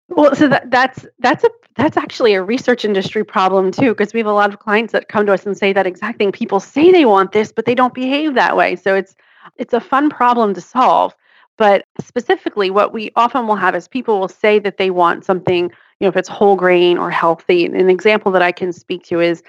Well, 0.09 0.35
so 0.35 0.47
that, 0.49 0.69
that's 0.69 1.05
that's 1.19 1.43
a 1.43 1.49
that's 1.75 1.97
actually 1.97 2.33
a 2.33 2.43
research 2.43 2.85
industry 2.85 3.23
problem 3.23 3.71
too, 3.71 3.89
because 3.89 4.13
we 4.13 4.19
have 4.19 4.27
a 4.27 4.33
lot 4.33 4.53
of 4.53 4.59
clients 4.59 4.93
that 4.93 5.07
come 5.07 5.25
to 5.25 5.33
us 5.33 5.45
and 5.45 5.57
say 5.57 5.73
that 5.73 5.87
exact 5.87 6.17
thing. 6.17 6.31
People 6.31 6.59
say 6.59 6.91
they 6.91 7.05
want 7.05 7.31
this, 7.31 7.51
but 7.51 7.65
they 7.65 7.75
don't 7.75 7.93
behave 7.93 8.33
that 8.35 8.55
way. 8.57 8.75
So 8.75 8.95
it's 8.95 9.15
it's 9.57 9.73
a 9.73 9.79
fun 9.79 10.09
problem 10.09 10.53
to 10.53 10.61
solve. 10.61 11.15
But 11.57 11.85
specifically, 11.99 12.69
what 12.69 12.93
we 12.93 13.11
often 13.15 13.47
will 13.47 13.55
have 13.55 13.75
is 13.75 13.87
people 13.87 14.19
will 14.19 14.27
say 14.27 14.59
that 14.59 14.77
they 14.77 14.89
want 14.89 15.25
something, 15.25 15.65
you 15.65 15.71
know, 16.01 16.07
if 16.07 16.17
it's 16.17 16.29
whole 16.29 16.55
grain 16.55 16.97
or 16.97 17.11
healthy. 17.11 17.65
An 17.65 17.89
example 17.89 18.31
that 18.31 18.41
I 18.41 18.51
can 18.51 18.73
speak 18.73 19.03
to 19.05 19.19
is 19.19 19.43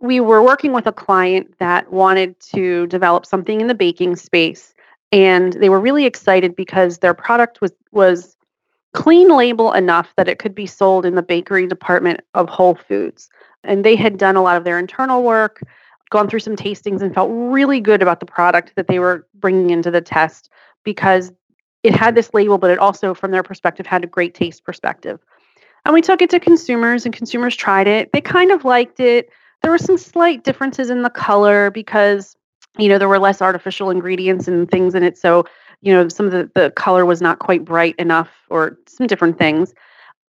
we 0.00 0.20
were 0.20 0.42
working 0.42 0.72
with 0.72 0.86
a 0.86 0.92
client 0.92 1.54
that 1.58 1.90
wanted 1.90 2.38
to 2.40 2.86
develop 2.88 3.24
something 3.24 3.60
in 3.60 3.68
the 3.68 3.74
baking 3.74 4.16
space 4.16 4.74
and 5.14 5.52
they 5.54 5.68
were 5.68 5.78
really 5.78 6.06
excited 6.06 6.56
because 6.56 6.98
their 6.98 7.14
product 7.14 7.60
was 7.60 7.72
was 7.92 8.36
clean 8.94 9.28
label 9.28 9.72
enough 9.72 10.14
that 10.16 10.28
it 10.28 10.38
could 10.38 10.54
be 10.54 10.66
sold 10.66 11.04
in 11.04 11.16
the 11.16 11.22
bakery 11.22 11.66
department 11.66 12.20
of 12.34 12.48
Whole 12.48 12.76
Foods. 12.76 13.28
And 13.64 13.84
they 13.84 13.96
had 13.96 14.16
done 14.16 14.36
a 14.36 14.42
lot 14.42 14.56
of 14.56 14.64
their 14.64 14.78
internal 14.78 15.22
work, 15.22 15.60
gone 16.10 16.28
through 16.28 16.40
some 16.40 16.56
tastings, 16.56 17.02
and 17.02 17.12
felt 17.12 17.30
really 17.32 17.80
good 17.80 18.02
about 18.02 18.20
the 18.20 18.26
product 18.26 18.72
that 18.76 18.86
they 18.86 18.98
were 18.98 19.26
bringing 19.34 19.70
into 19.70 19.90
the 19.90 20.00
test 20.00 20.48
because 20.84 21.32
it 21.82 21.94
had 21.94 22.14
this 22.14 22.32
label, 22.32 22.56
but 22.56 22.70
it 22.70 22.78
also, 22.78 23.14
from 23.14 23.30
their 23.30 23.42
perspective, 23.42 23.86
had 23.86 24.04
a 24.04 24.06
great 24.06 24.34
taste 24.34 24.64
perspective. 24.64 25.20
And 25.84 25.92
we 25.92 26.00
took 26.00 26.22
it 26.22 26.30
to 26.30 26.40
consumers, 26.40 27.04
and 27.04 27.14
consumers 27.14 27.56
tried 27.56 27.86
it. 27.86 28.12
They 28.12 28.20
kind 28.20 28.50
of 28.50 28.64
liked 28.64 29.00
it. 29.00 29.28
There 29.62 29.70
were 29.70 29.78
some 29.78 29.98
slight 29.98 30.44
differences 30.44 30.88
in 30.88 31.02
the 31.02 31.10
color 31.10 31.70
because, 31.70 32.36
you 32.78 32.88
know, 32.88 32.98
there 32.98 33.08
were 33.08 33.18
less 33.18 33.42
artificial 33.42 33.90
ingredients 33.90 34.46
and 34.46 34.70
things 34.70 34.94
in 34.94 35.02
it. 35.02 35.18
So 35.18 35.46
you 35.84 35.92
know, 35.92 36.08
some 36.08 36.26
of 36.26 36.32
the, 36.32 36.50
the 36.54 36.70
color 36.70 37.04
was 37.04 37.20
not 37.20 37.38
quite 37.38 37.64
bright 37.64 37.94
enough 37.96 38.30
or 38.48 38.78
some 38.86 39.06
different 39.06 39.38
things. 39.38 39.74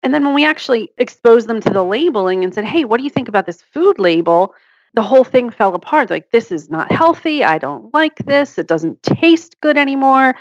And 0.03 0.13
then 0.13 0.23
when 0.25 0.35
we 0.35 0.45
actually 0.45 0.91
exposed 0.97 1.47
them 1.47 1.61
to 1.61 1.69
the 1.69 1.83
labeling 1.83 2.43
and 2.43 2.53
said, 2.53 2.65
hey, 2.65 2.85
what 2.85 2.97
do 2.97 3.03
you 3.03 3.09
think 3.09 3.27
about 3.27 3.45
this 3.45 3.61
food 3.61 3.97
label? 3.97 4.53
The 4.93 5.01
whole 5.01 5.23
thing 5.23 5.49
fell 5.49 5.73
apart. 5.73 6.09
Like, 6.09 6.31
this 6.31 6.51
is 6.51 6.69
not 6.69 6.91
healthy. 6.91 7.43
I 7.43 7.57
don't 7.57 7.93
like 7.93 8.17
this. 8.25 8.57
It 8.57 8.67
doesn't 8.67 9.01
taste 9.01 9.59
good 9.61 9.77
anymore. 9.77 10.35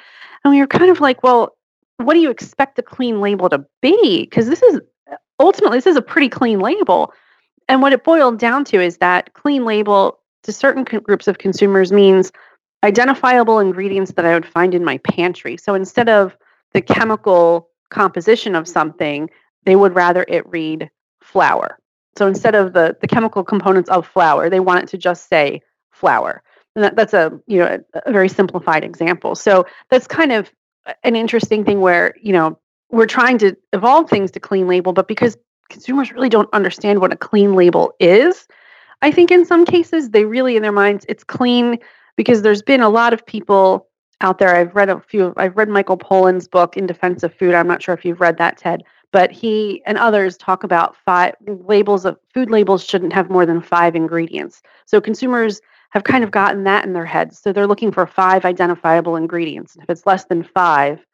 And 0.44 0.52
we 0.52 0.60
were 0.60 0.66
kind 0.66 0.90
of 0.90 1.00
like, 1.00 1.22
well, 1.22 1.56
what 1.98 2.14
do 2.14 2.20
you 2.20 2.30
expect 2.30 2.78
a 2.78 2.82
clean 2.82 3.20
label 3.20 3.48
to 3.48 3.64
be? 3.80 4.22
Because 4.22 4.48
this 4.48 4.62
is 4.62 4.80
ultimately, 5.38 5.78
this 5.78 5.86
is 5.86 5.96
a 5.96 6.02
pretty 6.02 6.28
clean 6.28 6.58
label. 6.58 7.12
And 7.68 7.80
what 7.80 7.92
it 7.92 8.04
boiled 8.04 8.38
down 8.38 8.64
to 8.66 8.80
is 8.80 8.98
that 8.98 9.32
clean 9.34 9.64
label 9.64 10.18
to 10.42 10.52
certain 10.52 10.84
groups 10.84 11.28
of 11.28 11.38
consumers 11.38 11.92
means 11.92 12.32
identifiable 12.84 13.58
ingredients 13.58 14.12
that 14.12 14.26
I 14.26 14.34
would 14.34 14.46
find 14.46 14.74
in 14.74 14.84
my 14.84 14.98
pantry. 14.98 15.56
So 15.56 15.74
instead 15.74 16.08
of 16.08 16.36
the 16.72 16.82
chemical 16.82 17.70
composition 17.88 18.54
of 18.54 18.68
something, 18.68 19.30
they 19.64 19.74
would 19.74 19.94
rather 19.94 20.24
it 20.28 20.46
read 20.46 20.90
flour. 21.22 21.78
So 22.16 22.26
instead 22.26 22.54
of 22.54 22.74
the, 22.74 22.96
the 23.00 23.08
chemical 23.08 23.42
components 23.42 23.88
of 23.88 24.06
flour, 24.06 24.50
they 24.50 24.60
want 24.60 24.84
it 24.84 24.88
to 24.90 24.98
just 24.98 25.28
say 25.28 25.62
flour. 25.90 26.42
And 26.76 26.84
that, 26.84 26.96
that's 26.96 27.14
a 27.14 27.32
you 27.46 27.58
know 27.58 27.80
a, 27.94 28.00
a 28.06 28.12
very 28.12 28.28
simplified 28.28 28.84
example. 28.84 29.34
So 29.34 29.64
that's 29.90 30.06
kind 30.06 30.32
of 30.32 30.52
an 31.02 31.16
interesting 31.16 31.64
thing 31.64 31.80
where 31.80 32.14
you 32.20 32.32
know 32.32 32.58
we're 32.90 33.06
trying 33.06 33.38
to 33.38 33.56
evolve 33.72 34.10
things 34.10 34.30
to 34.32 34.40
clean 34.40 34.68
label, 34.68 34.92
but 34.92 35.08
because 35.08 35.36
consumers 35.70 36.12
really 36.12 36.28
don't 36.28 36.52
understand 36.52 37.00
what 37.00 37.12
a 37.12 37.16
clean 37.16 37.54
label 37.54 37.94
is, 37.98 38.46
I 39.02 39.10
think 39.10 39.30
in 39.30 39.46
some 39.46 39.64
cases 39.64 40.10
they 40.10 40.24
really 40.24 40.56
in 40.56 40.62
their 40.62 40.72
minds 40.72 41.06
it's 41.08 41.24
clean 41.24 41.78
because 42.16 42.42
there's 42.42 42.62
been 42.62 42.80
a 42.80 42.88
lot 42.88 43.12
of 43.12 43.24
people 43.26 43.88
out 44.20 44.38
there. 44.38 44.54
I've 44.54 44.74
read 44.74 44.88
a 44.88 45.00
few. 45.00 45.34
I've 45.36 45.56
read 45.56 45.68
Michael 45.68 45.98
Pollan's 45.98 46.48
book 46.48 46.76
in 46.76 46.86
defense 46.86 47.22
of 47.22 47.34
food. 47.34 47.54
I'm 47.54 47.66
not 47.66 47.82
sure 47.82 47.94
if 47.94 48.04
you've 48.04 48.20
read 48.20 48.38
that, 48.38 48.56
Ted, 48.56 48.82
but 49.12 49.30
he 49.30 49.82
and 49.86 49.98
others 49.98 50.36
talk 50.36 50.64
about 50.64 50.96
five 50.96 51.34
labels 51.46 52.04
of 52.04 52.18
food 52.32 52.50
labels 52.50 52.84
shouldn't 52.84 53.12
have 53.12 53.30
more 53.30 53.46
than 53.46 53.60
five 53.60 53.94
ingredients. 53.94 54.62
So 54.86 55.00
consumers 55.00 55.60
have 55.90 56.04
kind 56.04 56.24
of 56.24 56.30
gotten 56.30 56.64
that 56.64 56.84
in 56.84 56.92
their 56.92 57.04
heads. 57.04 57.38
So 57.38 57.52
they're 57.52 57.66
looking 57.66 57.92
for 57.92 58.06
five 58.06 58.44
identifiable 58.44 59.14
ingredients. 59.14 59.76
If 59.80 59.88
it's 59.88 60.06
less 60.06 60.24
than 60.24 60.42
five, 60.42 61.04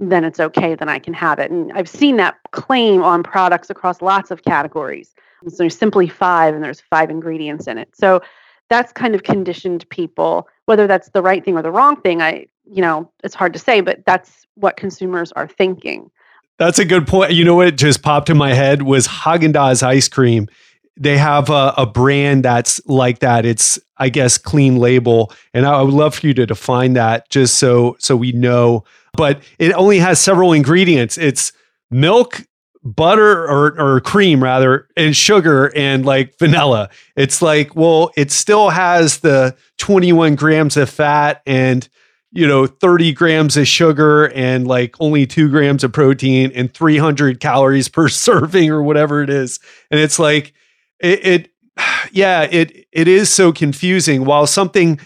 then 0.00 0.24
it's 0.24 0.40
okay. 0.40 0.74
Then 0.74 0.88
I 0.88 0.98
can 0.98 1.14
have 1.14 1.38
it. 1.38 1.52
And 1.52 1.72
I've 1.72 1.88
seen 1.88 2.16
that 2.16 2.36
claim 2.50 3.04
on 3.04 3.22
products 3.22 3.70
across 3.70 4.02
lots 4.02 4.32
of 4.32 4.42
categories. 4.42 5.14
So 5.46 5.56
there's 5.58 5.78
simply 5.78 6.08
five, 6.08 6.54
and 6.54 6.64
there's 6.64 6.80
five 6.80 7.10
ingredients 7.10 7.68
in 7.68 7.78
it. 7.78 7.94
So 7.94 8.22
that's 8.70 8.92
kind 8.92 9.14
of 9.14 9.22
conditioned 9.22 9.88
people 9.90 10.48
whether 10.66 10.86
that's 10.86 11.10
the 11.10 11.22
right 11.22 11.44
thing 11.44 11.56
or 11.56 11.62
the 11.62 11.70
wrong 11.70 12.00
thing 12.00 12.22
i 12.22 12.46
you 12.64 12.80
know 12.80 13.10
it's 13.22 13.34
hard 13.34 13.52
to 13.52 13.58
say 13.58 13.80
but 13.80 14.04
that's 14.06 14.44
what 14.54 14.76
consumers 14.76 15.32
are 15.32 15.48
thinking. 15.48 16.10
That's 16.58 16.78
a 16.78 16.84
good 16.84 17.06
point. 17.06 17.32
You 17.32 17.44
know 17.44 17.56
what 17.56 17.76
just 17.76 18.02
popped 18.02 18.30
in 18.30 18.36
my 18.36 18.54
head 18.54 18.82
was 18.82 19.08
Haagen-Dazs 19.08 19.82
ice 19.82 20.08
cream. 20.08 20.48
They 20.96 21.18
have 21.18 21.50
a, 21.50 21.74
a, 21.76 21.86
brand 21.86 22.44
that's 22.44 22.80
like 22.86 23.18
that. 23.18 23.44
It's 23.44 23.78
i 23.96 24.08
guess 24.08 24.38
clean 24.38 24.76
label 24.76 25.32
and 25.52 25.66
I, 25.66 25.74
I 25.74 25.82
would 25.82 25.94
love 25.94 26.16
for 26.16 26.26
you 26.26 26.34
to 26.34 26.46
define 26.46 26.94
that 26.94 27.28
just 27.30 27.58
so 27.58 27.96
so 27.98 28.16
we 28.16 28.32
know. 28.32 28.84
But 29.14 29.42
it 29.58 29.72
only 29.72 29.98
has 29.98 30.20
several 30.20 30.52
ingredients. 30.52 31.18
It's 31.18 31.52
milk 31.90 32.42
butter 32.84 33.44
or, 33.46 33.80
or 33.80 34.00
cream 34.00 34.42
rather 34.42 34.86
and 34.96 35.16
sugar 35.16 35.72
and 35.74 36.04
like 36.04 36.38
vanilla. 36.38 36.90
It's 37.16 37.40
like 37.40 37.74
well 37.74 38.12
it 38.16 38.30
still 38.30 38.70
has 38.70 39.20
the 39.20 39.56
21 39.78 40.34
grams 40.34 40.76
of 40.76 40.90
fat 40.90 41.42
and 41.46 41.88
you 42.30 42.46
know 42.46 42.66
30 42.66 43.12
grams 43.14 43.56
of 43.56 43.66
sugar 43.66 44.30
and 44.32 44.66
like 44.66 44.96
only 45.00 45.26
two 45.26 45.48
grams 45.48 45.82
of 45.82 45.92
protein 45.92 46.52
and 46.54 46.72
300 46.72 47.40
calories 47.40 47.88
per 47.88 48.08
serving 48.10 48.70
or 48.70 48.82
whatever 48.82 49.22
it 49.22 49.30
is. 49.30 49.60
And 49.90 49.98
it's 49.98 50.18
like 50.18 50.52
it, 51.00 51.26
it 51.26 51.50
yeah 52.12 52.42
it 52.42 52.86
it 52.92 53.08
is 53.08 53.30
so 53.32 53.50
confusing. 53.50 54.26
While 54.26 54.46
something 54.46 55.00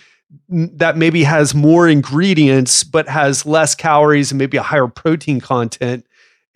that 0.49 0.97
maybe 0.97 1.23
has 1.23 1.55
more 1.55 1.89
ingredients 1.89 2.83
but 2.83 3.09
has 3.09 3.47
less 3.47 3.77
calories 3.77 4.33
and 4.33 4.39
maybe 4.39 4.57
a 4.57 4.63
higher 4.63 4.89
protein 4.89 5.41
content 5.41 6.05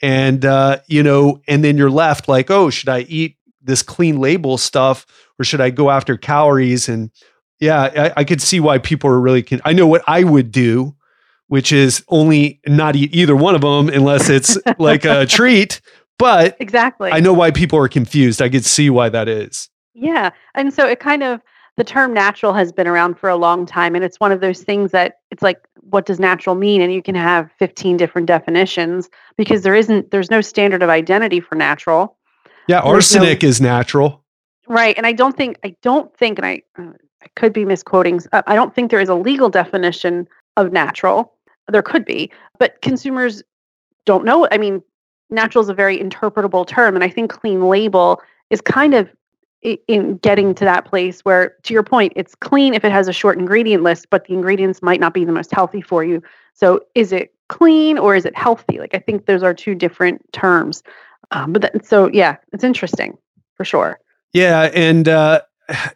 and 0.03 0.45
uh, 0.45 0.81
you 0.89 1.03
know, 1.03 1.41
and 1.49 1.65
then 1.65 1.79
you're 1.79 1.91
left 1.91 2.29
like, 2.29 2.51
oh, 2.51 2.69
should 2.69 2.89
I 2.89 3.01
eat 3.01 3.37
this 3.63 3.83
clean 3.83 4.19
label 4.21 4.59
stuff 4.59 5.07
or 5.39 5.45
should 5.45 5.61
I 5.61 5.71
go 5.71 5.91
after 5.91 6.17
calories? 6.17 6.89
And 6.89 7.11
yeah, 7.61 8.13
I, 8.17 8.21
I 8.21 8.25
could 8.25 8.43
see 8.43 8.59
why 8.61 8.79
people 8.79 9.09
are 9.09 9.21
really. 9.21 9.43
Con- 9.43 9.63
I 9.65 9.73
know 9.73 9.87
what 9.87 10.03
I 10.09 10.25
would 10.25 10.51
do, 10.51 10.97
which 11.47 11.73
is 11.73 12.05
only 12.09 12.61
not 12.67 12.97
eat 12.97 13.15
either 13.15 13.37
one 13.37 13.55
of 13.55 13.61
them 13.61 13.89
unless 13.89 14.29
it's 14.29 14.59
like 14.79 15.05
a 15.05 15.25
treat. 15.25 15.81
But 16.19 16.57
exactly, 16.61 17.11
I 17.13 17.21
know 17.21 17.33
why 17.33 17.53
people 17.53 17.79
are 17.79 17.89
confused. 17.89 18.43
I 18.43 18.49
could 18.49 18.65
see 18.65 18.91
why 18.91 19.09
that 19.09 19.29
is. 19.29 19.71
Yeah, 19.95 20.31
and 20.55 20.75
so 20.75 20.87
it 20.87 20.99
kind 20.99 21.23
of 21.23 21.41
the 21.77 21.85
term 21.85 22.13
natural 22.13 22.53
has 22.53 22.73
been 22.73 22.87
around 22.87 23.19
for 23.19 23.31
a 23.31 23.37
long 23.37 23.65
time 23.65 23.95
and 23.95 24.05
it's 24.05 24.21
one 24.21 24.31
of 24.31 24.41
those 24.41 24.63
things 24.63 24.91
that 24.91 25.15
it's 25.31 25.43
like 25.43 25.67
what 25.93 26.07
does 26.07 26.19
natural 26.19 26.57
mean? 26.57 26.81
And 26.81 26.93
you 26.93 27.03
can 27.03 27.15
have 27.15 27.51
15 27.59 27.99
different 27.99 28.27
definitions 28.27 29.11
because 29.37 29.63
there 29.63 29.75
isn't 29.75 30.11
there's 30.11 30.31
no 30.31 30.41
standard 30.41 30.83
of 30.83 30.89
identity 30.89 31.39
for 31.39 31.55
natural. 31.55 32.17
Yeah 32.67 32.81
arsenic 32.81 33.43
no, 33.43 33.49
is 33.49 33.61
natural. 33.61 34.25
Right 34.69 34.97
and 34.97 35.07
i 35.07 35.13
don't 35.13 35.37
think 35.37 35.59
i 35.65 35.75
don't 35.83 36.17
think 36.17 36.39
and 36.39 36.47
i 36.47 36.63
uh, 36.79 36.93
i 37.23 37.27
could 37.37 37.53
be 37.53 37.65
misquoting 37.65 38.21
uh, 38.33 38.43
i 38.47 38.55
don't 38.55 38.75
think 38.75 38.91
there 38.91 39.01
is 39.01 39.09
a 39.09 39.15
legal 39.15 39.51
definition 39.51 40.27
of 40.57 40.73
natural. 40.73 41.35
There 41.69 41.83
could 41.83 42.05
be 42.05 42.31
but 42.59 42.81
consumers 42.81 43.43
don't 44.07 44.25
know 44.25 44.49
i 44.51 44.59
mean 44.59 44.83
natural 45.31 45.63
is 45.63 45.69
a 45.69 45.75
very 45.75 45.99
interpretable 45.99 46.67
term 46.67 46.95
and 46.95 47.05
i 47.05 47.09
think 47.09 47.31
clean 47.31 47.63
label 47.69 48.21
is 48.51 48.61
kind 48.61 48.95
of 48.95 49.09
in 49.63 50.17
getting 50.19 50.55
to 50.55 50.65
that 50.65 50.85
place 50.85 51.21
where 51.21 51.55
to 51.63 51.73
your 51.73 51.83
point 51.85 52.13
it's 52.17 52.35
clean 52.35 52.75
if 52.75 52.85
it 52.85 52.91
has 52.91 53.07
a 53.07 53.13
short 53.13 53.39
ingredient 53.39 53.83
list 53.83 54.09
but 54.11 54.25
the 54.27 54.35
ingredients 54.35 54.83
might 54.83 54.99
not 54.99 55.15
be 55.15 55.25
the 55.25 55.33
most 55.33 55.53
healthy 55.53 55.81
for 55.81 56.05
you. 56.05 56.23
So 56.55 56.81
is 56.95 57.13
it 57.13 57.33
clean 57.49 57.99
or 57.99 58.17
is 58.17 58.25
it 58.25 58.37
healthy? 58.37 58.79
Like 58.79 58.95
i 58.95 58.99
think 58.99 59.27
those 59.27 59.43
are 59.43 59.55
two 59.55 59.75
different 59.75 60.21
terms. 60.33 60.83
Um, 61.31 61.53
but 61.53 61.63
that, 61.63 61.87
so 61.87 62.09
yeah 62.13 62.37
it's 62.53 62.65
interesting 62.65 63.17
for 63.55 63.65
sure. 63.65 63.99
Yeah 64.33 64.71
and 64.75 65.09
uh, 65.09 65.43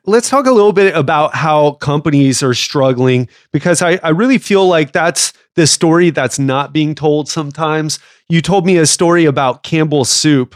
let's 0.07 0.29
talk 0.29 0.47
a 0.47 0.53
little 0.53 0.73
bit 0.73 0.95
about 0.95 1.35
how 1.35 1.73
companies 1.73 2.43
are 2.43 2.55
struggling 2.55 3.29
because 3.53 3.83
I, 3.83 3.99
I 4.03 4.11
really 4.11 4.39
feel 4.39 4.67
like 4.69 4.93
that's 4.93 5.33
the 5.55 5.67
story 5.67 6.11
that's 6.11 6.39
not 6.39 6.73
being 6.73 6.95
told 6.95 7.29
sometimes. 7.29 7.99
You 8.29 8.41
told 8.41 8.67
me 8.67 8.77
a 8.77 8.87
story 8.87 9.25
about 9.25 9.63
campbell's 9.63 10.11
soup 10.11 10.55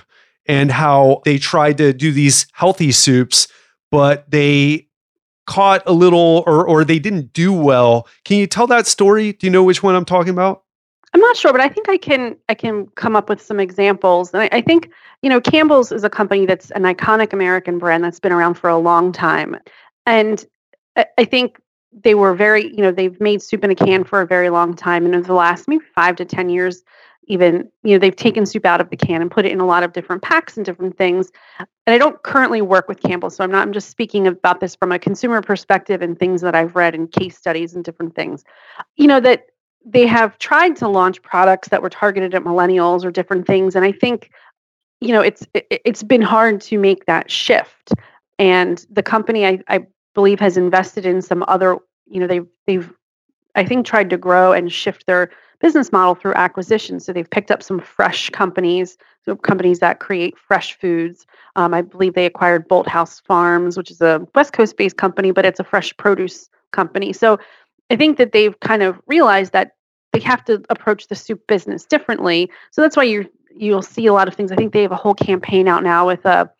and 0.50 0.72
how 0.72 1.22
they 1.24 1.38
tried 1.38 1.78
to 1.78 1.92
do 1.92 2.10
these 2.10 2.48
healthy 2.54 2.90
soups, 2.90 3.46
but 3.92 4.28
they 4.28 4.88
caught 5.46 5.80
a 5.86 5.92
little 5.92 6.42
or 6.44 6.66
or 6.66 6.84
they 6.84 6.98
didn't 6.98 7.32
do 7.32 7.52
well. 7.52 8.08
Can 8.24 8.36
you 8.36 8.48
tell 8.48 8.66
that 8.66 8.88
story? 8.88 9.32
Do 9.32 9.46
you 9.46 9.50
know 9.52 9.62
which 9.62 9.80
one 9.84 9.94
I'm 9.94 10.04
talking 10.04 10.30
about? 10.30 10.64
I'm 11.14 11.20
not 11.20 11.36
sure, 11.36 11.52
but 11.52 11.60
I 11.60 11.68
think 11.68 11.88
I 11.88 11.96
can 11.96 12.36
I 12.48 12.54
can 12.54 12.88
come 12.96 13.14
up 13.14 13.28
with 13.28 13.40
some 13.40 13.60
examples. 13.60 14.34
And 14.34 14.42
I, 14.42 14.48
I 14.50 14.60
think, 14.60 14.90
you 15.22 15.30
know, 15.30 15.40
Campbell's 15.40 15.92
is 15.92 16.02
a 16.02 16.10
company 16.10 16.46
that's 16.46 16.72
an 16.72 16.82
iconic 16.82 17.32
American 17.32 17.78
brand 17.78 18.02
that's 18.02 18.18
been 18.18 18.32
around 18.32 18.54
for 18.54 18.68
a 18.68 18.78
long 18.78 19.12
time. 19.12 19.56
And 20.04 20.44
I, 20.96 21.06
I 21.16 21.24
think 21.26 21.60
they 21.92 22.16
were 22.16 22.34
very, 22.34 22.74
you 22.74 22.82
know, 22.82 22.90
they've 22.90 23.20
made 23.20 23.40
soup 23.40 23.62
in 23.62 23.70
a 23.70 23.76
can 23.76 24.02
for 24.02 24.20
a 24.20 24.26
very 24.26 24.50
long 24.50 24.74
time. 24.74 25.04
And 25.04 25.14
in 25.14 25.22
the 25.22 25.32
last 25.32 25.68
maybe 25.68 25.84
five 25.94 26.16
to 26.16 26.24
10 26.24 26.48
years, 26.48 26.82
even 27.30 27.70
you 27.82 27.94
know 27.94 27.98
they've 27.98 28.16
taken 28.16 28.44
soup 28.44 28.66
out 28.66 28.80
of 28.80 28.90
the 28.90 28.96
can 28.96 29.22
and 29.22 29.30
put 29.30 29.46
it 29.46 29.52
in 29.52 29.60
a 29.60 29.66
lot 29.66 29.82
of 29.82 29.92
different 29.92 30.22
packs 30.22 30.56
and 30.56 30.66
different 30.66 30.98
things. 30.98 31.30
And 31.58 31.94
i 31.94 31.98
don't 31.98 32.22
currently 32.22 32.60
work 32.60 32.88
with 32.88 33.00
campbell 33.00 33.30
so 33.30 33.42
i'm 33.42 33.50
not 33.50 33.66
i'm 33.66 33.72
just 33.72 33.88
speaking 33.88 34.26
about 34.26 34.60
this 34.60 34.74
from 34.74 34.92
a 34.92 34.98
consumer 34.98 35.40
perspective 35.40 36.02
and 36.02 36.18
things 36.18 36.40
that 36.42 36.54
i've 36.54 36.74
read 36.74 36.94
and 36.94 37.10
case 37.10 37.36
studies 37.36 37.74
and 37.74 37.84
different 37.84 38.14
things. 38.14 38.44
You 38.96 39.06
know 39.06 39.20
that 39.20 39.46
they 39.84 40.06
have 40.06 40.38
tried 40.38 40.76
to 40.76 40.88
launch 40.88 41.22
products 41.22 41.68
that 41.68 41.80
were 41.80 41.88
targeted 41.88 42.34
at 42.34 42.42
millennials 42.42 43.04
or 43.04 43.10
different 43.10 43.46
things 43.46 43.74
and 43.74 43.84
i 43.84 43.92
think 43.92 44.30
you 45.00 45.12
know 45.12 45.20
it's 45.20 45.46
it, 45.54 45.80
it's 45.84 46.02
been 46.02 46.22
hard 46.22 46.60
to 46.60 46.78
make 46.78 47.06
that 47.06 47.30
shift. 47.30 47.92
And 48.38 48.84
the 48.90 49.02
company 49.02 49.46
I, 49.46 49.60
I 49.68 49.86
believe 50.14 50.40
has 50.40 50.56
invested 50.56 51.04
in 51.06 51.22
some 51.22 51.44
other 51.48 51.78
you 52.06 52.20
know 52.20 52.26
they've 52.26 52.46
they've 52.66 52.92
i 53.54 53.64
think 53.64 53.86
tried 53.86 54.10
to 54.10 54.16
grow 54.16 54.52
and 54.52 54.72
shift 54.72 55.06
their 55.06 55.30
business 55.60 55.92
model 55.92 56.14
through 56.14 56.34
acquisition. 56.34 57.00
So 57.00 57.12
they've 57.12 57.28
picked 57.28 57.50
up 57.50 57.62
some 57.62 57.80
fresh 57.80 58.30
companies 58.30 58.96
so 59.24 59.36
companies 59.36 59.80
that 59.80 60.00
create 60.00 60.38
fresh 60.38 60.78
foods. 60.78 61.26
Um, 61.56 61.74
i 61.74 61.82
believe 61.82 62.14
they 62.14 62.26
acquired 62.26 62.68
Bolthouse 62.68 63.22
farms 63.22 63.76
which 63.76 63.90
is 63.90 64.00
a 64.00 64.26
west 64.34 64.52
coast 64.52 64.76
based 64.76 64.96
company 64.96 65.30
but 65.30 65.44
it's 65.44 65.60
a 65.60 65.64
fresh 65.64 65.96
produce 65.96 66.48
company. 66.72 67.12
So 67.12 67.38
i 67.90 67.96
think 67.96 68.18
that 68.18 68.32
they've 68.32 68.58
kind 68.60 68.82
of 68.82 69.00
realized 69.06 69.52
that 69.52 69.72
they 70.12 70.20
have 70.20 70.44
to 70.44 70.62
approach 70.70 71.06
the 71.06 71.14
soup 71.14 71.46
business 71.46 71.84
differently. 71.84 72.50
So 72.70 72.82
that's 72.82 72.96
why 72.96 73.04
you 73.04 73.30
you'll 73.56 73.82
see 73.82 74.06
a 74.06 74.12
lot 74.12 74.28
of 74.28 74.34
things. 74.34 74.52
I 74.52 74.56
think 74.56 74.72
they 74.72 74.82
have 74.82 74.92
a 74.92 74.96
whole 74.96 75.14
campaign 75.14 75.68
out 75.68 75.82
now 75.82 76.06
with 76.06 76.24
a 76.24 76.50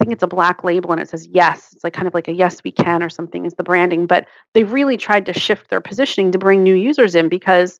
I 0.00 0.04
think 0.04 0.14
it's 0.14 0.22
a 0.22 0.28
black 0.28 0.64
label 0.64 0.90
and 0.90 1.00
it 1.00 1.08
says 1.08 1.28
yes. 1.28 1.72
It's 1.72 1.84
like 1.84 1.92
kind 1.92 2.08
of 2.08 2.14
like 2.14 2.26
a 2.26 2.32
yes 2.32 2.64
we 2.64 2.72
can 2.72 3.02
or 3.04 3.08
something 3.08 3.46
is 3.46 3.54
the 3.54 3.62
branding, 3.62 4.06
but 4.06 4.26
they've 4.52 4.72
really 4.72 4.96
tried 4.96 5.26
to 5.26 5.32
shift 5.32 5.70
their 5.70 5.80
positioning 5.80 6.32
to 6.32 6.38
bring 6.38 6.64
new 6.64 6.74
users 6.74 7.14
in 7.14 7.28
because, 7.28 7.78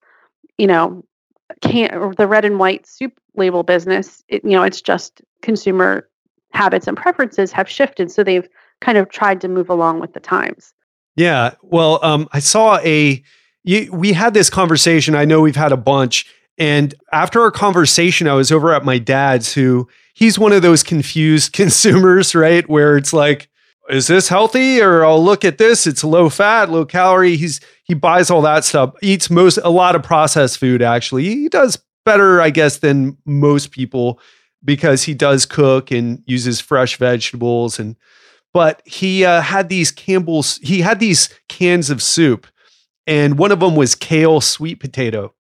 you 0.59 0.67
know, 0.67 1.05
can't 1.61 2.17
the 2.17 2.27
red 2.27 2.45
and 2.45 2.59
white 2.59 2.87
soup 2.87 3.13
label 3.35 3.63
business, 3.63 4.23
it, 4.29 4.45
you 4.45 4.51
know, 4.51 4.63
it's 4.63 4.81
just 4.81 5.23
consumer 5.43 6.09
habits 6.53 6.87
and 6.87 6.97
preferences 6.97 7.53
have 7.53 7.69
shifted, 7.69 8.11
so 8.11 8.23
they've 8.23 8.49
kind 8.81 8.99
of 8.99 9.09
tried 9.11 9.41
to 9.41 9.49
move 9.49 9.71
along 9.71 10.01
with 10.01 10.13
the 10.13 10.21
times. 10.21 10.75
Yeah, 11.17 11.55
well, 11.63 11.99
um, 12.03 12.29
I 12.33 12.39
saw 12.39 12.79
a. 12.79 13.23
You, 13.65 13.93
we 13.93 14.13
had 14.13 14.35
this 14.35 14.51
conversation. 14.51 15.15
I 15.15 15.25
know 15.25 15.41
we've 15.41 15.57
had 15.57 15.73
a 15.73 15.77
bunch, 15.77 16.27
and 16.59 16.95
after 17.13 17.41
our 17.41 17.51
conversation, 17.51 18.27
I 18.27 18.35
was 18.35 18.51
over 18.51 18.73
at 18.73 18.85
my 18.85 18.99
dad's 18.99 19.53
who 19.55 19.89
he's 20.15 20.39
one 20.39 20.53
of 20.53 20.63
those 20.63 20.83
confused 20.83 21.53
consumers, 21.53 22.35
right? 22.35 22.69
Where 22.69 22.97
it's 22.97 23.13
like, 23.13 23.49
is 23.89 24.07
this 24.07 24.29
healthy? 24.29 24.81
Or 24.81 25.05
I'll 25.05 25.23
look 25.23 25.45
at 25.45 25.59
this, 25.59 25.87
it's 25.87 26.05
low 26.05 26.29
fat, 26.29 26.71
low 26.71 26.85
calorie. 26.85 27.37
He's 27.37 27.61
he 27.85 27.95
buys 27.95 28.31
all 28.31 28.43
that 28.43 28.65
stuff, 28.65 28.95
eats 29.03 29.31
most 29.31 29.59
a 29.59 29.71
lot 29.71 29.97
of 29.97 30.03
processed 30.03 30.59
food 30.59 30.83
actually. 30.83 31.25
He 31.25 31.49
does 31.49 31.79
better, 32.05 32.41
I 32.41 32.51
guess, 32.51 32.79
than 32.79 33.17
most 33.25 33.71
people 33.71 34.21
because 34.65 35.03
he 35.03 35.15
does 35.15 35.47
cook 35.47 35.91
and 35.91 36.23
uses 36.27 36.61
fresh 36.61 36.97
vegetables 36.97 37.79
and 37.79 37.97
but 38.55 38.83
he 38.85 39.25
uh, 39.25 39.41
had 39.41 39.69
these 39.69 39.91
Campbell's 39.91 40.59
he 40.59 40.83
had 40.83 41.01
these 41.01 41.29
cans 41.49 41.91
of 41.91 42.03
soup 42.03 42.47
and 43.07 43.39
one 43.39 43.53
of 43.53 43.61
them 43.61 43.77
was 43.77 43.95
kale 43.95 44.41
sweet 44.41 44.77
potato. 44.77 45.35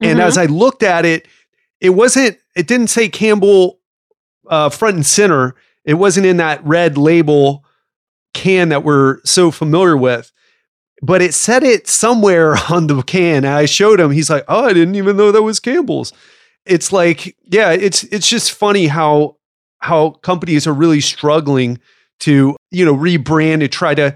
And 0.00 0.18
mm-hmm. 0.18 0.28
as 0.28 0.38
I 0.38 0.46
looked 0.46 0.82
at 0.82 1.04
it, 1.04 1.26
it 1.80 1.90
wasn't 1.90 2.38
it 2.56 2.66
didn't 2.66 2.88
say 2.88 3.08
Campbell 3.08 3.80
uh, 4.48 4.68
front 4.68 4.96
and 4.96 5.06
center. 5.06 5.54
It 5.88 5.94
wasn't 5.94 6.26
in 6.26 6.36
that 6.36 6.62
red 6.66 6.98
label 6.98 7.64
can 8.34 8.68
that 8.68 8.84
we're 8.84 9.20
so 9.24 9.50
familiar 9.50 9.96
with, 9.96 10.30
but 11.00 11.22
it 11.22 11.32
said 11.32 11.62
it 11.62 11.88
somewhere 11.88 12.56
on 12.70 12.88
the 12.88 13.02
can. 13.02 13.36
And 13.36 13.46
I 13.46 13.64
showed 13.64 13.98
him. 13.98 14.10
He's 14.10 14.28
like, 14.28 14.44
"Oh, 14.48 14.66
I 14.66 14.74
didn't 14.74 14.96
even 14.96 15.16
know 15.16 15.32
that 15.32 15.42
was 15.42 15.58
Campbell's." 15.58 16.12
It's 16.66 16.92
like, 16.92 17.34
yeah, 17.44 17.72
it's 17.72 18.04
it's 18.04 18.28
just 18.28 18.52
funny 18.52 18.86
how 18.88 19.38
how 19.78 20.10
companies 20.10 20.66
are 20.66 20.74
really 20.74 21.00
struggling 21.00 21.80
to 22.20 22.54
you 22.70 22.84
know 22.84 22.94
rebrand 22.94 23.62
and 23.62 23.72
try 23.72 23.94
to, 23.94 24.14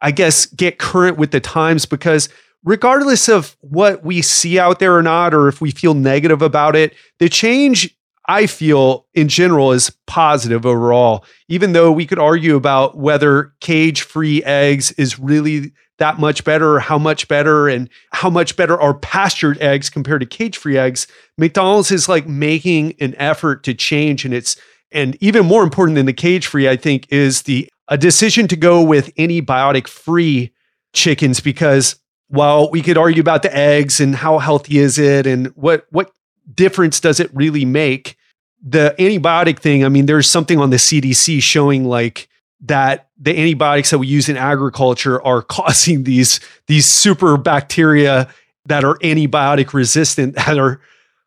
I 0.00 0.12
guess, 0.12 0.46
get 0.46 0.78
current 0.78 1.18
with 1.18 1.32
the 1.32 1.40
times 1.40 1.84
because 1.84 2.30
regardless 2.64 3.28
of 3.28 3.58
what 3.60 4.02
we 4.02 4.22
see 4.22 4.58
out 4.58 4.78
there 4.78 4.96
or 4.96 5.02
not, 5.02 5.34
or 5.34 5.48
if 5.48 5.60
we 5.60 5.70
feel 5.70 5.92
negative 5.92 6.40
about 6.40 6.76
it, 6.76 6.94
the 7.18 7.28
change 7.28 7.94
I 8.30 8.46
feel 8.46 9.08
in 9.12 9.26
general 9.26 9.72
is 9.72 9.90
positive 10.06 10.64
overall, 10.64 11.24
even 11.48 11.72
though 11.72 11.90
we 11.90 12.06
could 12.06 12.20
argue 12.20 12.54
about 12.54 12.96
whether 12.96 13.52
cage 13.60 14.02
free 14.02 14.40
eggs 14.44 14.92
is 14.92 15.18
really 15.18 15.72
that 15.98 16.20
much 16.20 16.44
better, 16.44 16.78
how 16.78 16.96
much 16.96 17.26
better, 17.26 17.68
and 17.68 17.90
how 18.12 18.30
much 18.30 18.54
better 18.54 18.80
are 18.80 18.94
pastured 18.94 19.58
eggs 19.58 19.90
compared 19.90 20.20
to 20.20 20.26
cage 20.26 20.56
free 20.56 20.78
eggs. 20.78 21.08
McDonald's 21.38 21.90
is 21.90 22.08
like 22.08 22.28
making 22.28 22.94
an 23.00 23.16
effort 23.16 23.64
to 23.64 23.74
change, 23.74 24.24
and 24.24 24.32
it's 24.32 24.54
and 24.92 25.16
even 25.20 25.44
more 25.44 25.64
important 25.64 25.96
than 25.96 26.06
the 26.06 26.12
cage 26.12 26.46
free, 26.46 26.68
I 26.68 26.76
think, 26.76 27.08
is 27.10 27.42
the 27.42 27.68
a 27.88 27.98
decision 27.98 28.46
to 28.46 28.56
go 28.56 28.80
with 28.80 29.12
antibiotic 29.16 29.88
free 29.88 30.52
chickens 30.92 31.40
because 31.40 31.96
while 32.28 32.70
we 32.70 32.80
could 32.80 32.96
argue 32.96 33.20
about 33.20 33.42
the 33.42 33.56
eggs 33.56 33.98
and 33.98 34.14
how 34.14 34.38
healthy 34.38 34.78
is 34.78 35.00
it 35.00 35.26
and 35.26 35.48
what 35.56 35.86
what 35.90 36.12
difference 36.54 37.00
does 37.00 37.18
it 37.18 37.28
really 37.34 37.64
make? 37.64 38.16
The 38.62 38.94
antibiotic 38.98 39.58
thing, 39.58 39.84
I 39.84 39.88
mean, 39.88 40.06
there's 40.06 40.28
something 40.28 40.58
on 40.58 40.70
the 40.70 40.76
CDC 40.76 41.42
showing 41.42 41.84
like 41.84 42.28
that 42.62 43.08
the 43.18 43.38
antibiotics 43.38 43.90
that 43.90 43.98
we 43.98 44.06
use 44.06 44.28
in 44.28 44.36
agriculture 44.36 45.24
are 45.24 45.42
causing 45.58 46.04
these 46.04 46.40
these 46.66 46.86
super 46.86 47.36
bacteria 47.36 48.28
that 48.66 48.84
are 48.84 48.96
antibiotic 48.98 49.72
resistant 49.72 50.34
that 50.36 50.58
are 50.58 50.80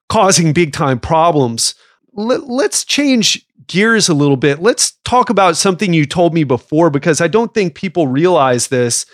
causing 0.09 0.53
big 0.53 0.73
time 0.73 0.99
problems. 0.99 1.75
Let, 2.13 2.43
let's 2.43 2.85
change 2.85 3.45
gears 3.67 4.09
a 4.09 4.13
little 4.13 4.37
bit. 4.37 4.61
Let's 4.61 4.91
talk 5.03 5.29
about 5.29 5.57
something 5.57 5.93
you 5.93 6.05
told 6.05 6.33
me 6.33 6.43
before 6.43 6.89
because 6.89 7.21
I 7.21 7.27
don't 7.27 7.53
think 7.53 7.75
people 7.75 8.07
realize 8.07 8.67
this. 8.67 9.05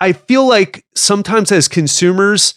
I 0.00 0.12
feel 0.12 0.46
like 0.46 0.84
sometimes 0.94 1.52
as 1.52 1.68
consumers, 1.68 2.54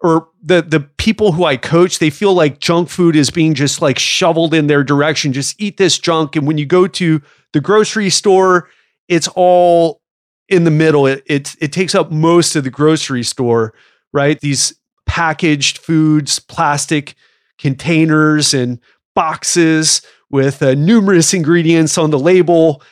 or 0.00 0.28
the 0.46 0.62
the 0.62 0.80
people 0.80 1.32
who 1.32 1.44
I 1.44 1.56
coach, 1.56 1.98
they 1.98 2.08
feel 2.08 2.32
like 2.32 2.60
junk 2.60 2.88
food 2.88 3.16
is 3.16 3.30
being 3.30 3.52
just 3.52 3.82
like 3.82 3.98
shoveled 3.98 4.54
in 4.54 4.68
their 4.68 4.84
direction. 4.84 5.32
Just 5.32 5.60
eat 5.60 5.76
this 5.76 5.98
junk. 5.98 6.36
And 6.36 6.46
when 6.46 6.56
you 6.56 6.66
go 6.66 6.86
to 6.86 7.20
the 7.52 7.60
grocery 7.60 8.10
store, 8.10 8.68
it's 9.08 9.28
all 9.34 10.00
in 10.48 10.62
the 10.62 10.70
middle. 10.70 11.04
It 11.06 11.24
it, 11.26 11.56
it 11.60 11.72
takes 11.72 11.96
up 11.96 12.12
most 12.12 12.54
of 12.54 12.62
the 12.62 12.70
grocery 12.70 13.24
store, 13.24 13.74
right? 14.12 14.40
These 14.40 14.78
packaged 15.04 15.78
foods, 15.78 16.38
plastic 16.38 17.16
containers 17.58 18.54
and 18.54 18.78
boxes 19.16 20.00
with 20.30 20.62
uh, 20.62 20.74
numerous 20.74 21.34
ingredients 21.34 21.98
on 21.98 22.10
the 22.10 22.18
label, 22.18 22.82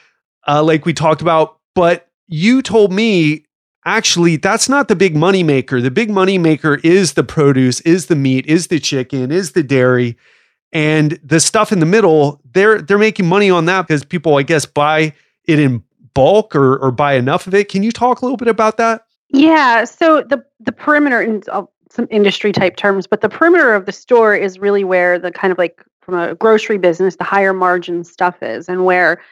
uh, 0.49 0.63
like 0.63 0.87
we 0.87 0.93
talked 0.93 1.23
about. 1.23 1.59
But 1.77 2.09
you 2.27 2.63
told 2.63 2.93
me 2.93 3.45
actually 3.85 4.37
that's 4.37 4.69
not 4.69 4.89
the 4.89 4.97
big 4.97 5.17
money 5.17 5.43
maker. 5.43 5.81
The 5.81 5.91
big 5.91 6.11
money 6.11 6.39
maker 6.39 6.81
is 6.83 7.15
the 7.15 7.25
produce, 7.25 7.81
is 7.83 8.07
the 8.07 8.17
meat, 8.17 8.47
is 8.47 8.69
the 8.69 8.81
chicken, 8.81 9.31
is 9.31 9.53
the 9.53 9.63
dairy. 9.63 10.17
And 10.73 11.13
the 11.23 11.39
stuff 11.39 11.71
in 11.71 11.79
the 11.79 11.87
middle, 11.87 12.41
they're 12.53 12.83
they're 12.83 12.99
making 12.99 13.27
money 13.27 13.51
on 13.51 13.67
that 13.67 13.87
because 13.87 14.05
people, 14.05 14.37
I 14.37 14.43
guess, 14.43 14.67
buy 14.67 15.15
it 15.45 15.59
in 15.59 15.83
bulk 16.15 16.57
or 16.57 16.77
or 16.79 16.91
buy 16.91 17.15
enough 17.15 17.47
of 17.47 17.55
it. 17.55 17.69
Can 17.69 17.83
you 17.83 17.93
talk 17.93 18.21
a 18.21 18.25
little 18.25 18.37
bit 18.37 18.49
about 18.49 18.77
that? 18.79 19.07
Yeah. 19.29 19.85
So 19.85 20.23
the 20.23 20.45
the 20.61 20.73
perimeter 20.73 21.21
in 21.21 21.43
uh, 21.51 21.63
some 21.91 22.09
industry 22.11 22.51
type 22.51 22.77
terms, 22.77 23.07
but 23.07 23.21
the 23.21 23.29
perimeter 23.29 23.75
of 23.75 23.87
the 23.87 23.93
store 23.93 24.35
is 24.35 24.59
really 24.59 24.83
where 24.83 25.19
the 25.19 25.31
kind 25.31 25.53
of 25.53 25.59
like 25.59 25.85
from 26.01 26.15
a 26.15 26.35
grocery 26.35 26.77
business, 26.77 27.17
the 27.17 27.25
higher 27.25 27.53
margin 27.53 28.05
stuff 28.05 28.43
is, 28.43 28.69
and 28.69 28.85
where 28.85 29.23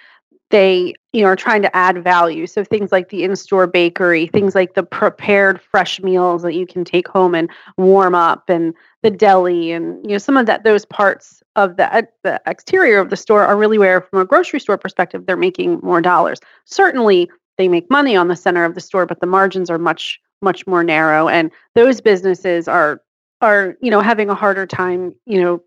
they 0.52 0.94
you 1.12 1.22
know 1.22 1.28
are 1.28 1.36
trying 1.36 1.62
to 1.62 1.76
add 1.76 2.04
value. 2.04 2.46
So 2.46 2.62
things 2.62 2.92
like 2.92 3.08
the 3.08 3.24
in-store 3.24 3.66
bakery 3.66 4.28
things 4.28 4.54
like 4.54 4.74
the 4.74 4.82
prepared 4.84 5.60
fresh 5.60 6.00
meals 6.00 6.42
that 6.42 6.54
you 6.54 6.66
can 6.66 6.84
take 6.84 7.08
home 7.08 7.34
and 7.34 7.50
warm 7.76 8.14
up 8.14 8.48
and 8.48 8.74
the 9.02 9.10
deli 9.10 9.72
and 9.72 10.04
you 10.04 10.12
know 10.12 10.18
some 10.18 10.36
of 10.36 10.46
that 10.46 10.62
those 10.62 10.84
parts 10.84 11.42
of 11.56 11.76
the, 11.76 11.92
uh, 11.92 12.02
the 12.22 12.40
exterior 12.46 13.00
of 13.00 13.10
the 13.10 13.16
store 13.16 13.44
are 13.44 13.56
really 13.56 13.78
where 13.78 14.02
from 14.02 14.20
a 14.20 14.24
grocery 14.24 14.60
store 14.60 14.78
perspective 14.78 15.26
they're 15.26 15.36
making 15.36 15.80
more 15.82 16.00
dollars. 16.00 16.38
Certainly 16.66 17.30
they 17.58 17.68
make 17.68 17.90
money 17.90 18.14
on 18.14 18.28
the 18.28 18.36
center 18.36 18.64
of 18.64 18.74
the 18.74 18.80
store 18.80 19.06
but 19.06 19.20
the 19.20 19.26
margins 19.26 19.70
are 19.70 19.78
much 19.78 20.20
much 20.42 20.66
more 20.66 20.84
narrow 20.84 21.28
and 21.28 21.50
those 21.74 22.00
businesses 22.00 22.68
are 22.68 23.02
are 23.40 23.76
you 23.80 23.90
know 23.90 24.00
having 24.00 24.28
a 24.28 24.34
harder 24.34 24.66
time 24.66 25.14
you 25.24 25.40
know 25.40 25.62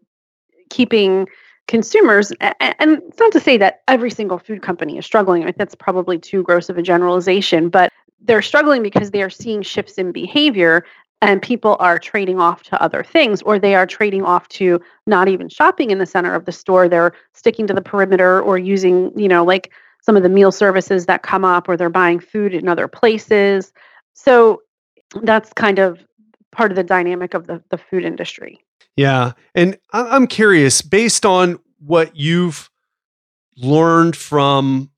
keeping 0.70 1.28
consumers 1.68 2.32
and 2.42 3.02
it's 3.08 3.20
not 3.20 3.32
to 3.32 3.40
say 3.40 3.58
that 3.58 3.82
every 3.88 4.12
single 4.12 4.38
food 4.38 4.62
company 4.62 4.98
is 4.98 5.06
struggling 5.06 5.46
I 5.46 5.52
that's 5.52 5.74
probably 5.74 6.20
too 6.20 6.44
gross 6.44 6.70
of 6.70 6.78
a 6.78 6.82
generalization 6.84 7.70
but 7.70 7.92
they're 8.22 8.42
struggling 8.42 8.84
because 8.84 9.12
they 9.12 9.22
are 9.22 9.30
seeing 9.30 9.62
shifts 9.62 9.94
in 9.94 10.12
behavior 10.12 10.86
and 11.22 11.42
people 11.42 11.78
are 11.80 11.98
trading 11.98 12.40
off 12.40 12.64
to 12.64 12.82
other 12.82 13.04
things 13.04 13.42
or 13.44 13.58
they 13.58 13.76
are 13.76 13.88
trading 13.88 14.24
off 14.24 14.48
to 14.50 14.82
not 15.08 15.28
even 15.28 15.50
shopping 15.50 15.92
in 15.92 15.98
the 15.98 16.06
center 16.06 16.36
of 16.36 16.46
the 16.46 16.52
store. 16.52 16.88
They're 16.88 17.14
sticking 17.34 17.68
to 17.68 17.74
the 17.74 17.82
perimeter 17.82 18.42
or 18.42 18.58
using 18.58 19.18
you 19.18 19.28
know 19.28 19.44
like 19.44 19.72
some 20.02 20.16
of 20.16 20.24
the 20.24 20.30
meal 20.30 20.52
services 20.52 21.06
that 21.08 21.24
come 21.24 21.46
up 21.46 21.68
or 21.68 21.78
they're 21.78 21.90
buying 21.90 22.20
food 22.20 22.54
in 22.54 22.68
other 22.68 22.88
places. 22.88 23.74
So 24.14 24.62
that's 25.22 25.52
kind 25.54 25.80
of 25.80 26.00
part 26.52 26.72
of 26.72 26.76
the 26.76 26.84
dynamic 26.84 27.34
of 27.34 27.48
the, 27.48 27.64
the 27.70 27.78
food 27.78 28.06
industry 28.06 28.65
yeah. 28.96 29.34
And 29.54 29.78
I'm 29.92 30.28
curious, 30.28 30.82
based 30.82 31.26
on 31.26 31.60
what 31.80 32.16
you've 32.16 32.70
learned 33.58 34.16
from 34.16 34.90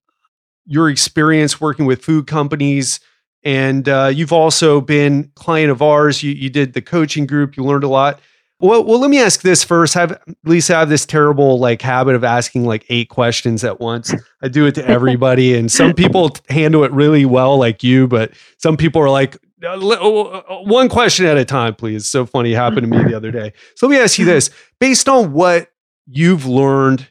your 0.65 0.89
experience 0.89 1.61
working 1.61 1.85
with 1.85 2.03
food 2.03 2.27
companies, 2.27 2.99
and 3.43 3.87
uh, 3.87 4.11
you've 4.13 4.33
also 4.33 4.81
been 4.81 5.31
client 5.35 5.71
of 5.71 5.81
ours. 5.81 6.21
You, 6.21 6.31
you 6.31 6.49
did 6.49 6.73
the 6.73 6.81
coaching 6.81 7.25
group. 7.25 7.55
You 7.55 7.63
learned 7.63 7.83
a 7.83 7.87
lot. 7.87 8.19
Well, 8.59 8.83
well, 8.83 8.99
let 8.99 9.11
me 9.11 9.19
ask 9.19 9.41
this 9.41 9.63
first. 9.63 9.93
Have 9.93 10.19
Lisa 10.43 10.75
I 10.75 10.79
have 10.79 10.89
this 10.89 11.05
terrible 11.05 11.59
like 11.59 11.81
habit 11.81 12.15
of 12.15 12.23
asking 12.23 12.65
like 12.65 12.85
eight 12.89 13.09
questions 13.09 13.63
at 13.63 13.79
once. 13.79 14.13
I 14.41 14.47
do 14.47 14.65
it 14.65 14.75
to 14.75 14.87
everybody, 14.87 15.55
and 15.55 15.71
some 15.71 15.93
people 15.93 16.31
handle 16.49 16.83
it 16.83 16.91
really 16.91 17.25
well, 17.25 17.57
like 17.57 17.83
you, 17.83 18.07
but 18.07 18.31
some 18.57 18.75
people 18.75 19.01
are 19.01 19.09
like, 19.09 19.37
Uh, 19.63 19.69
uh, 19.69 20.43
uh, 20.49 20.61
one 20.63 20.87
question 20.87 21.25
at 21.25 21.37
a 21.37 21.45
time, 21.45 21.73
please. 21.73 22.07
So 22.07 22.25
funny. 22.25 22.53
It 22.53 22.55
happened 22.55 22.81
to 22.81 22.87
me 22.87 23.03
the 23.03 23.15
other 23.15 23.31
day. 23.31 23.53
So 23.75 23.87
let 23.87 23.95
me 23.95 24.03
ask 24.03 24.19
you 24.19 24.25
this 24.25 24.49
based 24.79 25.09
on 25.09 25.33
what 25.33 25.71
you've 26.05 26.45
learned 26.45 27.09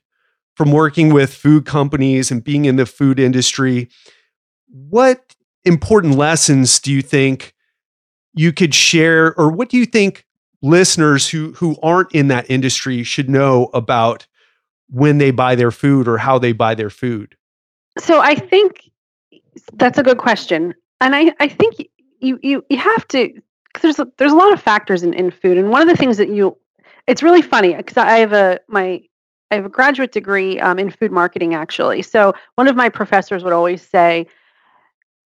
from 0.54 0.72
working 0.72 1.12
with 1.12 1.34
food 1.34 1.66
companies 1.66 2.30
and 2.30 2.42
being 2.42 2.64
in 2.64 2.76
the 2.76 2.86
food 2.86 3.20
industry, 3.20 3.88
what 4.68 5.34
important 5.64 6.14
lessons 6.14 6.78
do 6.78 6.92
you 6.92 7.02
think 7.02 7.54
you 8.32 8.52
could 8.52 8.74
share, 8.74 9.34
or 9.38 9.50
what 9.50 9.68
do 9.68 9.76
you 9.76 9.86
think 9.86 10.24
listeners 10.62 11.28
who, 11.28 11.52
who 11.52 11.76
aren't 11.82 12.12
in 12.12 12.28
that 12.28 12.50
industry 12.50 13.02
should 13.02 13.28
know 13.28 13.70
about 13.74 14.26
when 14.88 15.18
they 15.18 15.30
buy 15.30 15.54
their 15.54 15.70
food 15.70 16.08
or 16.08 16.16
how 16.18 16.38
they 16.38 16.52
buy 16.52 16.74
their 16.74 16.90
food? 16.90 17.36
So 17.98 18.20
I 18.20 18.34
think 18.34 18.90
that's 19.74 19.98
a 19.98 20.02
good 20.02 20.18
question. 20.18 20.74
And 21.00 21.14
I, 21.14 21.32
I 21.40 21.48
think 21.48 21.86
you 22.20 22.38
you 22.42 22.64
you 22.68 22.78
have 22.78 23.06
to 23.08 23.32
there's 23.82 23.98
a, 23.98 24.08
there's 24.16 24.32
a 24.32 24.36
lot 24.36 24.52
of 24.52 24.60
factors 24.60 25.02
in, 25.02 25.12
in 25.12 25.30
food 25.30 25.58
and 25.58 25.70
one 25.70 25.82
of 25.82 25.88
the 25.88 25.96
things 25.96 26.16
that 26.16 26.28
you 26.28 26.56
it's 27.06 27.22
really 27.22 27.42
funny 27.42 27.74
because 27.74 27.96
I 27.96 28.18
have 28.18 28.32
a 28.32 28.60
my 28.68 29.02
I 29.50 29.54
have 29.54 29.64
a 29.64 29.70
graduate 29.70 30.12
degree 30.12 30.58
um, 30.60 30.78
in 30.78 30.90
food 30.90 31.12
marketing 31.12 31.54
actually. 31.54 32.02
So 32.02 32.34
one 32.56 32.68
of 32.68 32.76
my 32.76 32.88
professors 32.88 33.44
would 33.44 33.52
always 33.52 33.80
say, 33.80 34.26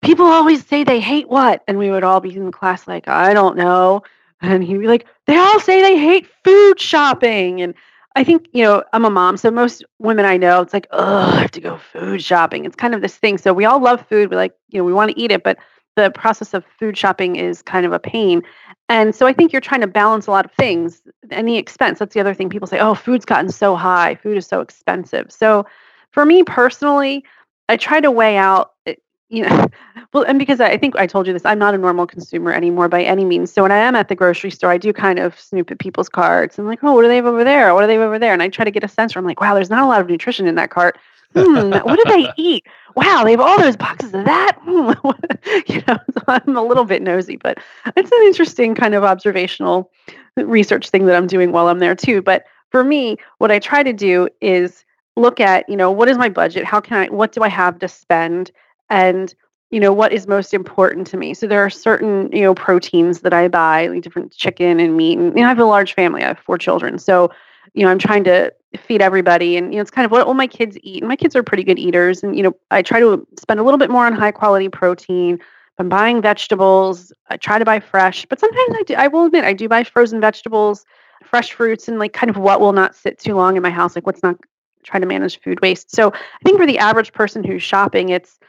"People 0.01 0.25
always 0.25 0.65
say 0.65 0.83
they 0.83 0.99
hate 0.99 1.29
what," 1.29 1.63
and 1.67 1.77
we 1.77 1.89
would 1.89 2.03
all 2.03 2.19
be 2.19 2.35
in 2.35 2.51
class 2.51 2.87
like, 2.87 3.07
"I 3.07 3.33
don't 3.33 3.55
know," 3.55 4.03
and 4.41 4.63
he'd 4.63 4.79
be 4.79 4.87
like, 4.87 5.05
"They 5.25 5.37
all 5.37 5.59
say 5.59 5.81
they 5.81 5.97
hate 5.97 6.27
food 6.43 6.79
shopping," 6.81 7.61
and 7.61 7.73
I 8.15 8.23
think 8.25 8.47
you 8.51 8.63
know 8.63 8.83
I'm 8.91 9.05
a 9.05 9.09
mom, 9.09 9.37
so 9.37 9.51
most 9.51 9.85
women 9.99 10.25
I 10.25 10.35
know, 10.35 10.61
it's 10.61 10.73
like, 10.73 10.87
"Oh, 10.91 11.31
I 11.33 11.39
have 11.41 11.51
to 11.51 11.61
go 11.61 11.77
food 11.77 12.21
shopping." 12.21 12.65
It's 12.65 12.75
kind 12.75 12.93
of 12.93 13.01
this 13.01 13.15
thing. 13.15 13.37
So 13.37 13.53
we 13.53 13.65
all 13.65 13.81
love 13.81 14.05
food. 14.09 14.29
We 14.29 14.35
like, 14.35 14.53
you 14.69 14.79
know, 14.79 14.83
we 14.83 14.93
want 14.93 15.11
to 15.11 15.19
eat 15.19 15.31
it, 15.31 15.43
but 15.43 15.57
the 16.03 16.11
process 16.11 16.53
of 16.53 16.63
food 16.79 16.97
shopping 16.97 17.35
is 17.35 17.61
kind 17.61 17.85
of 17.85 17.93
a 17.93 17.99
pain. 17.99 18.41
And 18.87 19.13
so 19.13 19.27
I 19.27 19.33
think 19.33 19.51
you're 19.51 19.61
trying 19.61 19.81
to 19.81 19.87
balance 19.87 20.27
a 20.27 20.31
lot 20.31 20.45
of 20.45 20.51
things. 20.53 21.01
Any 21.31 21.57
expense, 21.57 21.99
that's 21.99 22.13
the 22.13 22.19
other 22.19 22.33
thing. 22.33 22.49
People 22.49 22.67
say, 22.67 22.79
oh, 22.79 22.95
food's 22.95 23.25
gotten 23.25 23.49
so 23.49 23.75
high, 23.75 24.15
food 24.15 24.37
is 24.37 24.47
so 24.47 24.61
expensive. 24.61 25.31
So 25.31 25.65
for 26.11 26.25
me 26.25 26.43
personally, 26.43 27.23
I 27.67 27.77
try 27.77 28.01
to 28.01 28.09
weigh 28.09 28.37
out, 28.37 28.71
eh, 28.85 28.95
you 29.29 29.47
know, 29.47 29.67
well, 30.13 30.23
and 30.23 30.39
because 30.39 30.59
I 30.59 30.77
think 30.77 30.95
I 30.95 31.05
told 31.05 31.27
you 31.27 31.33
this, 31.33 31.45
I'm 31.45 31.59
not 31.59 31.75
a 31.75 31.77
normal 31.77 32.07
consumer 32.07 32.51
anymore 32.51 32.89
by 32.89 33.03
any 33.03 33.25
means. 33.25 33.51
So 33.51 33.61
when 33.61 33.71
I 33.71 33.77
am 33.77 33.95
at 33.95 34.07
the 34.07 34.15
grocery 34.15 34.49
store, 34.49 34.71
I 34.71 34.77
do 34.77 34.91
kind 34.91 35.19
of 35.19 35.39
snoop 35.39 35.69
at 35.69 35.79
people's 35.79 36.09
carts 36.09 36.57
and 36.57 36.67
like, 36.67 36.79
oh, 36.83 36.93
what 36.93 37.03
do 37.03 37.09
they 37.09 37.17
have 37.17 37.25
over 37.25 37.43
there? 37.43 37.73
What 37.75 37.81
do 37.81 37.87
they 37.87 37.93
have 37.93 38.03
over 38.03 38.17
there? 38.17 38.33
And 38.33 38.41
I 38.41 38.49
try 38.49 38.65
to 38.65 38.71
get 38.71 38.83
a 38.83 38.87
sense 38.87 39.13
where 39.13 39.19
I'm 39.19 39.25
like, 39.25 39.41
wow, 39.41 39.53
there's 39.53 39.69
not 39.69 39.83
a 39.83 39.87
lot 39.87 40.01
of 40.01 40.09
nutrition 40.09 40.47
in 40.47 40.55
that 40.55 40.71
cart 40.71 40.97
hmm, 41.35 41.71
what 41.71 41.97
do 41.97 42.03
they 42.07 42.31
eat? 42.37 42.65
Wow, 42.95 43.23
they 43.23 43.31
have 43.31 43.39
all 43.39 43.59
those 43.59 43.77
boxes 43.77 44.13
of 44.13 44.25
that. 44.25 44.57
Hmm, 44.69 44.91
you 45.67 45.81
know, 45.87 45.97
so 46.13 46.21
I'm 46.27 46.55
a 46.55 46.63
little 46.63 46.85
bit 46.85 47.01
nosy, 47.01 47.37
but 47.37 47.57
it's 47.95 48.11
an 48.11 48.23
interesting 48.23 48.75
kind 48.75 48.93
of 48.93 49.03
observational 49.03 49.91
research 50.35 50.89
thing 50.89 51.05
that 51.05 51.15
I'm 51.15 51.27
doing 51.27 51.51
while 51.51 51.67
I'm 51.67 51.79
there 51.79 51.95
too. 51.95 52.21
But 52.21 52.45
for 52.71 52.83
me, 52.83 53.17
what 53.39 53.51
I 53.51 53.59
try 53.59 53.83
to 53.83 53.93
do 53.93 54.29
is 54.41 54.85
look 55.15 55.39
at, 55.39 55.67
you 55.67 55.75
know, 55.75 55.91
what 55.91 56.07
is 56.09 56.17
my 56.17 56.29
budget? 56.29 56.65
How 56.65 56.79
can 56.79 56.97
I, 56.97 57.07
what 57.07 57.31
do 57.31 57.41
I 57.41 57.49
have 57.49 57.79
to 57.79 57.87
spend? 57.87 58.51
And, 58.89 59.33
you 59.71 59.79
know, 59.79 59.93
what 59.93 60.13
is 60.13 60.27
most 60.27 60.53
important 60.53 61.07
to 61.07 61.17
me? 61.17 61.33
So 61.33 61.47
there 61.47 61.63
are 61.63 61.69
certain, 61.69 62.31
you 62.31 62.41
know, 62.41 62.53
proteins 62.53 63.21
that 63.21 63.33
I 63.33 63.47
buy, 63.47 63.87
like 63.87 64.01
different 64.03 64.31
chicken 64.33 64.79
and 64.79 64.95
meat. 64.95 65.17
And 65.17 65.35
you 65.35 65.41
know, 65.41 65.45
I 65.45 65.49
have 65.49 65.59
a 65.59 65.65
large 65.65 65.93
family, 65.93 66.23
I 66.23 66.27
have 66.27 66.39
four 66.39 66.57
children. 66.57 66.99
So, 66.99 67.31
you 67.73 67.83
know, 67.83 67.91
I'm 67.91 67.99
trying 67.99 68.23
to 68.25 68.51
feed 68.77 69.01
everybody 69.01 69.57
and 69.57 69.73
you 69.73 69.77
know 69.77 69.81
it's 69.81 69.91
kind 69.91 70.05
of 70.05 70.11
what 70.11 70.27
will 70.27 70.35
my 70.35 70.47
kids 70.47 70.77
eat? 70.83 71.01
And 71.01 71.07
my 71.07 71.15
kids 71.15 71.35
are 71.35 71.43
pretty 71.43 71.63
good 71.63 71.79
eaters 71.79 72.23
and 72.23 72.35
you 72.35 72.43
know 72.43 72.55
i 72.69 72.81
try 72.81 72.99
to 72.99 73.25
spend 73.39 73.59
a 73.59 73.63
little 73.63 73.77
bit 73.77 73.89
more 73.89 74.05
on 74.05 74.13
high 74.13 74.31
quality 74.31 74.69
protein. 74.69 75.39
I'm 75.79 75.89
buying 75.89 76.21
vegetables 76.21 77.11
i 77.29 77.37
try 77.37 77.57
to 77.57 77.65
buy 77.65 77.79
fresh 77.79 78.25
but 78.25 78.39
sometimes 78.39 78.75
i 78.77 78.83
do 78.85 78.93
i 78.95 79.07
will 79.07 79.25
admit 79.25 79.43
i 79.43 79.53
do 79.53 79.67
buy 79.67 79.83
frozen 79.83 80.21
vegetables 80.21 80.85
fresh 81.23 81.53
fruits 81.53 81.87
and 81.87 81.99
like 81.99 82.13
kind 82.13 82.29
of 82.29 82.37
what 82.37 82.59
will 82.59 82.73
not 82.73 82.95
sit 82.95 83.17
too 83.17 83.33
long 83.33 83.55
in 83.55 83.63
my 83.63 83.69
house 83.69 83.95
like 83.95 84.05
what's 84.05 84.23
not 84.23 84.35
trying 84.83 85.01
to 85.01 85.07
manage 85.07 85.41
food 85.41 85.59
waste. 85.61 85.93
So 85.95 86.11
i 86.13 86.43
think 86.43 86.59
for 86.59 86.67
the 86.67 86.77
average 86.77 87.11
person 87.13 87.43
who's 87.43 87.63
shopping 87.63 88.09
it's 88.09 88.39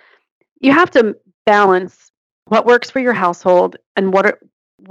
you 0.61 0.73
have 0.73 0.91
to 0.91 1.17
balance 1.47 2.11
what 2.47 2.67
works 2.67 2.91
for 2.91 3.01
your 3.01 3.13
household 3.13 3.77
and 3.97 4.13
what 4.13 4.27
are, 4.27 4.39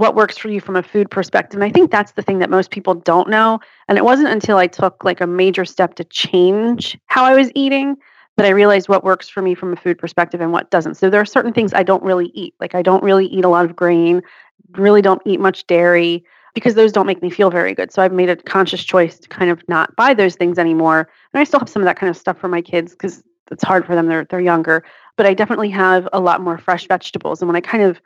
what 0.00 0.14
works 0.14 0.38
for 0.38 0.48
you 0.48 0.62
from 0.62 0.76
a 0.76 0.82
food 0.82 1.10
perspective. 1.10 1.60
And 1.60 1.64
I 1.64 1.70
think 1.70 1.90
that's 1.90 2.12
the 2.12 2.22
thing 2.22 2.38
that 2.38 2.48
most 2.48 2.70
people 2.70 2.94
don't 2.94 3.28
know. 3.28 3.60
And 3.86 3.98
it 3.98 4.04
wasn't 4.04 4.30
until 4.30 4.56
I 4.56 4.66
took 4.66 5.04
like 5.04 5.20
a 5.20 5.26
major 5.26 5.66
step 5.66 5.94
to 5.96 6.04
change 6.04 6.98
how 7.04 7.22
I 7.22 7.34
was 7.34 7.52
eating 7.54 7.96
that 8.38 8.46
I 8.46 8.48
realized 8.48 8.88
what 8.88 9.04
works 9.04 9.28
for 9.28 9.42
me 9.42 9.54
from 9.54 9.74
a 9.74 9.76
food 9.76 9.98
perspective 9.98 10.40
and 10.40 10.52
what 10.52 10.70
doesn't. 10.70 10.94
So 10.94 11.10
there 11.10 11.20
are 11.20 11.26
certain 11.26 11.52
things 11.52 11.74
I 11.74 11.82
don't 11.82 12.02
really 12.02 12.28
eat. 12.32 12.54
Like 12.60 12.74
I 12.74 12.80
don't 12.80 13.02
really 13.02 13.26
eat 13.26 13.44
a 13.44 13.50
lot 13.50 13.66
of 13.66 13.76
grain, 13.76 14.22
really 14.70 15.02
don't 15.02 15.20
eat 15.26 15.38
much 15.38 15.66
dairy 15.66 16.24
because 16.54 16.76
those 16.76 16.92
don't 16.92 17.06
make 17.06 17.20
me 17.20 17.28
feel 17.28 17.50
very 17.50 17.74
good. 17.74 17.92
So 17.92 18.00
I've 18.00 18.10
made 18.10 18.30
a 18.30 18.36
conscious 18.36 18.82
choice 18.82 19.18
to 19.18 19.28
kind 19.28 19.50
of 19.50 19.62
not 19.68 19.94
buy 19.96 20.14
those 20.14 20.34
things 20.34 20.58
anymore. 20.58 21.10
And 21.34 21.42
I 21.42 21.44
still 21.44 21.60
have 21.60 21.68
some 21.68 21.82
of 21.82 21.86
that 21.86 21.98
kind 21.98 22.08
of 22.08 22.16
stuff 22.16 22.38
for 22.38 22.48
my 22.48 22.62
kids 22.62 22.92
because 22.92 23.22
it's 23.50 23.62
hard 23.62 23.84
for 23.84 23.94
them. 23.94 24.06
They're 24.06 24.24
they're 24.24 24.40
younger. 24.40 24.82
But 25.18 25.26
I 25.26 25.34
definitely 25.34 25.68
have 25.68 26.08
a 26.14 26.20
lot 26.20 26.40
more 26.40 26.56
fresh 26.56 26.88
vegetables. 26.88 27.42
And 27.42 27.50
when 27.50 27.56
I 27.56 27.60
kind 27.60 27.82
of 27.82 28.00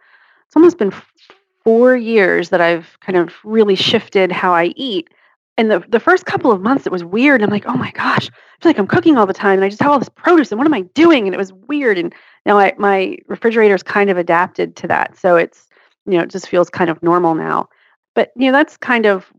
it's 0.48 0.56
almost 0.56 0.78
been 0.78 0.92
four 1.64 1.96
years 1.96 2.50
that 2.50 2.60
I've 2.60 2.98
kind 3.00 3.16
of 3.16 3.34
really 3.42 3.74
shifted 3.74 4.30
how 4.30 4.52
I 4.52 4.66
eat. 4.76 5.08
And 5.56 5.70
the, 5.70 5.84
the 5.88 6.00
first 6.00 6.26
couple 6.26 6.50
of 6.50 6.60
months, 6.60 6.84
it 6.84 6.92
was 6.92 7.04
weird. 7.04 7.42
I'm 7.42 7.50
like, 7.50 7.66
oh 7.66 7.76
my 7.76 7.90
gosh, 7.92 8.28
I 8.28 8.62
feel 8.62 8.70
like 8.70 8.78
I'm 8.78 8.86
cooking 8.86 9.16
all 9.16 9.26
the 9.26 9.32
time 9.32 9.54
and 9.54 9.64
I 9.64 9.68
just 9.68 9.80
have 9.82 9.92
all 9.92 9.98
this 9.98 10.08
produce 10.08 10.50
and 10.50 10.58
what 10.58 10.66
am 10.66 10.74
I 10.74 10.82
doing? 10.94 11.26
And 11.26 11.34
it 11.34 11.38
was 11.38 11.52
weird. 11.52 11.96
And 11.96 12.12
now 12.44 12.58
I, 12.58 12.74
my 12.76 13.16
refrigerator's 13.28 13.82
kind 13.82 14.10
of 14.10 14.18
adapted 14.18 14.76
to 14.76 14.88
that. 14.88 15.16
So 15.16 15.36
it's, 15.36 15.68
you 16.06 16.18
know, 16.18 16.24
it 16.24 16.30
just 16.30 16.48
feels 16.48 16.68
kind 16.70 16.90
of 16.90 17.02
normal 17.02 17.34
now. 17.34 17.68
But, 18.14 18.32
you 18.36 18.46
know, 18.46 18.52
that's 18.56 18.76
kind 18.76 19.06
of 19.06 19.32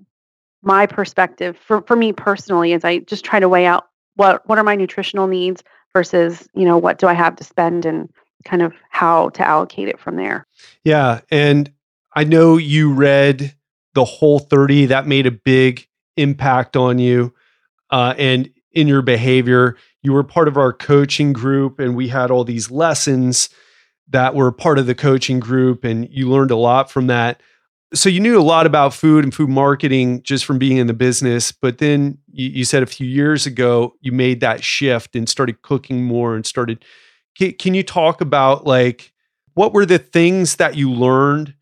my 0.64 0.86
perspective 0.86 1.58
for, 1.58 1.82
for 1.82 1.96
me 1.96 2.12
personally 2.12 2.74
is 2.74 2.84
I 2.84 3.00
just 3.00 3.24
try 3.24 3.40
to 3.40 3.50
weigh 3.50 3.66
out 3.66 3.88
what, 4.16 4.48
what 4.48 4.58
are 4.58 4.64
my 4.64 4.76
nutritional 4.76 5.28
needs 5.28 5.64
versus, 5.94 6.48
you 6.56 6.66
know, 6.66 6.78
what 6.78 6.98
do 6.98 7.08
I 7.08 7.14
have 7.14 7.36
to 7.36 7.44
spend 7.44 7.86
and 7.86 8.10
kind 8.46 8.62
of 8.62 8.74
how 8.90 9.30
to 9.30 9.46
allocate 9.46 9.88
it 9.90 10.00
from 10.00 10.16
there. 10.16 10.46
Yeah. 10.84 11.22
And 11.30 11.72
I 12.16 12.24
know 12.24 12.58
you 12.58 12.94
read 12.94 13.56
the 13.94 14.06
Whole30. 14.06 14.88
That 14.88 15.08
made 15.08 15.26
a 15.26 15.32
big 15.32 15.88
impact 16.18 16.78
on 16.78 16.98
you 16.98 17.34
uh, 17.90 18.14
and 18.18 18.50
in 18.72 18.88
your 18.88 19.02
behavior. 19.02 19.76
You 20.02 20.14
were 20.14 20.24
part 20.24 20.48
of 20.48 20.58
our 20.58 20.72
coaching 20.72 21.34
group, 21.34 21.80
and 21.80 21.96
we 21.96 22.08
had 22.08 22.32
all 22.32 22.44
these 22.44 22.72
lessons 22.72 23.50
that 24.08 24.36
were 24.36 24.52
part 24.52 24.80
of 24.80 24.86
the 24.86 24.96
coaching 24.96 25.40
group, 25.40 25.84
and 25.84 26.08
you 26.10 26.30
learned 26.30 26.52
a 26.52 26.56
lot 26.56 26.90
from 26.90 27.08
that. 27.08 27.42
So 27.94 28.10
you 28.10 28.20
knew 28.20 28.40
a 28.40 28.44
lot 28.44 28.66
about 28.66 28.94
food 28.94 29.24
and 29.24 29.34
food 29.34 29.50
marketing 29.50 30.22
just 30.24 30.46
from 30.46 30.58
being 30.58 30.78
in 30.78 30.88
the 30.88 30.94
business, 30.94 31.52
but 31.52 31.78
then 31.80 32.18
you, 32.32 32.50
you 32.50 32.66
said 32.66 32.84
a 32.84 32.88
few 32.88 33.08
years 33.08 33.46
ago 33.46 33.94
you 34.02 34.12
made 34.12 34.42
that 34.42 34.64
shift 34.64 35.16
and 35.16 35.30
started 35.30 35.62
cooking 35.62 36.04
more 36.04 36.36
and 36.36 36.46
started. 36.46 36.84
Can, 37.38 37.54
can 37.54 37.74
you 37.74 37.84
talk 37.84 38.22
about 38.22 38.66
like 38.66 39.14
what 39.54 39.74
were 39.74 39.86
the 39.86 40.00
things 40.00 40.58
that 40.58 40.76
you 40.76 40.92
learned 40.92 41.55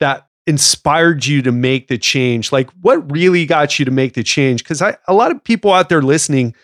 that 0.00 0.28
inspired 0.46 1.26
you 1.26 1.42
to 1.42 1.52
make 1.52 1.88
the 1.88 1.98
change? 1.98 2.52
Like, 2.52 2.70
what 2.80 3.10
really 3.10 3.46
got 3.46 3.78
you 3.78 3.84
to 3.84 3.90
make 3.90 4.14
the 4.14 4.22
change? 4.22 4.62
Because 4.62 4.80
a 4.80 5.14
lot 5.14 5.30
of 5.30 5.42
people 5.42 5.72
out 5.72 5.88
there 5.88 6.02
listening 6.02 6.54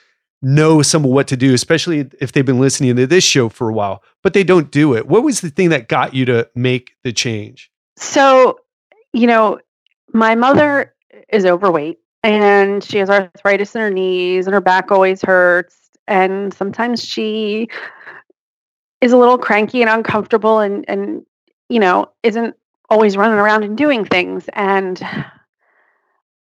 know 0.42 0.83
some 0.83 1.05
of 1.05 1.11
what 1.11 1.29
to 1.29 1.37
do, 1.37 1.55
especially 1.55 2.11
if 2.21 2.33
they've 2.33 2.45
been 2.45 2.61
listening 2.61 2.97
to 2.97 3.07
this 3.07 3.25
show 3.25 3.49
for 3.49 3.68
a 3.68 3.73
while, 3.73 4.03
but 4.23 4.35
they 4.35 4.42
don't 4.42 4.71
do 4.71 4.95
it. 4.95 5.07
What 5.07 5.23
was 5.23 5.40
the 5.40 5.51
thing 5.51 5.68
that 5.71 5.88
got 5.88 6.14
you 6.14 6.25
to 6.27 6.49
make 6.55 6.92
the 7.05 7.12
change? 7.12 7.71
So, 7.97 8.59
you 9.12 9.27
know, 9.27 9.61
my 10.12 10.35
mother 10.35 10.95
is 11.29 11.47
overweight 11.47 11.98
and 12.25 12.83
she 12.83 12.98
has 12.98 13.09
arthritis 13.09 13.75
in 13.75 13.81
her 13.81 13.90
knees 13.90 14.46
and 14.46 14.54
her 14.54 14.61
back 14.61 14.90
always 14.90 15.23
hurts. 15.23 15.77
And 16.09 16.52
sometimes 16.52 17.04
she 17.04 17.69
is 19.00 19.13
a 19.13 19.17
little 19.17 19.38
cranky 19.38 19.81
and 19.81 19.90
uncomfortable 19.90 20.59
and, 20.59 20.85
and, 20.88 21.25
you 21.69 21.79
know, 21.79 22.11
isn't 22.23 22.56
always 22.93 23.17
running 23.17 23.38
around 23.38 23.65
and 23.65 23.79
doing 23.79 24.05
things. 24.05 24.51
And 24.53 25.03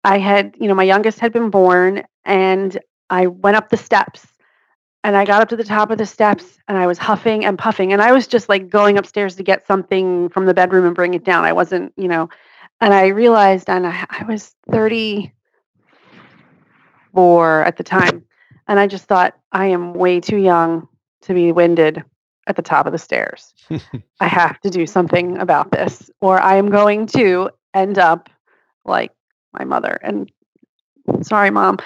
I 0.02 0.16
had, 0.16 0.56
you 0.58 0.68
know, 0.68 0.74
my 0.74 0.84
youngest 0.84 1.20
had 1.20 1.34
been 1.34 1.50
born 1.50 2.04
and 2.24 2.78
I 3.10 3.26
went 3.26 3.58
up 3.58 3.68
the 3.68 3.76
steps 3.76 4.26
and 5.04 5.14
I 5.14 5.26
got 5.26 5.42
up 5.42 5.50
to 5.50 5.56
the 5.56 5.64
top 5.64 5.90
of 5.90 5.98
the 5.98 6.06
steps 6.06 6.58
and 6.66 6.78
I 6.78 6.86
was 6.86 6.96
huffing 6.96 7.44
and 7.44 7.58
puffing. 7.58 7.92
And 7.92 8.00
I 8.00 8.12
was 8.12 8.26
just 8.26 8.48
like 8.48 8.70
going 8.70 8.96
upstairs 8.96 9.36
to 9.36 9.42
get 9.42 9.66
something 9.66 10.30
from 10.30 10.46
the 10.46 10.54
bedroom 10.54 10.86
and 10.86 10.94
bring 10.94 11.12
it 11.12 11.24
down. 11.24 11.44
I 11.44 11.52
wasn't, 11.52 11.92
you 11.98 12.08
know, 12.08 12.30
and 12.80 12.94
I 12.94 13.08
realized, 13.08 13.68
and 13.68 13.86
I, 13.86 14.06
I 14.08 14.24
was 14.24 14.54
34 14.70 17.64
at 17.64 17.76
the 17.76 17.84
time. 17.84 18.24
And 18.66 18.80
I 18.80 18.86
just 18.86 19.04
thought, 19.04 19.38
I 19.52 19.66
am 19.66 19.92
way 19.92 20.20
too 20.20 20.38
young 20.38 20.88
to 21.22 21.34
be 21.34 21.52
winded 21.52 22.02
at 22.46 22.56
the 22.56 22.62
top 22.62 22.86
of 22.86 22.92
the 22.92 22.98
stairs. 22.98 23.54
I 24.20 24.26
have 24.26 24.60
to 24.60 24.70
do 24.70 24.86
something 24.86 25.38
about 25.38 25.72
this, 25.72 26.10
or 26.20 26.40
I 26.40 26.56
am 26.56 26.70
going 26.70 27.06
to 27.08 27.50
end 27.74 27.98
up 27.98 28.28
like 28.84 29.12
my 29.52 29.64
mother. 29.64 29.98
And 30.02 30.30
sorry, 31.22 31.50
mom. 31.50 31.78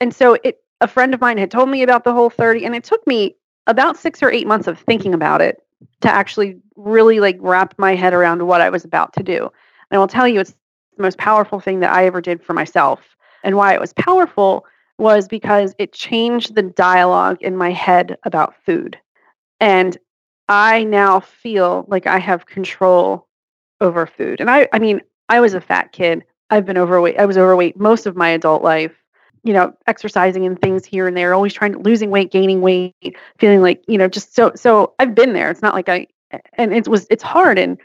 And 0.00 0.14
so 0.14 0.36
it 0.42 0.58
a 0.82 0.88
friend 0.88 1.14
of 1.14 1.20
mine 1.20 1.38
had 1.38 1.50
told 1.50 1.68
me 1.68 1.82
about 1.82 2.02
the 2.02 2.12
Whole30, 2.12 2.66
and 2.66 2.74
it 2.74 2.82
took 2.82 3.06
me 3.06 3.36
about 3.68 3.96
six 3.96 4.20
or 4.20 4.30
eight 4.30 4.48
months 4.48 4.66
of 4.66 4.78
thinking 4.80 5.14
about 5.14 5.40
it 5.40 5.62
to 6.00 6.12
actually 6.12 6.56
really 6.76 7.20
like 7.20 7.36
wrap 7.40 7.74
my 7.78 7.94
head 7.94 8.12
around 8.12 8.46
what 8.46 8.60
I 8.60 8.68
was 8.68 8.84
about 8.84 9.12
to 9.14 9.22
do. 9.22 9.42
And 9.44 9.96
I 9.96 9.98
will 9.98 10.08
tell 10.08 10.26
you, 10.26 10.40
it's 10.40 10.54
the 10.96 11.02
most 11.02 11.18
powerful 11.18 11.60
thing 11.60 11.80
that 11.80 11.92
I 11.92 12.04
ever 12.06 12.20
did 12.20 12.42
for 12.42 12.52
myself. 12.52 13.16
And 13.44 13.56
why 13.56 13.74
it 13.74 13.80
was 13.80 13.92
powerful 13.92 14.66
was 14.98 15.28
because 15.28 15.74
it 15.78 15.92
changed 15.92 16.54
the 16.54 16.62
dialogue 16.62 17.38
in 17.40 17.56
my 17.56 17.70
head 17.70 18.16
about 18.24 18.54
food. 18.66 18.98
And 19.62 19.96
I 20.48 20.82
now 20.82 21.20
feel 21.20 21.86
like 21.88 22.08
I 22.08 22.18
have 22.18 22.46
control 22.46 23.28
over 23.80 24.06
food. 24.06 24.40
And 24.40 24.50
I, 24.50 24.68
I 24.72 24.80
mean, 24.80 25.00
I 25.28 25.40
was 25.40 25.54
a 25.54 25.60
fat 25.60 25.92
kid. 25.92 26.24
I've 26.50 26.66
been 26.66 26.76
overweight. 26.76 27.18
I 27.18 27.26
was 27.26 27.38
overweight 27.38 27.78
most 27.78 28.04
of 28.04 28.16
my 28.16 28.28
adult 28.28 28.62
life. 28.62 28.92
You 29.44 29.52
know, 29.52 29.72
exercising 29.86 30.46
and 30.46 30.60
things 30.60 30.84
here 30.84 31.08
and 31.08 31.16
there, 31.16 31.34
always 31.34 31.52
trying 31.52 31.72
to 31.72 31.78
losing 31.78 32.10
weight, 32.10 32.30
gaining 32.30 32.60
weight, 32.60 33.16
feeling 33.38 33.60
like, 33.60 33.82
you 33.88 33.98
know, 33.98 34.06
just 34.06 34.36
so 34.36 34.52
so 34.54 34.94
I've 35.00 35.16
been 35.16 35.32
there. 35.32 35.50
It's 35.50 35.62
not 35.62 35.74
like 35.74 35.88
I 35.88 36.06
and 36.54 36.72
it 36.72 36.86
was 36.86 37.08
it's 37.10 37.24
hard 37.24 37.58
and 37.58 37.76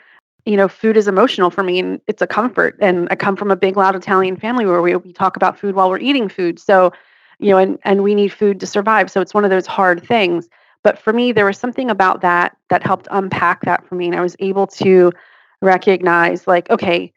you 0.46 0.56
know, 0.56 0.68
food 0.68 0.96
is 0.98 1.08
emotional 1.08 1.50
for 1.50 1.64
me 1.64 1.80
and 1.80 2.00
it's 2.08 2.22
a 2.22 2.28
comfort. 2.28 2.78
And 2.80 3.08
I 3.12 3.16
come 3.16 3.36
from 3.36 3.52
a 3.52 3.56
big, 3.56 3.76
loud 3.76 3.96
Italian 3.96 4.38
family 4.38 4.66
where 4.66 4.82
we, 4.82 4.96
we 4.96 5.12
talk 5.12 5.36
about 5.36 5.60
food 5.60 5.76
while 5.76 5.90
we're 5.90 6.00
eating 6.00 6.30
food. 6.30 6.58
So, 6.58 6.94
you 7.40 7.50
know, 7.50 7.58
and, 7.58 7.78
and 7.84 8.02
we 8.02 8.16
need 8.16 8.32
food 8.32 8.60
to 8.62 8.68
survive. 8.68 9.12
So 9.12 9.20
it's 9.20 9.34
one 9.34 9.44
of 9.44 9.50
those 9.50 9.68
hard 9.68 10.06
things. 10.08 10.48
But 10.88 10.98
for 10.98 11.12
me, 11.12 11.34
there 11.34 11.44
was 11.44 11.58
something 11.58 11.90
about 11.90 12.22
that 12.22 12.56
that 12.70 12.82
helped 12.82 13.10
unpack 13.12 13.66
that 13.66 13.86
for 13.86 13.96
me. 13.96 14.08
And 14.08 14.16
I 14.16 14.22
was 14.22 14.38
able 14.40 14.68
to 14.68 15.12
recognize, 15.62 16.48
like, 16.48 16.70
okay, 16.70 17.12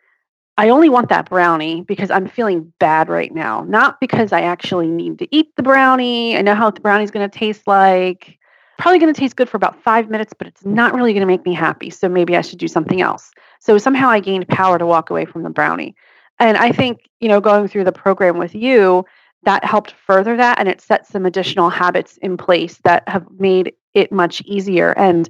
I 0.58 0.70
only 0.70 0.88
want 0.88 1.08
that 1.10 1.30
brownie 1.30 1.82
because 1.82 2.10
I'm 2.10 2.26
feeling 2.26 2.72
bad 2.80 3.08
right 3.08 3.32
now, 3.32 3.62
not 3.68 4.00
because 4.00 4.32
I 4.32 4.40
actually 4.40 4.88
need 4.88 5.20
to 5.20 5.28
eat 5.30 5.54
the 5.54 5.62
brownie. 5.62 6.36
I 6.36 6.42
know 6.42 6.56
how 6.56 6.72
the 6.72 6.80
brownie's 6.80 7.12
going 7.12 7.30
to 7.30 7.38
taste 7.38 7.68
like 7.68 8.40
probably 8.76 8.98
going 8.98 9.14
to 9.14 9.20
taste 9.20 9.36
good 9.36 9.48
for 9.48 9.56
about 9.56 9.80
five 9.80 10.10
minutes, 10.10 10.32
but 10.36 10.48
it's 10.48 10.64
not 10.64 10.92
really 10.92 11.12
going 11.12 11.20
to 11.20 11.26
make 11.26 11.46
me 11.46 11.54
happy. 11.54 11.90
So 11.90 12.08
maybe 12.08 12.36
I 12.36 12.40
should 12.40 12.58
do 12.58 12.66
something 12.66 13.00
else. 13.00 13.30
So 13.60 13.78
somehow 13.78 14.10
I 14.10 14.18
gained 14.18 14.48
power 14.48 14.80
to 14.80 14.86
walk 14.86 15.10
away 15.10 15.26
from 15.26 15.44
the 15.44 15.50
brownie. 15.50 15.94
And 16.40 16.56
I 16.56 16.72
think, 16.72 17.08
you 17.20 17.28
know, 17.28 17.40
going 17.40 17.68
through 17.68 17.84
the 17.84 17.92
program 17.92 18.36
with 18.36 18.52
you, 18.52 19.04
that 19.44 19.64
helped 19.64 19.92
further 19.92 20.36
that 20.36 20.58
and 20.58 20.68
it 20.68 20.80
set 20.80 21.06
some 21.06 21.24
additional 21.24 21.70
habits 21.70 22.18
in 22.18 22.36
place 22.36 22.78
that 22.84 23.08
have 23.08 23.26
made 23.38 23.72
it 23.94 24.12
much 24.12 24.42
easier. 24.42 24.92
And, 24.98 25.28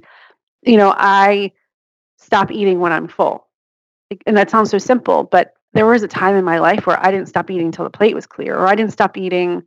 you 0.63 0.77
know, 0.77 0.93
I 0.97 1.51
stop 2.17 2.51
eating 2.51 2.79
when 2.79 2.91
I'm 2.91 3.07
full. 3.07 3.47
And 4.25 4.35
that 4.35 4.49
sounds 4.49 4.69
so 4.69 4.77
simple, 4.77 5.23
but 5.23 5.53
there 5.73 5.85
was 5.85 6.03
a 6.03 6.07
time 6.07 6.35
in 6.35 6.43
my 6.43 6.59
life 6.59 6.85
where 6.85 7.03
I 7.03 7.11
didn't 7.11 7.29
stop 7.29 7.49
eating 7.49 7.67
until 7.67 7.85
the 7.85 7.89
plate 7.89 8.13
was 8.13 8.27
clear, 8.27 8.57
or 8.57 8.67
I 8.67 8.75
didn't 8.75 8.91
stop 8.91 9.15
eating 9.15 9.63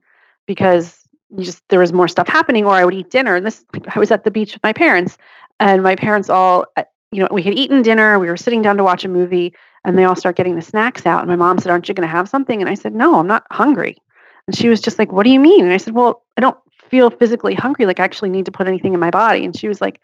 because 0.47 1.05
you 1.31 1.45
just 1.45 1.63
there 1.69 1.81
was 1.81 1.93
more 1.93 2.09
stuff 2.09 2.29
happening 2.29 2.65
or 2.65 2.73
i 2.73 2.85
would 2.85 2.95
eat 2.95 3.11
dinner 3.11 3.37
and 3.37 3.47
this 3.47 3.65
i 3.95 3.99
was 3.99 4.11
at 4.11 4.25
the 4.25 4.31
beach 4.31 4.53
with 4.53 4.63
my 4.63 4.73
parents 4.73 5.17
and 5.61 5.83
my 5.83 5.97
parents 5.97 6.29
all 6.29 6.67
uh, 6.77 6.85
you 7.13 7.21
know 7.21 7.29
we 7.31 7.43
had 7.43 7.55
eaten 7.55 7.83
dinner 7.83 8.19
we 8.19 8.29
were 8.29 8.37
sitting 8.37 8.63
down 8.63 8.77
to 8.77 8.85
watch 8.85 9.05
a 9.05 9.09
movie 9.09 9.55
and 9.85 9.99
they 9.99 10.05
all 10.05 10.17
start 10.17 10.37
getting 10.37 10.57
the 10.57 10.63
snacks 10.63 11.07
out 11.07 11.21
and 11.21 11.29
my 11.29 11.37
mom 11.37 11.59
said 11.59 11.71
aren't 11.71 11.89
you 11.89 11.95
going 11.95 12.07
to 12.07 12.11
have 12.11 12.29
something 12.29 12.61
and 12.61 12.69
i 12.69 12.75
said 12.75 12.95
no 12.95 13.19
i'm 13.19 13.27
not 13.27 13.47
hungry 13.51 13.97
and 14.47 14.57
she 14.57 14.69
was 14.69 14.81
just 14.81 14.99
like 14.99 15.13
what 15.13 15.25
do 15.25 15.31
you 15.31 15.41
mean? 15.41 15.65
And 15.65 15.73
i 15.73 15.77
said 15.77 15.95
well 15.95 16.23
i 16.37 16.41
don't 16.41 16.59
feel 16.89 17.11
physically 17.11 17.55
hungry. 17.55 17.87
Like 17.87 18.01
i 18.01 18.05
actually 18.05 18.31
need 18.31 18.47
to 18.47 18.53
put 18.53 18.69
anything 18.69 18.95
in 18.95 19.01
my 19.01 19.11
body. 19.11 19.45
And 19.45 19.57
she 19.57 19.69
was 19.69 19.81
like 19.81 20.01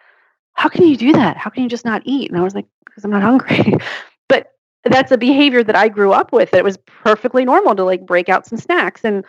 how 0.54 0.68
can 0.68 0.86
you 0.86 0.96
do 0.96 1.12
that? 1.12 1.36
How 1.36 1.50
can 1.50 1.62
you 1.62 1.68
just 1.68 1.84
not 1.84 2.02
eat? 2.04 2.30
And 2.30 2.38
i 2.38 2.42
was 2.42 2.54
like 2.54 2.66
because 2.84 3.04
i'm 3.04 3.10
not 3.10 3.22
hungry. 3.22 3.74
But 4.28 4.52
that's 4.84 5.12
a 5.12 5.18
behavior 5.18 5.62
that 5.64 5.76
i 5.76 5.88
grew 5.88 6.12
up 6.12 6.32
with 6.32 6.54
it 6.54 6.64
was 6.64 6.78
perfectly 6.86 7.44
normal 7.44 7.74
to 7.74 7.84
like 7.84 8.06
break 8.06 8.28
out 8.28 8.46
some 8.46 8.58
snacks. 8.58 9.02
And 9.04 9.24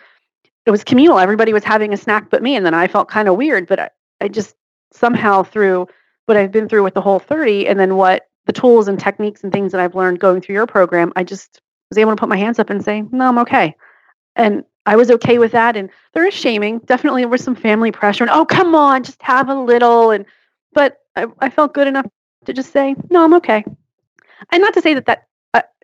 it 0.64 0.70
was 0.70 0.84
communal. 0.84 1.18
Everybody 1.18 1.52
was 1.52 1.64
having 1.64 1.92
a 1.92 1.96
snack 1.96 2.30
but 2.30 2.42
me. 2.42 2.56
And 2.56 2.64
then 2.64 2.74
I 2.74 2.86
felt 2.86 3.08
kind 3.08 3.28
of 3.28 3.36
weird, 3.36 3.66
but 3.66 3.80
I, 3.80 3.90
I 4.20 4.28
just 4.28 4.54
somehow 4.92 5.42
through 5.42 5.88
what 6.26 6.36
I've 6.36 6.52
been 6.52 6.68
through 6.68 6.84
with 6.84 6.94
the 6.94 7.02
Whole30 7.02 7.68
and 7.68 7.80
then 7.80 7.96
what 7.96 8.28
the 8.46 8.52
tools 8.52 8.88
and 8.88 8.98
techniques 8.98 9.42
and 9.42 9.52
things 9.52 9.72
that 9.72 9.80
I've 9.80 9.94
learned 9.94 10.20
going 10.20 10.40
through 10.40 10.54
your 10.54 10.66
program, 10.66 11.12
I 11.16 11.24
just 11.24 11.60
was 11.90 11.98
able 11.98 12.12
to 12.12 12.16
put 12.16 12.28
my 12.28 12.36
hands 12.36 12.58
up 12.58 12.70
and 12.70 12.84
say, 12.84 13.02
no, 13.10 13.28
I'm 13.28 13.38
okay. 13.38 13.74
And 14.36 14.64
I 14.86 14.96
was 14.96 15.10
okay 15.10 15.38
with 15.38 15.52
that. 15.52 15.76
And 15.76 15.90
there 16.12 16.26
is 16.26 16.34
shaming. 16.34 16.78
Definitely 16.80 17.22
there 17.22 17.28
was 17.28 17.44
some 17.44 17.54
family 17.54 17.92
pressure 17.92 18.24
and, 18.24 18.30
oh, 18.30 18.44
come 18.44 18.74
on, 18.74 19.04
just 19.04 19.22
have 19.22 19.48
a 19.48 19.54
little. 19.54 20.10
And, 20.10 20.26
but 20.72 20.98
I, 21.16 21.26
I 21.40 21.50
felt 21.50 21.74
good 21.74 21.86
enough 21.86 22.06
to 22.46 22.52
just 22.52 22.72
say, 22.72 22.96
no, 23.10 23.24
I'm 23.24 23.34
okay. 23.34 23.64
And 24.50 24.60
not 24.60 24.74
to 24.74 24.82
say 24.82 24.94
that 24.94 25.06
that 25.06 25.28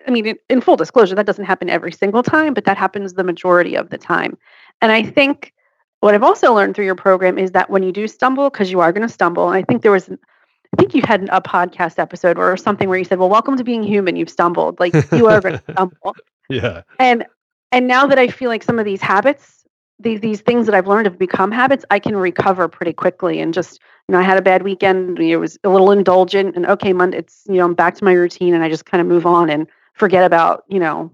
I 0.09 0.11
mean, 0.11 0.27
in, 0.27 0.37
in, 0.49 0.61
full 0.63 0.77
disclosure, 0.77 1.15
that 1.15 1.27
doesn't 1.27 1.45
happen 1.45 1.69
every 1.69 1.93
single 1.93 2.23
time, 2.23 2.55
but 2.55 2.65
that 2.65 2.79
happens 2.79 3.13
the 3.13 3.25
majority 3.25 3.75
of 3.75 3.91
the 3.91 3.99
time. 3.99 4.39
And 4.81 4.91
I 4.91 5.03
think 5.03 5.53
what 6.01 6.15
I've 6.15 6.23
also 6.23 6.55
learned 6.55 6.75
through 6.75 6.87
your 6.87 6.95
program 6.95 7.39
is 7.39 7.53
that 7.53 7.69
when 7.69 7.83
you 7.83 7.93
do 7.93 8.09
stumble, 8.09 8.49
because 8.49 8.71
you 8.71 8.81
are 8.81 8.93
going 8.93 9.07
to 9.07 9.13
stumble, 9.13 9.49
and 9.49 9.57
I 9.57 9.63
think 9.63 9.83
there 9.83 9.93
was, 9.93 10.09
I 10.09 10.77
think 10.79 10.95
you 10.95 11.03
had 11.03 11.29
a 11.31 11.41
podcast 11.41 11.99
episode 11.99 12.39
or 12.39 12.57
something 12.57 12.89
where 12.89 12.99
you 12.99 13.05
said, 13.05 13.19
"Well, 13.19 13.29
welcome 13.29 13.57
to 13.57 13.65
being 13.65 13.83
human. 13.83 14.17
You've 14.17 14.31
stumbled. 14.31 14.81
Like 14.81 14.95
you 15.13 15.27
are 15.27 15.41
going 15.41 15.59
to 15.67 15.73
stumble." 15.73 16.17
Yeah. 16.49 16.83
And 16.99 17.27
and 17.73 17.87
now 17.87 18.07
that 18.07 18.19
I 18.19 18.29
feel 18.29 18.49
like 18.49 18.63
some 18.63 18.79
of 18.79 18.85
these 18.85 19.01
habits, 19.01 19.65
these 19.99 20.21
these 20.21 20.41
things 20.41 20.67
that 20.67 20.75
I've 20.75 20.87
learned 20.87 21.07
have 21.07 21.19
become 21.19 21.51
habits, 21.51 21.85
I 21.91 21.99
can 21.99 22.17
recover 22.17 22.69
pretty 22.69 22.93
quickly 22.93 23.41
and 23.41 23.53
just 23.53 23.81
you 24.09 24.13
know 24.13 24.19
I 24.19 24.23
had 24.23 24.39
a 24.39 24.43
bad 24.43 24.63
weekend. 24.63 25.19
It 25.19 25.37
was 25.37 25.59
a 25.65 25.69
little 25.69 25.91
indulgent, 25.91 26.57
and 26.57 26.67
okay, 26.67 26.93
Monday, 26.93 27.19
it's 27.19 27.43
you 27.47 27.55
know 27.55 27.65
I'm 27.65 27.75
back 27.75 27.95
to 27.97 28.05
my 28.05 28.13
routine, 28.13 28.55
and 28.55 28.63
I 28.63 28.69
just 28.69 28.87
kind 28.87 29.01
of 29.01 29.07
move 29.07 29.27
on 29.27 29.51
and 29.51 29.67
forget 29.99 30.25
about, 30.25 30.65
you 30.69 30.79
know, 30.79 31.11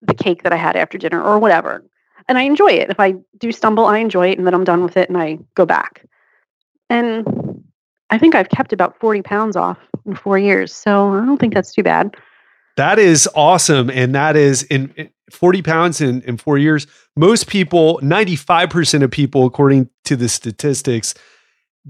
the 0.00 0.14
cake 0.14 0.44
that 0.44 0.52
I 0.52 0.56
had 0.56 0.76
after 0.76 0.96
dinner 0.96 1.22
or 1.22 1.38
whatever. 1.38 1.84
And 2.28 2.38
I 2.38 2.42
enjoy 2.42 2.72
it. 2.72 2.90
If 2.90 3.00
I 3.00 3.14
do 3.38 3.52
stumble, 3.52 3.86
I 3.86 3.98
enjoy 3.98 4.30
it 4.30 4.38
and 4.38 4.46
then 4.46 4.54
I'm 4.54 4.64
done 4.64 4.82
with 4.82 4.96
it 4.96 5.08
and 5.08 5.18
I 5.18 5.38
go 5.54 5.66
back. 5.66 6.04
And 6.88 7.64
I 8.10 8.18
think 8.18 8.34
I've 8.34 8.48
kept 8.48 8.72
about 8.72 8.98
40 9.00 9.22
pounds 9.22 9.56
off 9.56 9.78
in 10.06 10.14
four 10.14 10.38
years. 10.38 10.74
So 10.74 11.12
I 11.14 11.24
don't 11.24 11.38
think 11.38 11.54
that's 11.54 11.72
too 11.72 11.82
bad. 11.82 12.16
That 12.78 13.00
is 13.00 13.28
awesome. 13.34 13.90
And 13.90 14.14
that 14.14 14.36
is 14.36 14.62
in, 14.62 14.94
in 14.96 15.10
40 15.32 15.62
pounds 15.62 16.00
in, 16.00 16.22
in 16.22 16.36
four 16.36 16.58
years. 16.58 16.86
Most 17.16 17.48
people, 17.48 17.98
95% 18.04 19.02
of 19.02 19.10
people, 19.10 19.46
according 19.46 19.90
to 20.04 20.14
the 20.14 20.28
statistics, 20.28 21.12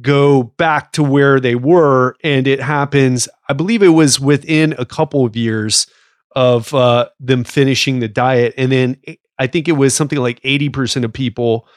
go 0.01 0.43
back 0.43 0.93
to 0.93 1.03
where 1.03 1.41
they 1.41 1.55
were. 1.55 2.17
And 2.25 2.49
it 2.49 2.63
happens, 2.63 3.29
I 3.51 3.53
believe 3.53 3.83
it 3.83 3.89
was 3.89 4.19
within 4.19 4.75
a 4.79 4.87
couple 4.87 5.27
of 5.27 5.37
years 5.37 5.87
of 6.35 6.73
uh, 6.73 7.11
them 7.21 7.45
finishing 7.45 8.01
the 8.01 8.09
diet. 8.09 8.55
And 8.57 8.73
then 8.73 8.97
I 9.39 9.47
think 9.47 9.69
it 9.69 9.73
was 9.73 9.95
something 9.95 10.19
like 10.19 10.41
80% 10.41 11.05
of 11.05 11.13
people 11.13 11.69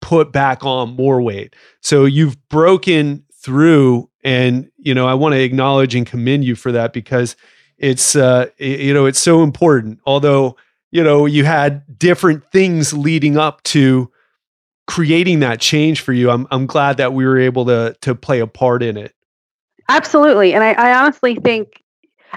put 0.00 0.32
back 0.32 0.64
on 0.64 0.96
more 0.96 1.20
weight. 1.20 1.54
So 1.82 2.06
you've 2.06 2.48
broken 2.48 3.26
through 3.42 4.08
and 4.24 4.70
you 4.78 4.94
know 4.94 5.06
I 5.06 5.12
want 5.12 5.34
to 5.34 5.40
acknowledge 5.42 5.94
and 5.94 6.06
commend 6.06 6.46
you 6.46 6.54
for 6.56 6.72
that 6.72 6.94
because 6.94 7.36
it's 7.78 8.16
uh 8.16 8.46
you 8.58 8.94
know 8.94 9.06
it's 9.06 9.20
so 9.20 9.42
important 9.42 10.00
although 10.06 10.56
you 10.90 11.02
know 11.02 11.26
you 11.26 11.44
had 11.44 11.98
different 11.98 12.50
things 12.52 12.92
leading 12.92 13.36
up 13.36 13.62
to 13.64 14.10
creating 14.86 15.40
that 15.40 15.60
change 15.60 16.00
for 16.00 16.12
you 16.12 16.30
I'm 16.30 16.46
I'm 16.50 16.66
glad 16.66 16.98
that 16.98 17.12
we 17.12 17.24
were 17.24 17.38
able 17.38 17.64
to 17.66 17.96
to 18.02 18.14
play 18.14 18.40
a 18.40 18.46
part 18.46 18.82
in 18.82 18.96
it. 18.96 19.14
Absolutely. 19.88 20.54
And 20.54 20.64
I, 20.64 20.72
I 20.72 20.94
honestly 20.98 21.36
think 21.36 21.82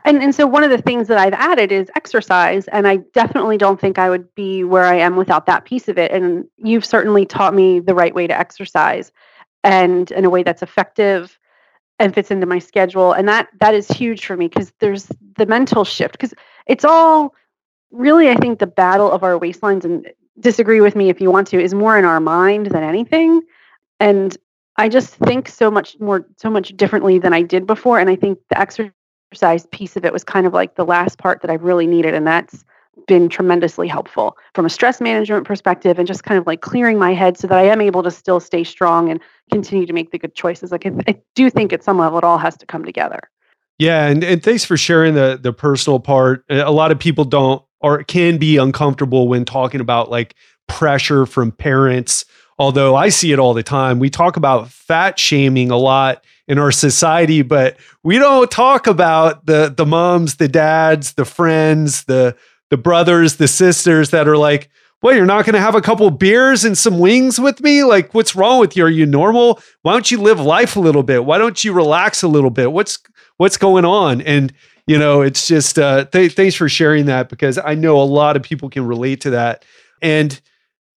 and 0.05 0.21
and 0.21 0.33
so 0.33 0.45
one 0.47 0.63
of 0.63 0.69
the 0.69 0.81
things 0.81 1.07
that 1.07 1.17
I've 1.17 1.33
added 1.33 1.71
is 1.71 1.89
exercise 1.95 2.67
and 2.69 2.87
I 2.87 2.97
definitely 3.13 3.57
don't 3.57 3.79
think 3.79 3.99
I 3.99 4.09
would 4.09 4.33
be 4.35 4.63
where 4.63 4.85
I 4.85 4.95
am 4.95 5.15
without 5.15 5.45
that 5.47 5.65
piece 5.65 5.87
of 5.87 5.97
it 5.97 6.11
and 6.11 6.45
you've 6.57 6.85
certainly 6.85 7.25
taught 7.25 7.53
me 7.53 7.79
the 7.79 7.95
right 7.95 8.13
way 8.13 8.27
to 8.27 8.37
exercise 8.37 9.11
and 9.63 10.11
in 10.11 10.23
a 10.23 10.29
way 10.29 10.43
that's 10.43 10.61
effective 10.61 11.36
and 11.99 12.13
fits 12.13 12.31
into 12.31 12.45
my 12.45 12.59
schedule 12.59 13.11
and 13.13 13.27
that 13.27 13.47
that 13.59 13.73
is 13.73 13.87
huge 13.87 14.25
for 14.25 14.37
me 14.37 14.47
because 14.47 14.71
there's 14.79 15.07
the 15.37 15.45
mental 15.45 15.83
shift 15.83 16.13
because 16.13 16.33
it's 16.67 16.85
all 16.85 17.33
really 17.91 18.29
I 18.29 18.35
think 18.35 18.59
the 18.59 18.67
battle 18.67 19.11
of 19.11 19.23
our 19.23 19.39
waistlines 19.39 19.83
and 19.83 20.07
disagree 20.39 20.81
with 20.81 20.95
me 20.95 21.09
if 21.09 21.19
you 21.19 21.31
want 21.31 21.47
to 21.47 21.61
is 21.61 21.73
more 21.73 21.97
in 21.97 22.05
our 22.05 22.19
mind 22.19 22.67
than 22.67 22.83
anything 22.83 23.41
and 23.99 24.37
I 24.77 24.89
just 24.89 25.15
think 25.15 25.49
so 25.49 25.71
much 25.71 25.99
more 25.99 26.27
so 26.37 26.49
much 26.49 26.77
differently 26.77 27.17
than 27.17 27.33
I 27.33 27.41
did 27.41 27.65
before 27.65 27.99
and 27.99 28.09
I 28.09 28.15
think 28.15 28.39
the 28.49 28.59
exercise 28.59 29.65
piece 29.71 29.97
of 29.97 30.05
it 30.05 30.13
was 30.13 30.23
kind 30.23 30.47
of 30.47 30.53
like 30.53 30.75
the 30.75 30.85
last 30.85 31.17
part 31.17 31.41
that 31.41 31.51
I 31.51 31.55
really 31.55 31.87
needed. 31.87 32.13
And 32.13 32.25
that's 32.25 32.63
been 33.07 33.29
tremendously 33.29 33.87
helpful 33.87 34.37
from 34.53 34.65
a 34.65 34.69
stress 34.69 34.99
management 34.99 35.45
perspective 35.45 35.99
and 35.99 36.07
just 36.07 36.23
kind 36.23 36.39
of 36.39 36.47
like 36.47 36.61
clearing 36.61 36.97
my 36.97 37.13
head 37.13 37.37
so 37.37 37.47
that 37.47 37.57
I 37.57 37.63
am 37.63 37.81
able 37.81 38.03
to 38.03 38.11
still 38.11 38.39
stay 38.39 38.63
strong 38.63 39.09
and 39.09 39.19
continue 39.51 39.85
to 39.85 39.93
make 39.93 40.11
the 40.11 40.17
good 40.17 40.35
choices. 40.35 40.71
Like 40.71 40.85
I, 40.85 41.15
do 41.35 41.49
think 41.49 41.71
at 41.73 41.83
some 41.83 41.99
level 41.99 42.17
it 42.17 42.23
all 42.23 42.37
has 42.37 42.57
to 42.57 42.65
come 42.65 42.83
together. 42.83 43.19
Yeah, 43.77 44.07
and, 44.07 44.23
and 44.23 44.41
thanks 44.41 44.65
for 44.65 44.75
sharing 44.75 45.13
the 45.13 45.37
the 45.39 45.53
personal 45.53 45.99
part. 45.99 46.43
A 46.49 46.71
lot 46.71 46.91
of 46.91 46.99
people 46.99 47.25
don't 47.25 47.63
or 47.79 48.03
can 48.03 48.37
be 48.37 48.57
uncomfortable 48.57 49.27
when 49.27 49.45
talking 49.45 49.81
about 49.81 50.09
like 50.09 50.33
pressure 50.67 51.25
from 51.25 51.51
parents 51.51 52.25
although 52.59 52.95
I 52.95 53.09
see 53.09 53.31
it 53.31 53.39
all 53.39 53.53
the 53.53 53.63
time. 53.63 53.99
We 53.99 54.09
talk 54.09 54.37
about 54.37 54.69
fat 54.69 55.19
shaming 55.19 55.71
a 55.71 55.77
lot 55.77 56.23
in 56.47 56.57
our 56.57 56.71
society, 56.71 57.41
but 57.41 57.77
we 58.03 58.17
don't 58.17 58.49
talk 58.49 58.87
about 58.87 59.45
the 59.45 59.73
the 59.75 59.85
moms, 59.85 60.35
the 60.35 60.47
dads, 60.47 61.13
the 61.13 61.25
friends, 61.25 62.05
the 62.05 62.35
the 62.69 62.77
brothers, 62.77 63.37
the 63.37 63.47
sisters 63.47 64.11
that 64.11 64.27
are 64.27 64.37
like, 64.37 64.69
"Well, 65.01 65.15
you're 65.15 65.25
not 65.25 65.45
going 65.45 65.53
to 65.53 65.59
have 65.59 65.75
a 65.75 65.81
couple 65.81 66.09
beers 66.11 66.63
and 66.63 66.77
some 66.77 66.99
wings 66.99 67.39
with 67.39 67.61
me? 67.61 67.83
Like, 67.83 68.13
what's 68.13 68.35
wrong 68.35 68.59
with 68.59 68.75
you? 68.75 68.85
Are 68.85 68.89
you 68.89 69.05
normal? 69.05 69.61
Why 69.81 69.93
don't 69.93 70.11
you 70.11 70.19
live 70.19 70.39
life 70.39 70.75
a 70.75 70.79
little 70.79 71.03
bit? 71.03 71.25
Why 71.25 71.37
don't 71.37 71.63
you 71.63 71.73
relax 71.73 72.23
a 72.23 72.27
little 72.27 72.49
bit? 72.49 72.71
What's 72.71 72.99
what's 73.37 73.57
going 73.57 73.85
on?" 73.85 74.21
And 74.21 74.53
you 74.87 74.97
know, 74.97 75.21
it's 75.21 75.47
just 75.47 75.77
uh, 75.77 76.05
th- 76.05 76.33
thanks 76.33 76.55
for 76.55 76.69
sharing 76.69 77.05
that 77.07 77.29
because 77.29 77.57
I 77.57 77.75
know 77.75 78.01
a 78.01 78.03
lot 78.03 78.35
of 78.35 78.43
people 78.43 78.69
can 78.69 78.85
relate 78.85 79.21
to 79.21 79.31
that. 79.31 79.65
And 80.01 80.39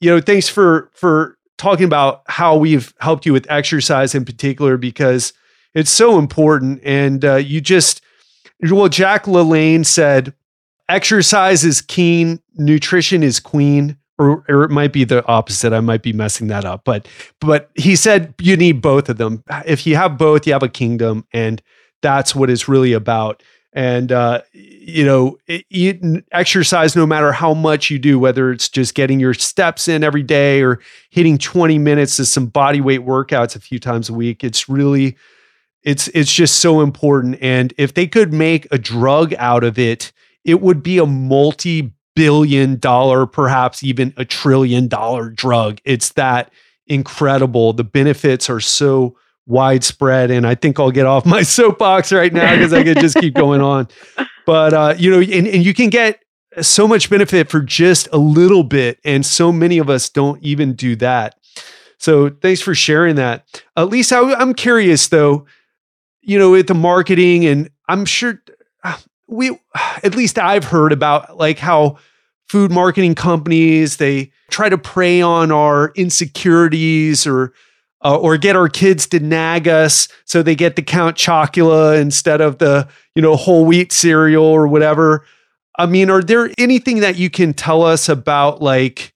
you 0.01 0.11
know, 0.11 0.21
thanks 0.21 0.49
for 0.49 0.91
for 0.95 1.37
talking 1.61 1.85
about 1.85 2.23
how 2.27 2.57
we've 2.57 2.95
helped 3.01 3.27
you 3.27 3.35
with 3.35 3.51
exercise 3.51 4.15
in 4.15 4.25
particular 4.25 4.79
because 4.79 5.35
it's 5.75 5.91
so 5.91 6.19
important. 6.19 6.81
And 6.85 7.25
uh, 7.25 7.37
you 7.37 7.61
just, 7.61 8.01
well, 8.63 8.89
Jack 8.89 9.25
LaLanne 9.25 9.85
said, 9.85 10.33
exercise 10.91 11.65
is 11.65 11.81
keen, 11.81 12.41
nutrition 12.57 13.23
is 13.23 13.41
queen. 13.41 13.97
Or, 14.19 14.45
or 14.51 14.65
it 14.65 14.71
might 14.71 14.93
be 14.93 15.05
the 15.05 15.27
opposite. 15.27 15.73
I 15.73 15.81
might 15.81 16.03
be 16.03 16.13
messing 16.13 16.49
that 16.49 16.67
up, 16.67 16.83
but 16.85 17.09
but 17.41 17.71
he 17.75 17.97
said 17.97 18.35
you 18.39 18.55
need 18.55 18.83
both 18.83 19.09
of 19.09 19.17
them. 19.17 19.43
If 19.65 19.87
you 19.87 19.97
have 19.97 20.19
both, 20.19 20.47
you 20.47 20.53
have 20.53 20.63
a 20.63 20.69
kingdom, 20.69 21.25
and 21.33 21.63
that's 22.03 22.35
what 22.35 22.51
it's 22.51 22.69
really 22.69 22.93
about 22.93 23.43
and 23.73 24.11
uh, 24.11 24.41
you 24.53 25.05
know 25.05 25.39
eat 25.47 26.03
exercise 26.33 26.97
no 26.97 27.07
matter 27.07 27.33
how 27.33 27.55
much 27.55 27.91
you 27.91 27.99
do 27.99 28.19
whether 28.19 28.51
it's 28.51 28.69
just 28.69 28.95
getting 28.95 29.21
your 29.21 29.35
steps 29.35 29.87
in 29.87 30.03
every 30.03 30.23
day 30.23 30.63
or 30.63 30.81
hitting 31.11 31.39
20 31.39 31.79
minutes 31.79 32.19
of 32.19 32.27
some 32.27 32.47
body 32.47 32.81
weight 32.81 33.01
workouts 33.01 33.55
a 33.55 33.61
few 33.61 33.79
times 33.79 34.09
a 34.09 34.15
week 34.15 34.43
it's 34.43 34.69
really 34.69 35.17
it's 35.83 36.09
it's 36.09 36.33
just 36.33 36.57
so 36.57 36.81
important 36.81 37.39
and 37.41 37.73
if 37.79 37.95
they 37.95 38.07
could 38.07 38.33
make 38.33 38.67
a 38.73 38.79
drug 38.79 39.35
out 39.35 39.63
of 39.63 39.79
it 39.79 40.13
it 40.45 40.61
would 40.61 40.83
be 40.83 40.99
a 40.99 41.07
multi 41.07 41.93
billion 42.17 42.79
dollar 42.79 43.25
perhaps 43.25 43.83
even 43.83 44.13
a 44.17 44.25
trillion 44.25 44.89
dollar 44.89 45.31
drug 45.31 45.81
it's 45.85 46.11
that 46.13 46.51
incredible 46.87 47.73
the 47.73 47.85
benefits 47.85 48.51
are 48.51 48.61
so 48.61 49.17
widespread. 49.51 50.31
And 50.31 50.47
I 50.47 50.55
think 50.55 50.79
I'll 50.79 50.91
get 50.91 51.07
off 51.07 51.27
my 51.27 51.43
soapbox 51.57 52.13
right 52.13 52.33
now 52.33 52.55
because 52.55 52.73
I 52.73 52.83
could 52.83 52.99
just 52.99 53.17
keep 53.17 53.35
going 53.35 53.61
on. 53.61 53.89
But 54.47 54.73
uh, 54.73 54.95
you 54.97 55.11
know, 55.11 55.21
and, 55.21 55.47
and 55.47 55.65
you 55.65 55.75
can 55.75 55.91
get 55.91 56.23
so 56.61 56.89
much 56.89 57.11
benefit 57.11 57.49
for 57.49 57.61
just 57.61 58.09
a 58.13 58.19
little 58.19 58.65
bit, 58.65 58.99
and 59.05 59.25
so 59.25 59.53
many 59.53 59.79
of 59.79 59.89
us 59.91 60.09
don't 60.09 60.43
even 60.43 60.75
do 60.75 60.97
that. 60.97 61.37
So 61.99 62.31
thanks 62.31 62.61
for 62.61 62.75
sharing 62.75 63.17
that. 63.17 63.45
Uh, 63.77 63.85
Lisa, 63.85 64.17
I'm 64.17 64.55
curious 64.55 65.09
though. 65.09 65.47
You 66.23 66.39
know, 66.39 66.51
with 66.51 66.67
the 66.67 66.75
marketing, 66.75 67.47
and 67.47 67.71
I'm 67.89 68.05
sure 68.05 68.43
uh, 68.85 68.97
we, 69.31 69.57
at 70.03 70.15
least 70.15 70.39
I've 70.39 70.65
heard 70.65 70.93
about 70.93 71.39
like 71.39 71.59
how 71.59 71.99
food 72.49 72.71
marketing 72.71 73.15
companies 73.15 73.97
they 73.99 74.33
try 74.51 74.69
to 74.69 74.77
prey 74.77 75.23
on 75.23 75.53
our 75.53 75.93
insecurities 75.95 77.27
or 77.27 77.53
uh, 78.03 78.19
or 78.19 78.37
get 78.37 78.57
our 78.57 78.69
kids 78.69 79.07
to 79.07 79.21
nag 79.21 79.69
us 79.69 80.09
so 80.25 80.43
they 80.43 80.55
get 80.55 80.75
the 80.75 80.83
Count 80.83 81.17
Chocula 81.17 82.01
instead 82.01 82.41
of 82.41 82.59
the 82.59 82.89
you 83.15 83.23
know 83.23 83.37
whole 83.37 83.65
wheat 83.65 83.93
cereal 83.93 84.45
or 84.45 84.67
whatever. 84.67 85.25
I 85.79 85.87
mean, 85.87 86.11
are 86.11 86.23
there 86.23 86.51
anything 86.59 87.01
that 87.01 87.17
you 87.17 87.31
can 87.31 87.55
tell 87.55 87.83
us 87.83 88.09
about 88.09 88.61
like 88.61 89.15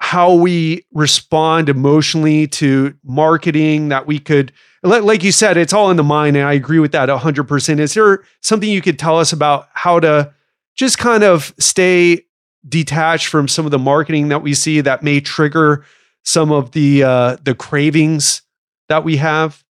how 0.00 0.32
we 0.34 0.84
respond 0.92 1.68
emotionally 1.68 2.46
to 2.46 2.94
marketing 3.04 3.90
that 3.90 4.06
we 4.06 4.18
could 4.18 4.52
like 4.82 5.22
you 5.22 5.30
said 5.30 5.58
it's 5.58 5.74
all 5.74 5.90
in 5.90 5.98
the 5.98 6.02
mind 6.02 6.38
and 6.38 6.46
I 6.46 6.54
agree 6.54 6.78
with 6.78 6.92
that 6.92 7.10
100%. 7.10 7.78
Is 7.78 7.94
there 7.94 8.24
something 8.40 8.68
you 8.68 8.80
could 8.80 8.98
tell 8.98 9.18
us 9.18 9.32
about 9.32 9.68
how 9.74 10.00
to 10.00 10.32
just 10.74 10.98
kind 10.98 11.22
of 11.22 11.54
stay 11.58 12.24
detached 12.66 13.26
from 13.26 13.46
some 13.46 13.66
of 13.66 13.70
the 13.70 13.78
marketing 13.78 14.28
that 14.28 14.42
we 14.42 14.54
see 14.54 14.80
that 14.80 15.02
may 15.02 15.20
trigger 15.20 15.84
some 16.22 16.50
of 16.50 16.72
the 16.72 17.02
uh, 17.02 17.36
the 17.42 17.54
cravings 17.54 18.42
that 18.88 19.04
we 19.04 19.18
have? 19.18 19.62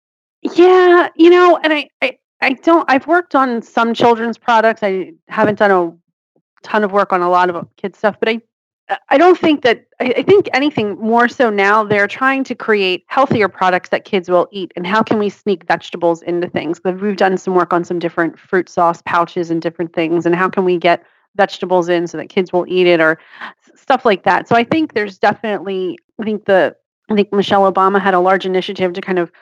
Yeah, 0.43 1.09
you 1.16 1.31
know, 1.31 1.59
and 1.62 1.72
I, 1.72 1.89
I 2.01 2.18
I 2.41 2.53
don't. 2.55 2.89
I've 2.89 3.07
worked 3.07 3.35
on 3.35 3.62
some 3.62 3.95
children's 3.95 4.39
products. 4.39 4.83
I 4.83 5.12
haven't 5.28 5.59
done 5.59 5.70
a 5.70 6.66
ton 6.66 6.85
of 6.85 6.93
work 6.93 7.12
on 7.12 7.20
a 7.20 7.28
lot 7.28 7.51
of 7.51 7.68
kids 7.76 7.99
stuff, 7.99 8.16
but 8.18 8.28
I 8.28 8.41
I 9.09 9.18
don't 9.18 9.38
think 9.38 9.62
that 9.62 9.86
I 10.01 10.22
think 10.22 10.49
anything 10.53 10.99
more 10.99 11.28
so 11.28 11.51
now 11.51 11.84
they're 11.84 12.09
trying 12.09 12.45
to 12.45 12.55
create 12.55 13.05
healthier 13.07 13.49
products 13.49 13.91
that 13.91 14.05
kids 14.05 14.28
will 14.28 14.49
eat 14.51 14.72
and 14.76 14.86
how 14.86 15.03
can 15.03 15.18
we 15.18 15.28
sneak 15.28 15.64
vegetables 15.66 16.22
into 16.22 16.49
things 16.49 16.80
we've 16.84 17.16
done 17.16 17.36
some 17.38 17.55
work 17.55 17.72
on 17.72 17.84
some 17.84 17.99
different 17.99 18.38
fruit 18.38 18.68
sauce 18.68 19.03
pouches 19.05 19.51
and 19.51 19.62
different 19.62 19.93
things 19.93 20.26
and 20.26 20.34
how 20.34 20.49
can 20.49 20.64
we 20.64 20.76
get 20.76 21.05
vegetables 21.36 21.88
in 21.88 22.07
so 22.07 22.18
that 22.18 22.28
kids 22.28 22.53
will 22.53 22.66
eat 22.68 22.86
it 22.86 23.01
or 23.01 23.18
stuff 23.76 24.05
like 24.05 24.24
that 24.24 24.49
so 24.49 24.57
i 24.57 24.64
think 24.64 24.95
there's 24.95 25.18
definitely 25.18 25.97
I 26.20 26.24
think 26.24 26.45
the 26.45 26.76
I 27.11 27.14
think 27.14 27.32
Michelle 27.32 27.70
Obama 27.70 28.01
had 28.01 28.14
a 28.14 28.20
large 28.20 28.47
initiative 28.47 28.93
to 28.93 29.01
kind 29.01 29.18
of 29.18 29.32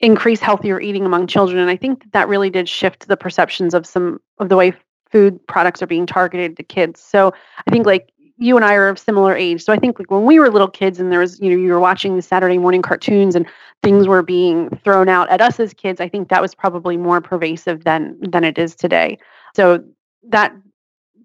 increase 0.00 0.40
healthier 0.40 0.80
eating 0.80 1.06
among 1.06 1.28
children, 1.28 1.58
and 1.58 1.70
I 1.70 1.76
think 1.76 2.00
that, 2.00 2.12
that 2.12 2.28
really 2.28 2.50
did 2.50 2.68
shift 2.68 3.06
the 3.06 3.16
perceptions 3.16 3.74
of 3.74 3.86
some 3.86 4.20
of 4.38 4.48
the 4.48 4.56
way 4.56 4.74
food 5.10 5.46
products 5.46 5.80
are 5.80 5.86
being 5.86 6.06
targeted 6.06 6.56
to 6.56 6.64
kids. 6.64 7.00
So 7.00 7.32
I 7.66 7.70
think 7.70 7.86
like 7.86 8.10
you 8.44 8.56
and 8.56 8.64
I 8.64 8.74
are 8.74 8.90
of 8.90 8.98
similar 8.98 9.34
age. 9.34 9.64
So 9.64 9.72
I 9.72 9.78
think 9.78 9.98
like 9.98 10.10
when 10.10 10.26
we 10.26 10.38
were 10.38 10.50
little 10.50 10.68
kids 10.68 11.00
and 11.00 11.10
there 11.10 11.20
was, 11.20 11.40
you 11.40 11.48
know, 11.48 11.56
you 11.56 11.72
were 11.72 11.80
watching 11.80 12.14
the 12.14 12.20
Saturday 12.20 12.58
morning 12.58 12.82
cartoons 12.82 13.34
and 13.34 13.46
things 13.82 14.06
were 14.06 14.22
being 14.22 14.68
thrown 14.84 15.08
out 15.08 15.30
at 15.30 15.40
us 15.40 15.58
as 15.58 15.72
kids, 15.72 15.98
I 15.98 16.10
think 16.10 16.28
that 16.28 16.42
was 16.42 16.54
probably 16.54 16.98
more 16.98 17.22
pervasive 17.22 17.84
than 17.84 18.18
than 18.20 18.44
it 18.44 18.58
is 18.58 18.74
today. 18.74 19.16
So 19.56 19.82
that 20.28 20.54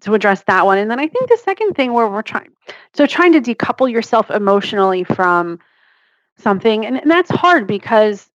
to 0.00 0.14
address 0.14 0.44
that 0.46 0.64
one. 0.64 0.78
And 0.78 0.90
then 0.90 0.98
I 0.98 1.08
think 1.08 1.28
the 1.28 1.36
second 1.36 1.74
thing 1.74 1.92
where 1.92 2.08
we're 2.08 2.22
trying 2.22 2.48
so 2.94 3.04
trying 3.04 3.32
to 3.32 3.40
decouple 3.40 3.92
yourself 3.92 4.30
emotionally 4.30 5.04
from 5.04 5.58
something 6.38 6.86
and, 6.86 6.96
and 7.02 7.10
that's 7.10 7.30
hard 7.30 7.66
because 7.66 8.30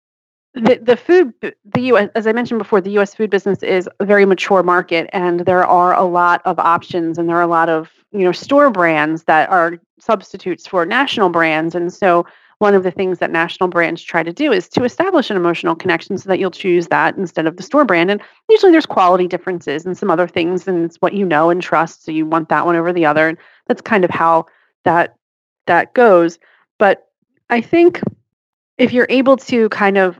the, 0.54 0.80
the 0.80 0.96
food 0.96 1.34
the 1.42 1.82
US 1.92 2.10
as 2.14 2.28
I 2.28 2.34
mentioned 2.34 2.60
before 2.60 2.82
the 2.82 2.92
US 3.00 3.16
food 3.16 3.32
business 3.32 3.64
is 3.64 3.90
a 4.00 4.06
very 4.06 4.28
mature 4.28 4.62
market 4.62 5.10
and 5.12 5.40
there 5.40 5.66
are 5.66 5.96
a 5.96 6.04
lot 6.04 6.44
of 6.46 6.60
options 6.60 7.18
and 7.18 7.28
there 7.28 7.38
are 7.38 7.42
a 7.42 7.48
lot 7.48 7.68
of 7.68 7.90
you 8.18 8.26
know 8.26 8.32
store 8.32 8.70
brands 8.70 9.24
that 9.24 9.50
are 9.50 9.78
substitutes 10.00 10.68
for 10.68 10.86
national 10.86 11.30
brands 11.30 11.76
and 11.76 11.94
so 11.94 12.26
one 12.60 12.74
of 12.74 12.84
the 12.84 12.92
things 12.92 13.20
that 13.20 13.32
national 13.32 13.70
brands 13.70 14.02
try 14.02 14.24
to 14.24 14.32
do 14.32 14.52
is 14.52 14.70
to 14.70 14.84
establish 14.84 15.30
an 15.30 15.38
emotional 15.38 15.76
connection 15.76 16.18
so 16.18 16.30
that 16.30 16.40
you'll 16.40 16.52
choose 16.52 16.88
that 16.88 17.18
instead 17.18 17.48
of 17.48 17.58
the 17.58 17.64
store 17.64 17.84
brand. 17.84 18.10
And 18.10 18.22
usually 18.50 18.72
there's 18.72 18.86
quality 18.86 19.28
differences 19.28 19.86
and 19.86 19.98
some 19.98 20.10
other 20.10 20.28
things, 20.28 20.68
and 20.68 20.86
it's 20.86 20.98
what 20.98 21.14
you 21.14 21.26
know 21.26 21.50
and 21.50 21.62
trust. 21.62 22.06
So 22.06 22.12
you 22.12 22.26
want 22.26 22.50
that 22.50 22.66
one 22.66 22.76
over 22.76 22.94
the 22.94 23.06
other. 23.06 23.28
And 23.28 23.38
that's 23.68 23.82
kind 23.82 24.06
of 24.06 24.10
how 24.10 24.46
that 24.86 25.16
that 25.68 25.94
goes. 25.94 26.40
But 26.78 27.08
I 27.50 27.60
think 27.60 28.02
if 28.78 28.94
you're 28.94 29.08
able 29.10 29.38
to 29.38 29.68
kind 29.70 29.98
of 29.98 30.20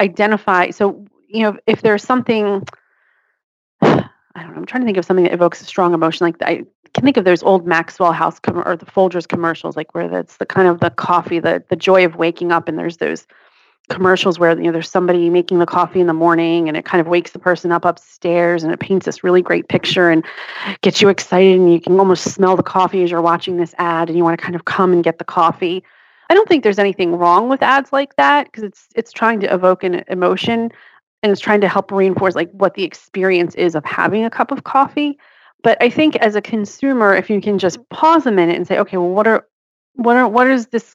identify, 0.00 0.70
so 0.70 1.06
you 1.28 1.42
know, 1.42 1.56
if 1.66 1.80
there's 1.80 2.02
something 2.02 2.62
I 3.82 4.42
don't 4.42 4.50
know, 4.50 4.56
I'm 4.56 4.66
trying 4.66 4.82
to 4.82 4.86
think 4.86 4.98
of 4.98 5.04
something 5.04 5.24
that 5.24 5.32
evokes 5.32 5.62
a 5.62 5.64
strong 5.64 5.94
emotion 5.94 6.26
like 6.26 6.36
I 6.42 6.64
can 6.94 7.04
think 7.04 7.16
of 7.16 7.24
those 7.24 7.42
old 7.42 7.66
Maxwell 7.66 8.12
House 8.12 8.38
com- 8.38 8.62
or 8.64 8.76
the 8.76 8.86
Folgers 8.86 9.28
commercials, 9.28 9.76
like 9.76 9.94
where 9.94 10.08
that's 10.08 10.38
the 10.38 10.46
kind 10.46 10.68
of 10.68 10.80
the 10.80 10.90
coffee, 10.90 11.40
the 11.40 11.62
the 11.68 11.76
joy 11.76 12.04
of 12.04 12.16
waking 12.16 12.52
up, 12.52 12.68
and 12.68 12.78
there's 12.78 12.96
those 12.98 13.26
commercials 13.90 14.38
where 14.38 14.56
you 14.56 14.64
know 14.64 14.72
there's 14.72 14.90
somebody 14.90 15.28
making 15.28 15.58
the 15.58 15.66
coffee 15.66 16.00
in 16.00 16.06
the 16.06 16.14
morning 16.14 16.68
and 16.68 16.76
it 16.76 16.86
kind 16.86 17.02
of 17.02 17.06
wakes 17.06 17.32
the 17.32 17.38
person 17.38 17.70
up 17.70 17.84
upstairs 17.84 18.64
and 18.64 18.72
it 18.72 18.80
paints 18.80 19.04
this 19.04 19.22
really 19.22 19.42
great 19.42 19.68
picture 19.68 20.08
and 20.08 20.24
gets 20.80 21.02
you 21.02 21.10
excited 21.10 21.58
and 21.58 21.70
you 21.70 21.78
can 21.78 21.98
almost 21.98 22.32
smell 22.32 22.56
the 22.56 22.62
coffee 22.62 23.02
as 23.02 23.10
you're 23.10 23.20
watching 23.20 23.58
this 23.58 23.74
ad 23.76 24.08
and 24.08 24.16
you 24.16 24.24
want 24.24 24.38
to 24.38 24.42
kind 24.42 24.54
of 24.54 24.64
come 24.64 24.92
and 24.94 25.04
get 25.04 25.18
the 25.18 25.24
coffee. 25.24 25.84
I 26.30 26.34
don't 26.34 26.48
think 26.48 26.62
there's 26.62 26.78
anything 26.78 27.16
wrong 27.16 27.50
with 27.50 27.62
ads 27.62 27.92
like 27.92 28.16
that 28.16 28.46
because 28.46 28.62
it's 28.62 28.86
it's 28.94 29.12
trying 29.12 29.40
to 29.40 29.52
evoke 29.52 29.84
an 29.84 30.02
emotion 30.08 30.70
and 31.22 31.32
it's 31.32 31.40
trying 31.40 31.60
to 31.60 31.68
help 31.68 31.92
reinforce 31.92 32.34
like 32.34 32.50
what 32.52 32.74
the 32.74 32.84
experience 32.84 33.54
is 33.56 33.74
of 33.74 33.84
having 33.84 34.24
a 34.24 34.30
cup 34.30 34.50
of 34.50 34.64
coffee. 34.64 35.18
But 35.64 35.82
I 35.82 35.88
think 35.88 36.14
as 36.16 36.36
a 36.36 36.42
consumer, 36.42 37.14
if 37.14 37.30
you 37.30 37.40
can 37.40 37.58
just 37.58 37.88
pause 37.88 38.26
a 38.26 38.30
minute 38.30 38.54
and 38.54 38.68
say, 38.68 38.78
okay, 38.78 38.98
well, 38.98 39.08
what 39.08 39.26
are 39.26 39.46
what 39.94 40.14
are 40.14 40.28
what 40.28 40.46
is 40.46 40.66
this 40.66 40.94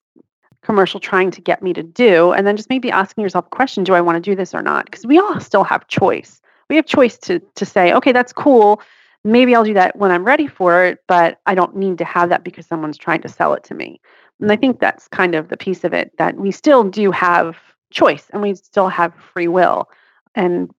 commercial 0.61 0.99
trying 0.99 1.31
to 1.31 1.41
get 1.41 1.63
me 1.63 1.73
to 1.73 1.81
do? 1.81 2.31
And 2.33 2.45
then 2.45 2.55
just 2.55 2.69
maybe 2.69 2.91
asking 2.91 3.23
yourself 3.23 3.47
a 3.47 3.49
question, 3.49 3.83
do 3.83 3.95
I 3.95 4.01
want 4.01 4.17
to 4.17 4.21
do 4.21 4.35
this 4.35 4.53
or 4.53 4.61
not? 4.61 4.85
Because 4.85 5.07
we 5.07 5.17
all 5.17 5.39
still 5.39 5.63
have 5.63 5.87
choice. 5.87 6.39
We 6.69 6.75
have 6.75 6.85
choice 6.85 7.17
to 7.19 7.39
to 7.39 7.65
say, 7.65 7.91
okay, 7.93 8.11
that's 8.11 8.31
cool. 8.31 8.79
Maybe 9.23 9.55
I'll 9.55 9.65
do 9.65 9.73
that 9.73 9.95
when 9.97 10.11
I'm 10.11 10.23
ready 10.23 10.47
for 10.47 10.85
it, 10.85 10.99
but 11.07 11.39
I 11.47 11.55
don't 11.55 11.75
need 11.75 11.97
to 11.97 12.05
have 12.05 12.29
that 12.29 12.43
because 12.43 12.67
someone's 12.67 12.97
trying 12.97 13.21
to 13.23 13.27
sell 13.27 13.53
it 13.55 13.63
to 13.65 13.73
me. 13.73 13.99
And 14.39 14.51
I 14.51 14.55
think 14.55 14.79
that's 14.79 15.07
kind 15.07 15.33
of 15.33 15.49
the 15.49 15.57
piece 15.57 15.83
of 15.83 15.93
it 15.93 16.15
that 16.19 16.35
we 16.37 16.51
still 16.51 16.83
do 16.83 17.09
have 17.09 17.57
choice 17.91 18.27
and 18.31 18.41
we 18.43 18.53
still 18.53 18.87
have 18.87 19.13
free 19.33 19.47
will. 19.47 19.89
And 20.35 20.69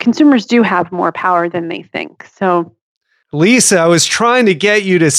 consumers 0.00 0.46
do 0.46 0.62
have 0.62 0.90
more 0.90 1.12
power 1.12 1.48
than 1.48 1.68
they 1.68 1.82
think. 1.82 2.24
So 2.24 2.74
Lisa, 3.34 3.78
I 3.78 3.86
was 3.86 4.06
trying 4.06 4.46
to 4.46 4.54
get 4.54 4.84
you 4.84 4.98
to 5.00 5.10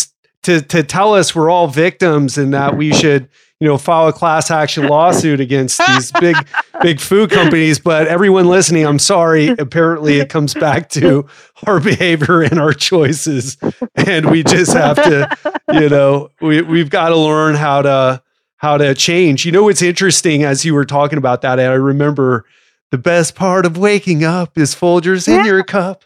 to 0.44 0.62
to 0.62 0.84
tell 0.84 1.14
us 1.14 1.36
we're 1.36 1.50
all 1.50 1.68
victims 1.68 2.38
and 2.38 2.54
that 2.54 2.78
we 2.78 2.94
should, 2.94 3.28
you 3.60 3.68
know, 3.68 3.78
file 3.78 4.08
a 4.08 4.14
class 4.14 4.50
action 4.50 4.88
lawsuit 4.88 5.40
against 5.40 5.82
these 5.88 6.12
big, 6.14 6.36
big 6.82 7.00
food 7.00 7.30
companies. 7.30 7.80
But 7.80 8.08
everyone 8.08 8.48
listening, 8.48 8.86
I'm 8.86 9.00
sorry. 9.00 9.50
Apparently, 9.50 10.20
it 10.20 10.30
comes 10.30 10.54
back 10.54 10.90
to 10.92 11.26
our 11.68 11.80
behavior 11.80 12.42
and 12.42 12.60
our 12.60 12.74
choices, 12.74 13.58
and 13.96 14.32
we 14.32 14.44
just 14.44 14.74
have 14.74 14.98
to, 14.98 15.38
you 15.74 15.90
know, 15.90 16.30
we 16.42 16.62
we've 16.62 16.90
got 16.90 17.10
to 17.10 17.18
learn 17.18 17.56
how 17.56 17.82
to 17.82 18.22
how 18.58 18.78
to 18.78 18.96
change. 18.96 19.46
You 19.46 19.52
know, 19.52 19.64
what's 19.64 19.82
interesting 19.82 20.44
as 20.44 20.64
you 20.64 20.74
were 20.74 20.86
talking 20.86 21.18
about 21.18 21.42
that, 21.42 21.60
and 21.60 21.70
I 21.70 21.76
remember 21.76 22.46
the 22.92 22.98
best 22.98 23.36
part 23.36 23.66
of 23.66 23.78
waking 23.78 24.24
up 24.24 24.58
is 24.58 24.74
Folgers 24.74 25.28
in 25.28 25.46
your 25.46 25.64
cup. 25.64 26.06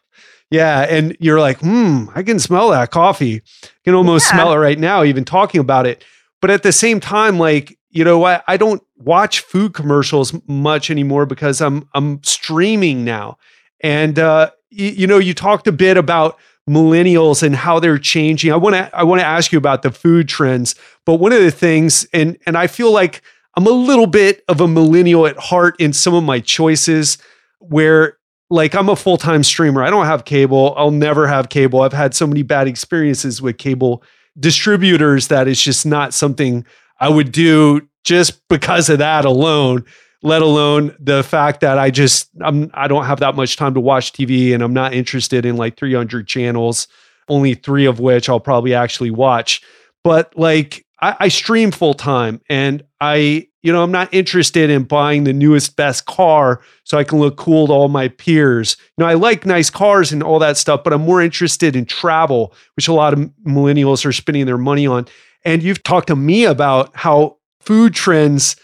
Yeah. 0.49 0.81
And 0.81 1.15
you're 1.19 1.39
like, 1.39 1.59
hmm, 1.59 2.05
I 2.15 2.23
can 2.23 2.39
smell 2.39 2.69
that 2.69 2.91
coffee. 2.91 3.41
I 3.63 3.67
can 3.85 3.93
almost 3.93 4.27
yeah. 4.27 4.35
smell 4.35 4.53
it 4.53 4.57
right 4.57 4.79
now, 4.79 5.03
even 5.03 5.25
talking 5.25 5.61
about 5.61 5.85
it. 5.85 6.03
But 6.41 6.49
at 6.49 6.63
the 6.63 6.71
same 6.71 6.99
time, 6.99 7.37
like, 7.37 7.77
you 7.91 8.03
know, 8.03 8.23
I, 8.25 8.41
I 8.47 8.57
don't 8.57 8.81
watch 8.97 9.41
food 9.41 9.73
commercials 9.73 10.33
much 10.47 10.91
anymore 10.91 11.25
because 11.25 11.61
I'm 11.61 11.87
I'm 11.93 12.23
streaming 12.23 13.03
now. 13.03 13.37
And 13.81 14.19
uh, 14.19 14.51
y- 14.71 14.93
you 14.95 15.07
know, 15.07 15.17
you 15.17 15.33
talked 15.33 15.67
a 15.67 15.71
bit 15.71 15.97
about 15.97 16.37
millennials 16.69 17.41
and 17.41 17.55
how 17.55 17.79
they're 17.79 17.97
changing. 17.97 18.51
I 18.51 18.57
want 18.57 18.75
to 18.75 18.95
I 18.95 19.03
want 19.03 19.21
to 19.21 19.25
ask 19.25 19.51
you 19.51 19.57
about 19.57 19.81
the 19.81 19.91
food 19.91 20.29
trends, 20.29 20.75
but 21.05 21.15
one 21.15 21.33
of 21.33 21.41
the 21.41 21.51
things 21.51 22.07
and 22.13 22.37
and 22.45 22.57
I 22.57 22.67
feel 22.67 22.91
like 22.91 23.21
I'm 23.57 23.65
a 23.65 23.71
little 23.71 24.07
bit 24.07 24.43
of 24.47 24.61
a 24.61 24.67
millennial 24.67 25.25
at 25.25 25.37
heart 25.37 25.75
in 25.79 25.91
some 25.91 26.13
of 26.13 26.23
my 26.23 26.39
choices 26.39 27.17
where 27.57 28.18
like 28.49 28.75
I'm 28.75 28.89
a 28.89 28.95
full-time 28.95 29.43
streamer. 29.43 29.83
I 29.83 29.89
don't 29.89 30.05
have 30.05 30.25
cable. 30.25 30.73
I'll 30.77 30.91
never 30.91 31.27
have 31.27 31.49
cable. 31.49 31.81
I've 31.81 31.93
had 31.93 32.15
so 32.15 32.25
many 32.25 32.43
bad 32.43 32.67
experiences 32.67 33.41
with 33.41 33.57
cable 33.57 34.03
distributors 34.39 35.27
that 35.27 35.47
it's 35.47 35.61
just 35.61 35.85
not 35.85 36.13
something 36.13 36.65
I 36.99 37.09
would 37.09 37.31
do 37.31 37.87
just 38.03 38.47
because 38.47 38.89
of 38.89 38.99
that 38.99 39.25
alone, 39.25 39.85
let 40.23 40.41
alone 40.41 40.95
the 40.99 41.23
fact 41.23 41.61
that 41.61 41.77
I 41.77 41.91
just 41.91 42.29
I'm 42.41 42.71
I 42.73 42.87
don't 42.87 43.05
have 43.05 43.19
that 43.19 43.35
much 43.35 43.55
time 43.55 43.73
to 43.73 43.79
watch 43.79 44.13
TV 44.13 44.53
and 44.53 44.63
I'm 44.63 44.73
not 44.73 44.93
interested 44.93 45.45
in 45.45 45.55
like 45.57 45.77
300 45.77 46.27
channels, 46.27 46.87
only 47.27 47.53
3 47.53 47.85
of 47.85 47.99
which 47.99 48.29
I'll 48.29 48.39
probably 48.39 48.73
actually 48.73 49.11
watch. 49.11 49.61
But 50.03 50.37
like 50.37 50.85
I, 51.01 51.15
I 51.19 51.27
stream 51.27 51.71
full 51.71 51.93
time 51.93 52.41
and 52.49 52.83
I, 52.99 53.47
you 53.61 53.73
know, 53.73 53.83
I'm 53.83 53.91
not 53.91 54.13
interested 54.13 54.69
in 54.69 54.83
buying 54.83 55.25
the 55.25 55.33
newest, 55.33 55.75
best 55.75 56.05
car 56.05 56.61
so 56.85 56.97
I 56.97 57.03
can 57.03 57.19
look 57.19 57.35
cool 57.35 57.67
to 57.67 57.73
all 57.73 57.89
my 57.89 58.07
peers. 58.07 58.77
You 58.97 59.03
know, 59.03 59.09
I 59.09 59.15
like 59.15 59.45
nice 59.45 59.69
cars 59.69 60.11
and 60.11 60.23
all 60.23 60.39
that 60.39 60.57
stuff, 60.57 60.83
but 60.83 60.93
I'm 60.93 61.01
more 61.01 61.21
interested 61.21 61.75
in 61.75 61.85
travel, 61.85 62.53
which 62.75 62.87
a 62.87 62.93
lot 62.93 63.13
of 63.13 63.19
millennials 63.45 64.05
are 64.05 64.13
spending 64.13 64.45
their 64.45 64.57
money 64.57 64.87
on. 64.87 65.07
And 65.43 65.61
you've 65.61 65.83
talked 65.83 66.07
to 66.07 66.15
me 66.15 66.45
about 66.45 66.95
how 66.95 67.37
food 67.59 67.93
trends 67.93 68.55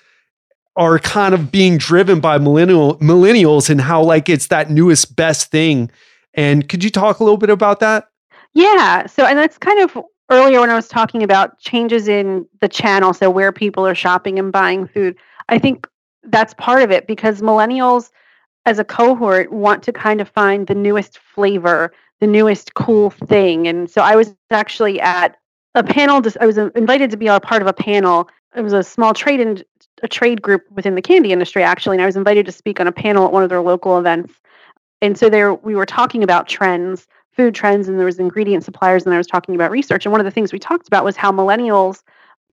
are 0.77 0.99
kind 0.99 1.33
of 1.33 1.51
being 1.51 1.77
driven 1.77 2.19
by 2.19 2.37
millennial 2.37 2.97
millennials 2.99 3.69
and 3.69 3.79
how 3.79 4.01
like 4.01 4.29
it's 4.29 4.47
that 4.47 4.69
newest 4.69 5.15
best 5.15 5.51
thing. 5.51 5.89
And 6.33 6.67
could 6.67 6.83
you 6.83 6.89
talk 6.89 7.19
a 7.19 7.23
little 7.23 7.37
bit 7.37 7.49
about 7.49 7.79
that? 7.79 8.09
Yeah. 8.53 9.05
So, 9.05 9.25
and 9.25 9.37
that's 9.37 9.57
kind 9.57 9.81
of 9.81 10.03
earlier 10.29 10.59
when 10.59 10.69
I 10.69 10.75
was 10.75 10.87
talking 10.87 11.23
about 11.23 11.59
changes 11.59 12.07
in 12.07 12.47
the 12.61 12.69
channel, 12.69 13.13
so 13.13 13.29
where 13.29 13.51
people 13.51 13.85
are 13.85 13.95
shopping 13.95 14.39
and 14.39 14.51
buying 14.51 14.87
food, 14.87 15.15
I 15.49 15.59
think 15.59 15.87
that's 16.23 16.53
part 16.55 16.81
of 16.81 16.91
it 16.91 17.07
because 17.07 17.41
millennials 17.41 18.11
as 18.65 18.79
a 18.79 18.83
cohort 18.83 19.51
want 19.51 19.83
to 19.83 19.93
kind 19.93 20.21
of 20.21 20.29
find 20.29 20.67
the 20.67 20.75
newest 20.75 21.19
flavor, 21.19 21.93
the 22.19 22.27
newest 22.27 22.73
cool 22.73 23.11
thing. 23.11 23.67
And 23.67 23.89
so 23.89 24.01
I 24.01 24.15
was 24.15 24.33
actually 24.49 24.99
at 24.99 25.37
a 25.75 25.83
panel 25.83 26.21
I 26.39 26.45
was 26.45 26.57
uh, 26.57 26.69
invited 26.75 27.11
to 27.11 27.17
be 27.17 27.27
a 27.27 27.39
part 27.39 27.61
of 27.61 27.67
a 27.67 27.73
panel. 27.73 28.29
It 28.55 28.61
was 28.61 28.73
a 28.73 28.81
small 28.81 29.13
trade 29.13 29.41
and 29.41 29.63
a 30.01 30.07
trade 30.07 30.41
group 30.41 30.63
within 30.71 30.95
the 30.95 31.01
candy 31.01 31.31
industry 31.31 31.63
actually, 31.63 31.97
and 31.97 32.03
I 32.03 32.05
was 32.05 32.15
invited 32.15 32.45
to 32.47 32.51
speak 32.51 32.79
on 32.79 32.87
a 32.87 32.91
panel 32.91 33.25
at 33.25 33.33
one 33.33 33.43
of 33.43 33.49
their 33.49 33.61
local 33.61 33.99
events. 33.99 34.33
And 35.01 35.17
so 35.17 35.29
there 35.29 35.53
we 35.53 35.75
were 35.75 35.85
talking 35.85 36.23
about 36.23 36.47
trends 36.47 37.07
food 37.35 37.53
trends 37.55 37.87
and 37.87 37.97
there 37.97 38.05
was 38.05 38.19
ingredient 38.19 38.63
suppliers 38.63 39.05
and 39.05 39.13
I 39.13 39.17
was 39.17 39.27
talking 39.27 39.55
about 39.55 39.71
research. 39.71 40.05
And 40.05 40.11
one 40.11 40.21
of 40.21 40.25
the 40.25 40.31
things 40.31 40.53
we 40.53 40.59
talked 40.59 40.87
about 40.87 41.03
was 41.03 41.15
how 41.15 41.31
millennials 41.31 42.01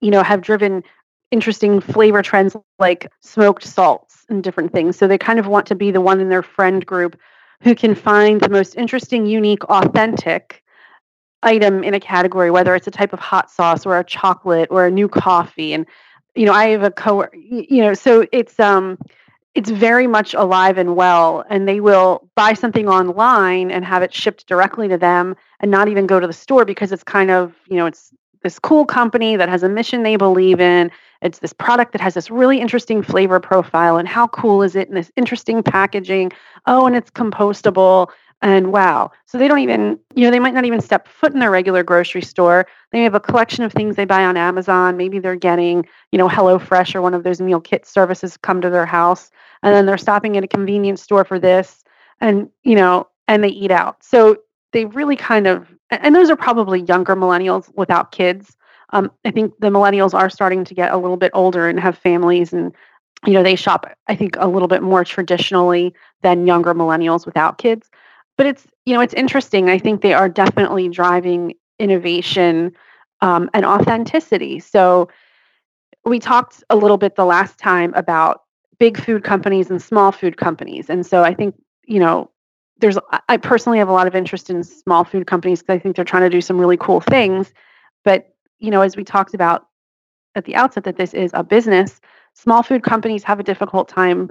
you 0.00 0.10
know 0.10 0.22
have 0.22 0.40
driven 0.42 0.82
interesting 1.30 1.80
flavor 1.80 2.22
trends 2.22 2.56
like 2.78 3.10
smoked 3.20 3.64
salts 3.64 4.24
and 4.28 4.42
different 4.42 4.72
things. 4.72 4.96
So 4.96 5.06
they 5.06 5.18
kind 5.18 5.38
of 5.38 5.46
want 5.46 5.66
to 5.66 5.74
be 5.74 5.90
the 5.90 6.00
one 6.00 6.20
in 6.20 6.28
their 6.28 6.42
friend 6.42 6.84
group 6.84 7.18
who 7.62 7.74
can 7.74 7.94
find 7.94 8.40
the 8.40 8.48
most 8.48 8.76
interesting 8.76 9.26
unique 9.26 9.64
authentic 9.64 10.62
item 11.44 11.82
in 11.82 11.94
a 11.94 12.00
category 12.00 12.50
whether 12.50 12.74
it's 12.74 12.86
a 12.86 12.90
type 12.90 13.12
of 13.12 13.18
hot 13.18 13.50
sauce 13.50 13.84
or 13.84 13.98
a 13.98 14.04
chocolate 14.04 14.68
or 14.70 14.86
a 14.86 14.90
new 14.90 15.08
coffee. 15.08 15.72
And 15.72 15.86
you 16.34 16.46
know 16.46 16.52
i 16.52 16.66
have 16.68 16.82
a 16.82 16.90
co 16.90 17.26
you 17.32 17.82
know 17.82 17.94
so 17.94 18.26
it's 18.32 18.58
um 18.58 18.98
it's 19.54 19.70
very 19.70 20.06
much 20.06 20.34
alive 20.34 20.78
and 20.78 20.96
well 20.96 21.44
and 21.50 21.68
they 21.68 21.80
will 21.80 22.28
buy 22.34 22.54
something 22.54 22.88
online 22.88 23.70
and 23.70 23.84
have 23.84 24.02
it 24.02 24.14
shipped 24.14 24.46
directly 24.46 24.88
to 24.88 24.96
them 24.96 25.36
and 25.60 25.70
not 25.70 25.88
even 25.88 26.06
go 26.06 26.18
to 26.18 26.26
the 26.26 26.32
store 26.32 26.64
because 26.64 26.90
it's 26.92 27.04
kind 27.04 27.30
of 27.30 27.54
you 27.68 27.76
know 27.76 27.86
it's 27.86 28.12
this 28.42 28.58
cool 28.58 28.84
company 28.84 29.36
that 29.36 29.48
has 29.48 29.62
a 29.62 29.68
mission 29.68 30.02
they 30.02 30.16
believe 30.16 30.60
in. 30.60 30.90
It's 31.20 31.38
this 31.38 31.52
product 31.52 31.92
that 31.92 32.00
has 32.00 32.14
this 32.14 32.30
really 32.30 32.60
interesting 32.60 33.02
flavor 33.02 33.38
profile 33.38 33.96
and 33.96 34.08
how 34.08 34.26
cool 34.28 34.62
is 34.62 34.74
it? 34.74 34.88
And 34.88 34.96
this 34.96 35.12
interesting 35.16 35.62
packaging. 35.62 36.32
Oh 36.66 36.86
and 36.86 36.96
it's 36.96 37.10
compostable 37.10 38.08
and 38.42 38.72
wow 38.72 39.10
so 39.24 39.38
they 39.38 39.48
don't 39.48 39.60
even 39.60 39.98
you 40.14 40.24
know 40.24 40.30
they 40.30 40.40
might 40.40 40.52
not 40.52 40.64
even 40.64 40.80
step 40.80 41.08
foot 41.08 41.32
in 41.32 41.38
their 41.38 41.50
regular 41.50 41.82
grocery 41.82 42.20
store. 42.20 42.66
They 42.90 43.02
have 43.04 43.14
a 43.14 43.20
collection 43.20 43.64
of 43.64 43.72
things 43.72 43.96
they 43.96 44.04
buy 44.04 44.24
on 44.24 44.36
amazon. 44.36 44.96
Maybe 44.96 45.18
they're 45.18 45.36
getting 45.36 45.86
you 46.10 46.18
know 46.18 46.28
HelloFresh 46.28 46.94
or 46.94 47.00
one 47.00 47.14
of 47.14 47.22
those 47.22 47.40
meal 47.40 47.60
kit 47.60 47.86
services 47.86 48.36
come 48.36 48.60
to 48.60 48.68
their 48.68 48.86
house 48.86 49.30
and 49.62 49.74
then 49.74 49.86
they're 49.86 49.96
stopping 49.96 50.36
at 50.36 50.44
a 50.44 50.48
convenience 50.48 51.00
store 51.00 51.24
for 51.24 51.38
this 51.38 51.84
and 52.20 52.50
you 52.64 52.74
know 52.74 53.08
and 53.28 53.42
they 53.42 53.48
eat 53.48 53.70
out. 53.70 54.02
So 54.02 54.36
they 54.72 54.84
really 54.86 55.16
kind 55.16 55.46
of 55.46 55.68
and 55.90 56.14
those 56.14 56.30
are 56.30 56.36
probably 56.36 56.82
younger 56.82 57.14
millennials 57.16 57.72
without 57.76 58.12
kids. 58.12 58.56
Um, 58.94 59.10
i 59.24 59.30
think 59.30 59.54
the 59.58 59.70
millennials 59.70 60.12
are 60.12 60.28
starting 60.28 60.64
to 60.64 60.74
get 60.74 60.92
a 60.92 60.98
little 60.98 61.16
bit 61.16 61.30
older 61.32 61.66
and 61.66 61.80
have 61.80 61.96
families 61.96 62.52
and 62.52 62.74
you 63.24 63.32
know 63.32 63.42
they 63.42 63.54
shop 63.54 63.86
i 64.08 64.14
think 64.14 64.36
a 64.38 64.46
little 64.46 64.68
bit 64.68 64.82
more 64.82 65.02
traditionally 65.02 65.94
than 66.20 66.46
younger 66.46 66.74
millennials 66.74 67.24
without 67.24 67.56
kids 67.56 67.88
but 68.42 68.48
it's 68.48 68.66
you 68.86 68.92
know 68.92 69.00
it's 69.00 69.14
interesting 69.14 69.70
i 69.70 69.78
think 69.78 70.02
they 70.02 70.12
are 70.12 70.28
definitely 70.28 70.88
driving 70.88 71.54
innovation 71.78 72.72
um, 73.20 73.48
and 73.54 73.64
authenticity. 73.64 74.58
So 74.58 75.08
we 76.04 76.18
talked 76.18 76.64
a 76.68 76.74
little 76.74 76.96
bit 76.96 77.14
the 77.14 77.24
last 77.24 77.56
time 77.56 77.94
about 77.94 78.42
big 78.80 78.98
food 78.98 79.22
companies 79.22 79.70
and 79.70 79.80
small 79.80 80.10
food 80.10 80.38
companies 80.38 80.90
and 80.90 81.06
so 81.06 81.22
i 81.22 81.32
think 81.32 81.54
you 81.86 82.00
know 82.00 82.28
there's 82.78 82.98
i 83.28 83.36
personally 83.36 83.78
have 83.78 83.88
a 83.88 83.92
lot 83.92 84.08
of 84.08 84.16
interest 84.16 84.50
in 84.50 84.64
small 84.64 85.04
food 85.04 85.28
companies 85.28 85.60
because 85.62 85.76
i 85.76 85.78
think 85.78 85.94
they're 85.94 86.04
trying 86.04 86.28
to 86.28 86.36
do 86.36 86.40
some 86.40 86.58
really 86.58 86.76
cool 86.76 87.00
things 87.00 87.52
but 88.02 88.34
you 88.58 88.72
know 88.72 88.80
as 88.80 88.96
we 88.96 89.04
talked 89.04 89.34
about 89.34 89.68
at 90.34 90.46
the 90.46 90.56
outset 90.56 90.82
that 90.82 90.96
this 90.96 91.14
is 91.14 91.30
a 91.32 91.44
business 91.44 92.00
small 92.34 92.64
food 92.64 92.82
companies 92.82 93.22
have 93.22 93.38
a 93.38 93.44
difficult 93.44 93.88
time 93.88 94.28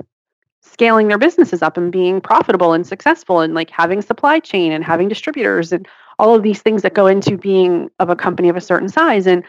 scaling 0.61 1.07
their 1.07 1.17
businesses 1.17 1.61
up 1.61 1.77
and 1.77 1.91
being 1.91 2.21
profitable 2.21 2.73
and 2.73 2.85
successful 2.85 3.39
and 3.39 3.53
like 3.53 3.69
having 3.69 4.01
supply 4.01 4.39
chain 4.39 4.71
and 4.71 4.83
having 4.83 5.09
distributors 5.09 5.71
and 5.71 5.87
all 6.19 6.35
of 6.35 6.43
these 6.43 6.61
things 6.61 6.83
that 6.83 6.93
go 6.93 7.07
into 7.07 7.37
being 7.37 7.89
of 7.99 8.09
a 8.09 8.15
company 8.15 8.47
of 8.47 8.55
a 8.55 8.61
certain 8.61 8.87
size. 8.87 9.25
And 9.25 9.43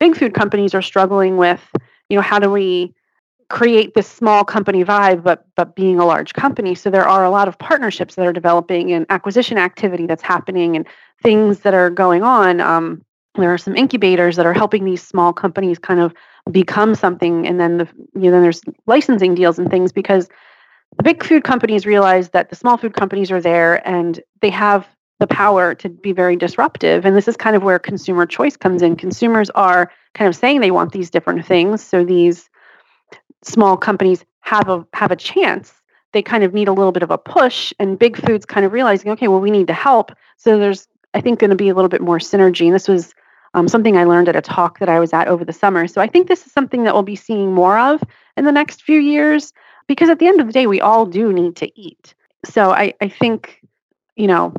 big 0.00 0.16
food 0.16 0.34
companies 0.34 0.74
are 0.74 0.82
struggling 0.82 1.36
with 1.36 1.60
you 2.08 2.16
know 2.16 2.22
how 2.22 2.38
do 2.38 2.50
we 2.50 2.94
create 3.48 3.94
this 3.94 4.08
small 4.08 4.44
company 4.44 4.84
vibe 4.84 5.22
but 5.22 5.46
but 5.54 5.76
being 5.76 5.98
a 5.98 6.06
large 6.06 6.34
company. 6.34 6.74
So 6.74 6.90
there 6.90 7.06
are 7.06 7.24
a 7.24 7.30
lot 7.30 7.46
of 7.46 7.58
partnerships 7.58 8.14
that 8.14 8.26
are 8.26 8.32
developing 8.32 8.92
and 8.92 9.06
acquisition 9.10 9.58
activity 9.58 10.06
that's 10.06 10.22
happening 10.22 10.76
and 10.76 10.86
things 11.22 11.60
that 11.60 11.74
are 11.74 11.90
going 11.90 12.22
on. 12.22 12.60
Um, 12.60 13.04
there 13.36 13.52
are 13.52 13.58
some 13.58 13.76
incubators 13.76 14.36
that 14.36 14.46
are 14.46 14.52
helping 14.52 14.84
these 14.84 15.02
small 15.02 15.32
companies 15.32 15.78
kind 15.78 16.00
of 16.00 16.14
become 16.50 16.94
something. 16.94 17.46
And 17.46 17.60
then 17.60 17.78
the 17.78 17.88
you 18.14 18.22
know 18.22 18.30
then 18.32 18.42
there's 18.42 18.62
licensing 18.86 19.34
deals 19.34 19.58
and 19.58 19.70
things 19.70 19.92
because 19.92 20.28
the 20.96 21.02
big 21.02 21.24
food 21.24 21.44
companies 21.44 21.86
realize 21.86 22.30
that 22.30 22.50
the 22.50 22.56
small 22.56 22.76
food 22.76 22.94
companies 22.94 23.30
are 23.30 23.40
there 23.40 23.86
and 23.86 24.20
they 24.40 24.50
have 24.50 24.86
the 25.20 25.26
power 25.26 25.74
to 25.76 25.88
be 25.88 26.12
very 26.12 26.36
disruptive. 26.36 27.04
And 27.04 27.16
this 27.16 27.28
is 27.28 27.36
kind 27.36 27.56
of 27.56 27.62
where 27.62 27.78
consumer 27.78 28.26
choice 28.26 28.56
comes 28.56 28.82
in. 28.82 28.96
Consumers 28.96 29.50
are 29.50 29.90
kind 30.14 30.28
of 30.28 30.36
saying 30.36 30.60
they 30.60 30.70
want 30.70 30.92
these 30.92 31.10
different 31.10 31.46
things. 31.46 31.82
So 31.82 32.04
these 32.04 32.48
small 33.42 33.76
companies 33.76 34.24
have 34.40 34.68
a 34.68 34.86
have 34.92 35.10
a 35.10 35.16
chance. 35.16 35.72
They 36.12 36.22
kind 36.22 36.44
of 36.44 36.54
need 36.54 36.68
a 36.68 36.72
little 36.72 36.92
bit 36.92 37.02
of 37.02 37.10
a 37.10 37.18
push, 37.18 37.72
and 37.80 37.98
big 37.98 38.16
foods 38.16 38.46
kind 38.46 38.64
of 38.64 38.72
realizing, 38.72 39.10
okay, 39.12 39.26
well, 39.26 39.40
we 39.40 39.50
need 39.50 39.66
to 39.66 39.72
help. 39.72 40.12
So 40.36 40.58
there's, 40.58 40.86
I 41.12 41.20
think, 41.20 41.40
going 41.40 41.50
to 41.50 41.56
be 41.56 41.68
a 41.68 41.74
little 41.74 41.88
bit 41.88 42.00
more 42.00 42.18
synergy. 42.18 42.66
And 42.66 42.74
this 42.74 42.86
was 42.86 43.14
um, 43.54 43.66
something 43.66 43.96
I 43.96 44.04
learned 44.04 44.28
at 44.28 44.36
a 44.36 44.40
talk 44.40 44.78
that 44.78 44.88
I 44.88 45.00
was 45.00 45.12
at 45.12 45.26
over 45.26 45.44
the 45.44 45.52
summer. 45.52 45.88
So 45.88 46.00
I 46.00 46.06
think 46.06 46.28
this 46.28 46.46
is 46.46 46.52
something 46.52 46.84
that 46.84 46.94
we'll 46.94 47.02
be 47.02 47.16
seeing 47.16 47.52
more 47.52 47.78
of 47.78 48.02
in 48.36 48.44
the 48.44 48.52
next 48.52 48.82
few 48.82 49.00
years 49.00 49.52
because 49.86 50.08
at 50.08 50.18
the 50.18 50.26
end 50.26 50.40
of 50.40 50.46
the 50.46 50.52
day, 50.52 50.66
we 50.66 50.80
all 50.80 51.06
do 51.06 51.32
need 51.32 51.56
to 51.56 51.80
eat. 51.80 52.14
So 52.44 52.70
I, 52.70 52.94
I 53.00 53.08
think, 53.08 53.60
you 54.16 54.26
know, 54.26 54.52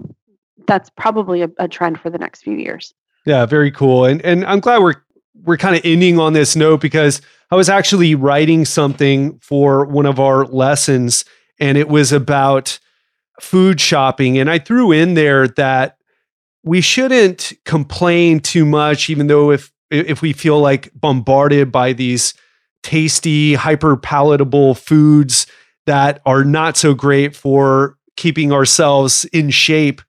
that's 0.67 0.89
probably 0.91 1.41
a, 1.41 1.49
a 1.59 1.67
trend 1.67 1.99
for 1.99 2.09
the 2.09 2.17
next 2.17 2.43
few 2.43 2.57
years. 2.57 2.93
Yeah, 3.26 3.45
very 3.45 3.71
cool. 3.71 4.05
And 4.05 4.21
and 4.21 4.45
I'm 4.45 4.59
glad 4.59 4.82
we're 4.82 4.95
we're 5.43 5.57
kind 5.57 5.76
of 5.76 5.82
ending 5.84 6.19
on 6.19 6.34
this 6.34 6.55
note 6.55 6.82
because 6.82 7.21
I 7.51 7.55
was 7.55 7.69
actually 7.69 8.15
writing 8.15 8.65
something 8.65 9.39
for 9.39 9.86
one 9.86 10.05
of 10.05 10.19
our 10.19 10.45
lessons, 10.45 11.26
and 11.59 11.78
it 11.78 11.89
was 11.89 12.11
about 12.11 12.80
food 13.41 13.82
shopping. 13.82 14.38
And 14.38 14.49
I 14.49 14.59
threw 14.59 14.91
in 14.91 15.13
there 15.13 15.47
that 15.49 15.97
we 16.63 16.82
shouldn't 16.82 17.53
complain 17.65 18.39
too 18.39 18.65
much, 18.65 19.09
even 19.09 19.28
though 19.28 19.51
if 19.51 19.71
if 19.91 20.21
we 20.21 20.34
feel 20.34 20.59
like 20.59 20.91
bombarded 20.95 21.71
by 21.71 21.93
these 21.93 22.34
tasty, 22.86 23.56
hyper 23.56 23.98
palatable 23.98 24.76
foods 24.76 25.48
that 25.88 26.22
are 26.24 26.44
not 26.44 26.78
so 26.78 26.94
great 26.94 27.36
for 27.36 27.98
keeping 28.16 28.54
ourselves 28.54 29.26
in 29.34 29.50
shape. 29.50 30.04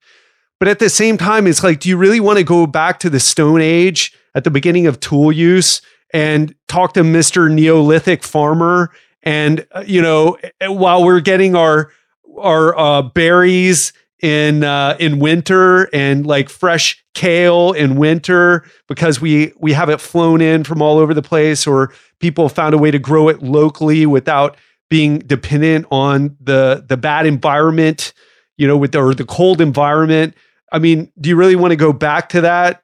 But 0.61 0.69
at 0.69 0.79
the 0.79 0.91
same 0.91 1.17
time, 1.17 1.47
it's 1.47 1.65
like, 1.65 1.81
do 1.81 1.89
you 1.89 1.97
really 1.97 2.21
want 2.21 2.39
to 2.39 2.45
go 2.45 2.67
back 2.67 3.01
to 3.01 3.09
the 3.09 3.19
Stone 3.19 3.63
Age 3.63 4.15
at 4.35 4.45
the 4.45 4.51
beginning 4.51 4.87
of 4.87 5.01
tool 5.01 5.33
use 5.33 5.81
and 6.13 6.55
talk 6.69 6.93
to 6.95 7.01
Mr. 7.01 7.51
Neolithic 7.51 8.23
farmer? 8.23 8.93
And, 9.23 9.67
uh, 9.73 9.83
you 9.87 10.03
know, 10.03 10.37
while 10.61 11.03
we're 11.03 11.21
getting 11.21 11.55
our, 11.55 11.91
our 12.39 12.79
uh, 12.79 13.03
berries 13.03 13.95
in 14.21 14.65
uh, 14.65 14.97
in 14.99 15.19
winter 15.19 15.85
and 15.95 16.27
like 16.27 16.49
fresh 16.49 17.05
kale 17.15 17.73
in 17.73 17.97
winter 17.97 18.65
because 18.89 19.21
we 19.21 19.53
we 19.59 19.73
have 19.73 19.89
it 19.89 20.01
flown 20.01 20.41
in 20.41 20.65
from 20.65 20.81
all 20.81 20.99
over 20.99 21.13
the 21.13 21.23
place 21.23 21.67
or 21.67 21.93
people 22.21 22.49
found 22.49 22.75
a 22.75 22.79
way 22.79 22.91
to 22.91 22.99
grow 22.99 23.29
it 23.29 23.43
locally 23.43 24.07
without 24.07 24.57
being 24.89 25.19
dependent 25.21 25.87
on 25.91 26.37
the 26.41 26.85
the 26.89 26.97
bad 26.97 27.27
environment 27.27 28.13
you 28.57 28.67
know 28.67 28.77
with 28.77 28.93
the, 28.93 28.99
or 28.99 29.15
the 29.15 29.25
cold 29.25 29.61
environment. 29.61 30.35
I 30.73 30.79
mean 30.79 31.13
do 31.21 31.29
you 31.29 31.37
really 31.37 31.57
want 31.57 31.73
to 31.73 31.77
go 31.77 31.93
back 31.93 32.31
to 32.31 32.41
that? 32.43 32.83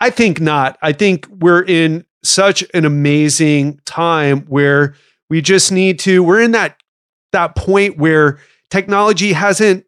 I 0.00 0.08
think 0.08 0.40
not. 0.40 0.78
I 0.80 0.92
think 0.92 1.26
we're 1.28 1.62
in 1.62 2.06
such 2.22 2.64
an 2.72 2.86
amazing 2.86 3.80
time 3.84 4.42
where 4.42 4.94
we 5.28 5.42
just 5.42 5.72
need 5.72 5.98
to 6.00 6.22
we're 6.22 6.40
in 6.40 6.52
that 6.52 6.76
that 7.32 7.54
point 7.54 7.98
where 7.98 8.38
technology 8.70 9.32
hasn't 9.32 9.84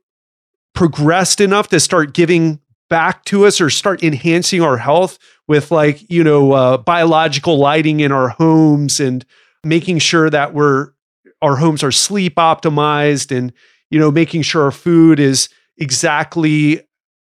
progressed 0.74 1.40
enough 1.40 1.68
to 1.68 1.80
start 1.80 2.14
giving 2.14 2.60
back 2.88 3.24
to 3.24 3.46
us 3.46 3.60
or 3.60 3.70
start 3.70 4.02
enhancing 4.02 4.60
our 4.60 4.76
health 4.76 5.18
with 5.48 5.70
like 5.70 6.10
you 6.10 6.22
know 6.22 6.52
uh, 6.52 6.76
biological 6.76 7.58
lighting 7.58 8.00
in 8.00 8.12
our 8.12 8.28
homes 8.28 9.00
and 9.00 9.24
making 9.64 9.98
sure 9.98 10.28
that 10.28 10.52
we're 10.52 10.90
our 11.40 11.56
homes 11.56 11.82
are 11.82 11.90
sleep 11.90 12.36
optimized 12.36 13.36
and 13.36 13.52
you 13.90 13.98
know 13.98 14.10
making 14.10 14.42
sure 14.42 14.64
our 14.64 14.70
food 14.70 15.18
is 15.18 15.48
exactly 15.78 16.80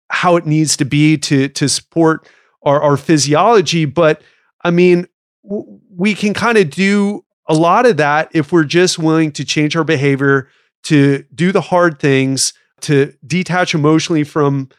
how 0.10 0.36
it 0.36 0.46
needs 0.46 0.76
to 0.76 0.86
be 0.86 1.18
to 1.18 1.48
to 1.50 1.70
support 1.70 2.28
our, 2.64 2.82
our 2.82 2.98
physiology. 2.98 3.86
But 3.86 4.22
i 4.64 4.72
mean 4.72 5.08
w- 5.44 5.80
we 5.96 6.16
can 6.16 6.34
kind 6.34 6.58
of 6.58 6.70
do 6.70 7.24
a 7.48 7.54
lot 7.54 7.86
of 7.86 7.98
that 7.98 8.30
if 8.34 8.52
we're 8.52 8.64
just 8.64 9.00
willing 9.00 9.32
to 9.34 9.46
change 9.46 9.76
our 9.76 9.84
behavior 9.84 10.50
to 10.84 11.24
do 11.34 11.52
the 11.52 11.62
hard 11.62 12.00
things 12.00 12.54
to 12.84 13.14
detach 13.26 13.74
emotionally 13.74 14.24
from 14.24 14.70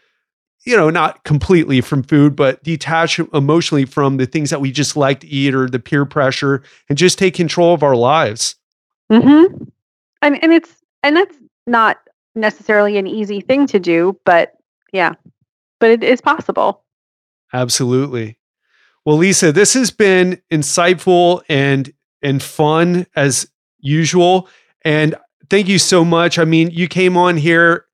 you 0.64 0.76
know 0.76 0.90
not 0.90 1.24
completely 1.24 1.80
from 1.80 2.02
food 2.02 2.36
but 2.36 2.62
detach 2.62 3.18
emotionally 3.32 3.84
from 3.84 4.16
the 4.16 4.26
things 4.26 4.50
that 4.50 4.60
we 4.60 4.70
just 4.70 4.96
like 4.96 5.20
to 5.20 5.26
eat 5.26 5.54
or 5.54 5.68
the 5.68 5.78
peer 5.78 6.04
pressure 6.04 6.62
and 6.88 6.98
just 6.98 7.18
take 7.18 7.34
control 7.34 7.74
of 7.74 7.82
our 7.82 7.96
lives. 7.96 8.56
Mm-hmm. 9.10 9.64
and, 10.22 10.42
and 10.42 10.52
it's 10.52 10.72
and 11.02 11.16
that's 11.16 11.36
not 11.66 11.98
necessarily 12.36 12.96
an 12.96 13.08
easy 13.08 13.40
thing 13.40 13.66
to 13.66 13.80
do 13.80 14.18
but 14.24 14.54
yeah 14.92 15.14
but 15.78 15.90
it 15.90 16.04
is 16.04 16.20
possible. 16.20 16.84
Absolutely. 17.52 18.38
Well 19.04 19.16
lisa 19.16 19.50
this 19.52 19.74
has 19.74 19.90
been 19.90 20.40
insightful 20.50 21.42
and 21.48 21.92
and 22.22 22.42
fun 22.42 23.06
as 23.16 23.50
usual 23.78 24.48
and 24.82 25.14
thank 25.48 25.68
you 25.68 25.78
so 25.78 26.04
much. 26.04 26.38
I 26.38 26.44
mean 26.44 26.70
you 26.70 26.86
came 26.86 27.16
on 27.16 27.36
here 27.36 27.86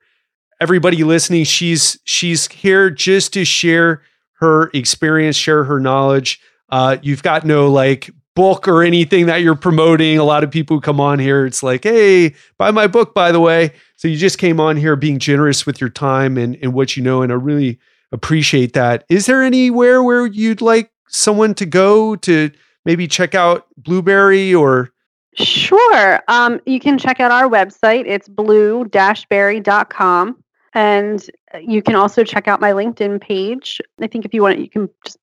everybody 0.61 1.05
listening, 1.05 1.45
she's 1.45 1.99
she's 2.05 2.49
here 2.49 2.91
just 2.91 3.33
to 3.35 3.45
share 3.45 4.03
her 4.39 4.71
experience, 4.75 5.37
share 5.37 5.65
her 5.65 5.81
knowledge. 5.81 6.41
Uh, 6.69 6.97
you've 7.03 7.23
got 7.23 7.45
no 7.45 7.71
like 7.71 8.11
book 8.35 8.69
or 8.69 8.83
anything 8.83 9.27
that 9.27 9.43
you're 9.43 9.55
promoting. 9.55 10.19
A 10.19 10.25
lot 10.25 10.45
of 10.45 10.51
people 10.51 10.77
who 10.77 10.81
come 10.81 11.01
on 11.01 11.19
here, 11.19 11.47
it's 11.47 11.63
like, 11.63 11.85
hey, 11.85 12.35
buy 12.59 12.71
my 12.71 12.87
book, 12.87 13.15
by 13.15 13.33
the 13.33 13.41
way. 13.41 13.73
So 13.97 14.09
you 14.09 14.17
just 14.17 14.39
came 14.39 14.61
on 14.61 14.77
here 14.77 14.95
being 14.95 15.19
generous 15.19 15.65
with 15.65 15.81
your 15.81 15.91
time 15.91 16.37
and, 16.37 16.59
and 16.61 16.75
what 16.75 16.97
you 16.97 17.03
know. 17.03 17.23
And 17.23 17.33
I 17.33 17.37
really 17.37 17.79
appreciate 18.13 18.75
that. 18.75 19.05
Is 19.09 19.27
there 19.27 19.43
anywhere 19.43 20.03
where 20.03 20.27
you'd 20.27 20.61
like 20.61 20.91
someone 21.09 21.55
to 21.55 21.65
go 21.65 22.17
to 22.17 22.51
maybe 22.85 23.09
check 23.09 23.35
out 23.35 23.67
Blueberry 23.77 24.55
or 24.55 24.93
Sure. 25.39 26.23
Um, 26.29 26.63
you 26.65 26.81
can 26.81 26.97
check 26.97 27.21
out 27.21 27.31
our 27.31 27.47
website. 27.47 28.05
It's 28.07 28.27
blue-berry.com. 28.27 30.43
And 30.77 31.31
uh, 31.55 31.59
you 31.59 31.81
can 31.81 31.95
also 31.95 32.23
check 32.23 32.47
out 32.47 32.61
my 32.61 32.73
LinkedIn 32.73 33.23
page. 33.23 33.81
I 33.99 34.07
think 34.07 34.27
if 34.27 34.35
you 34.35 34.43
want, 34.43 34.59
you 34.59 34.69
can 34.69 34.91
just 35.07 35.17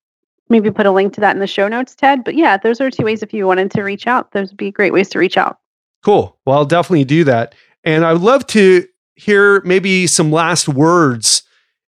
maybe 0.50 0.72
put 0.72 0.88
a 0.88 0.92
link 0.92 1.14
to 1.14 1.22
that 1.22 1.36
in 1.36 1.40
the 1.40 1.46
show 1.46 1.68
notes, 1.68 1.94
Ted. 1.94 2.24
But 2.24 2.34
yeah, 2.34 2.58
those 2.58 2.82
are 2.82 2.90
two 2.90 3.06
ways 3.06 3.22
if 3.22 3.36
you 3.36 3.46
wanted 3.46 3.70
to 3.70 3.84
reach 3.84 4.08
out. 4.08 4.32
Those 4.32 4.50
would 4.50 4.58
be 4.58 4.72
great 4.72 4.92
ways 4.92 5.10
to 5.10 5.20
reach 5.20 5.38
out. 5.38 5.60
Cool. 6.04 6.36
Well, 6.46 6.58
I'll 6.58 6.66
definitely 6.66 7.06
do 7.06 7.24
that. 7.26 7.54
And 7.84 8.04
I 8.04 8.14
would 8.14 8.24
love 8.24 8.48
to 8.48 8.88
hear 9.16 9.62
maybe 9.62 10.08
some 10.08 10.32
last 10.32 10.68
words, 10.68 11.44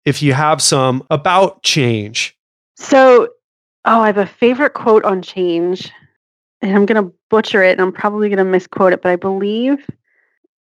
if 0.03 0.21
you 0.21 0.33
have 0.33 0.61
some, 0.61 1.01
about 1.09 1.63
change. 1.63 2.37
So, 2.75 3.29
oh, 3.85 4.01
I 4.01 4.07
have 4.07 4.17
a 4.17 4.25
favorite 4.25 4.73
quote 4.73 5.05
on 5.05 5.21
change, 5.21 5.89
and 6.61 6.75
I'm 6.75 6.85
going 6.85 7.01
to 7.01 7.13
butcher 7.29 7.63
it, 7.63 7.71
and 7.71 7.81
I'm 7.81 7.93
probably 7.93 8.27
going 8.27 8.39
to 8.39 8.43
misquote 8.43 8.91
it, 8.91 9.01
but 9.01 9.13
I 9.13 9.15
believe 9.15 9.89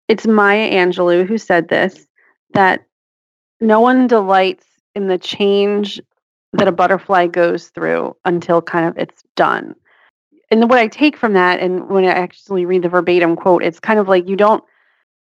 it's 0.06 0.24
Maya 0.24 0.70
Angelou 0.70 1.26
who 1.26 1.36
said 1.36 1.68
this 1.68 2.06
that 2.54 2.86
no 3.62 3.80
one 3.80 4.06
delights 4.06 4.66
in 4.94 5.06
the 5.06 5.16
change 5.16 6.00
that 6.52 6.68
a 6.68 6.72
butterfly 6.72 7.28
goes 7.28 7.68
through 7.68 8.14
until 8.24 8.60
kind 8.60 8.86
of 8.86 8.98
it's 8.98 9.22
done. 9.36 9.74
And 10.50 10.68
what 10.68 10.78
I 10.78 10.88
take 10.88 11.16
from 11.16 11.32
that, 11.32 11.60
and 11.60 11.88
when 11.88 12.04
I 12.04 12.08
actually 12.08 12.66
read 12.66 12.82
the 12.82 12.90
verbatim 12.90 13.36
quote, 13.36 13.62
it's 13.62 13.80
kind 13.80 13.98
of 13.98 14.08
like 14.08 14.28
you 14.28 14.36
don't, 14.36 14.62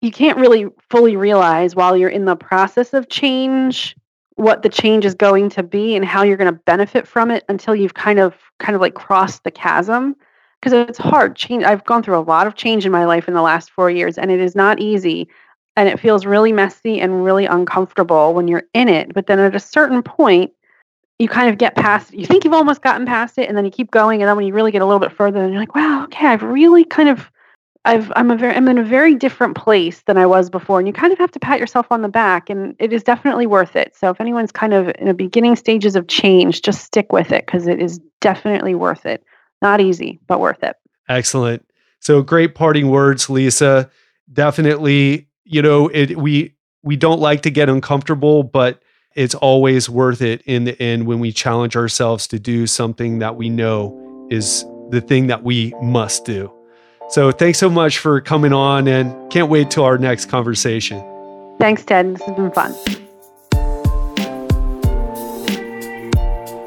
you 0.01 0.11
can't 0.11 0.37
really 0.37 0.67
fully 0.91 1.15
realize 1.15 1.75
while 1.75 1.97
you're 1.97 2.09
in 2.09 2.25
the 2.25 2.35
process 2.35 2.93
of 2.93 3.09
change 3.09 3.95
what 4.35 4.61
the 4.61 4.69
change 4.69 5.05
is 5.05 5.15
going 5.15 5.49
to 5.49 5.63
be 5.63 5.95
and 5.95 6.05
how 6.05 6.21
you're 6.21 6.37
going 6.37 6.53
to 6.53 6.59
benefit 6.65 7.07
from 7.07 7.31
it 7.31 7.43
until 7.47 7.73
you've 7.73 7.93
kind 7.93 8.19
of, 8.19 8.35
kind 8.59 8.75
of 8.75 8.81
like 8.81 8.93
crossed 8.93 9.43
the 9.45 9.51
chasm. 9.51 10.15
Because 10.59 10.73
it's 10.73 10.97
hard. 10.97 11.35
Change. 11.35 11.63
I've 11.63 11.85
gone 11.85 12.03
through 12.03 12.17
a 12.17 12.19
lot 12.19 12.47
of 12.47 12.55
change 12.55 12.85
in 12.85 12.91
my 12.91 13.05
life 13.05 13.27
in 13.27 13.33
the 13.33 13.41
last 13.41 13.69
four 13.69 13.89
years, 13.89 14.17
and 14.17 14.31
it 14.31 14.39
is 14.39 14.55
not 14.55 14.79
easy 14.79 15.29
and 15.75 15.89
it 15.89 15.99
feels 15.99 16.25
really 16.25 16.53
messy 16.53 16.99
and 16.99 17.23
really 17.23 17.45
uncomfortable 17.45 18.33
when 18.33 18.47
you're 18.47 18.63
in 18.73 18.87
it. 18.87 19.13
But 19.13 19.27
then 19.27 19.39
at 19.39 19.55
a 19.55 19.59
certain 19.59 20.01
point, 20.01 20.51
you 21.19 21.27
kind 21.27 21.49
of 21.49 21.57
get 21.57 21.75
past 21.75 22.13
it. 22.13 22.19
you 22.19 22.25
think 22.25 22.43
you've 22.43 22.53
almost 22.53 22.81
gotten 22.81 23.05
past 23.05 23.37
it 23.37 23.47
and 23.47 23.57
then 23.57 23.65
you 23.65 23.71
keep 23.71 23.91
going 23.91 24.21
and 24.21 24.29
then 24.29 24.35
when 24.35 24.45
you 24.45 24.53
really 24.53 24.71
get 24.71 24.81
a 24.81 24.85
little 24.85 24.99
bit 24.99 25.11
further 25.11 25.39
then 25.39 25.51
you're 25.51 25.61
like 25.61 25.75
wow 25.75 26.03
okay 26.03 26.27
i've 26.27 26.43
really 26.43 26.83
kind 26.83 27.09
of 27.09 27.31
i've 27.85 28.11
i'm 28.15 28.31
a 28.31 28.35
very 28.35 28.53
i'm 28.53 28.67
in 28.67 28.77
a 28.77 28.83
very 28.83 29.15
different 29.15 29.55
place 29.55 30.01
than 30.07 30.17
i 30.17 30.25
was 30.25 30.49
before 30.49 30.79
and 30.79 30.87
you 30.87 30.93
kind 30.93 31.13
of 31.13 31.19
have 31.19 31.31
to 31.31 31.39
pat 31.39 31.59
yourself 31.59 31.87
on 31.89 32.01
the 32.01 32.09
back 32.09 32.49
and 32.49 32.75
it 32.79 32.91
is 32.91 33.03
definitely 33.03 33.47
worth 33.47 33.75
it 33.75 33.95
so 33.95 34.09
if 34.09 34.19
anyone's 34.19 34.51
kind 34.51 34.73
of 34.73 34.91
in 34.99 35.07
the 35.07 35.13
beginning 35.13 35.55
stages 35.55 35.95
of 35.95 36.07
change 36.07 36.61
just 36.61 36.83
stick 36.83 37.11
with 37.13 37.31
it 37.31 37.45
because 37.45 37.67
it 37.67 37.81
is 37.81 37.99
definitely 38.19 38.75
worth 38.75 39.05
it 39.05 39.23
not 39.61 39.79
easy 39.79 40.19
but 40.27 40.39
worth 40.39 40.63
it 40.63 40.75
excellent 41.07 41.65
so 41.99 42.21
great 42.21 42.55
parting 42.55 42.89
words 42.89 43.29
lisa 43.29 43.89
definitely 44.33 45.27
you 45.45 45.61
know, 45.61 45.87
it 45.89 46.17
we 46.17 46.55
we 46.83 46.95
don't 46.95 47.19
like 47.19 47.41
to 47.43 47.51
get 47.51 47.69
uncomfortable, 47.69 48.43
but 48.43 48.81
it's 49.15 49.35
always 49.35 49.89
worth 49.89 50.21
it 50.21 50.41
in 50.45 50.65
the 50.65 50.79
end 50.81 51.05
when 51.05 51.19
we 51.19 51.31
challenge 51.31 51.75
ourselves 51.75 52.27
to 52.27 52.39
do 52.39 52.67
something 52.67 53.19
that 53.19 53.37
we 53.37 53.49
know 53.49 54.27
is 54.29 54.65
the 54.89 55.01
thing 55.01 55.27
that 55.27 55.43
we 55.43 55.73
must 55.81 56.25
do. 56.25 56.51
So 57.09 57.31
thanks 57.31 57.59
so 57.59 57.69
much 57.69 57.99
for 57.99 58.19
coming 58.19 58.51
on 58.51 58.87
and 58.87 59.31
can't 59.31 59.49
wait 59.49 59.69
till 59.69 59.83
our 59.83 59.97
next 59.97 60.25
conversation. 60.25 60.99
Thanks, 61.59 61.85
Ted. 61.85 62.15
This 62.15 62.23
has 62.23 62.35
been 62.35 62.51
fun. 62.51 62.73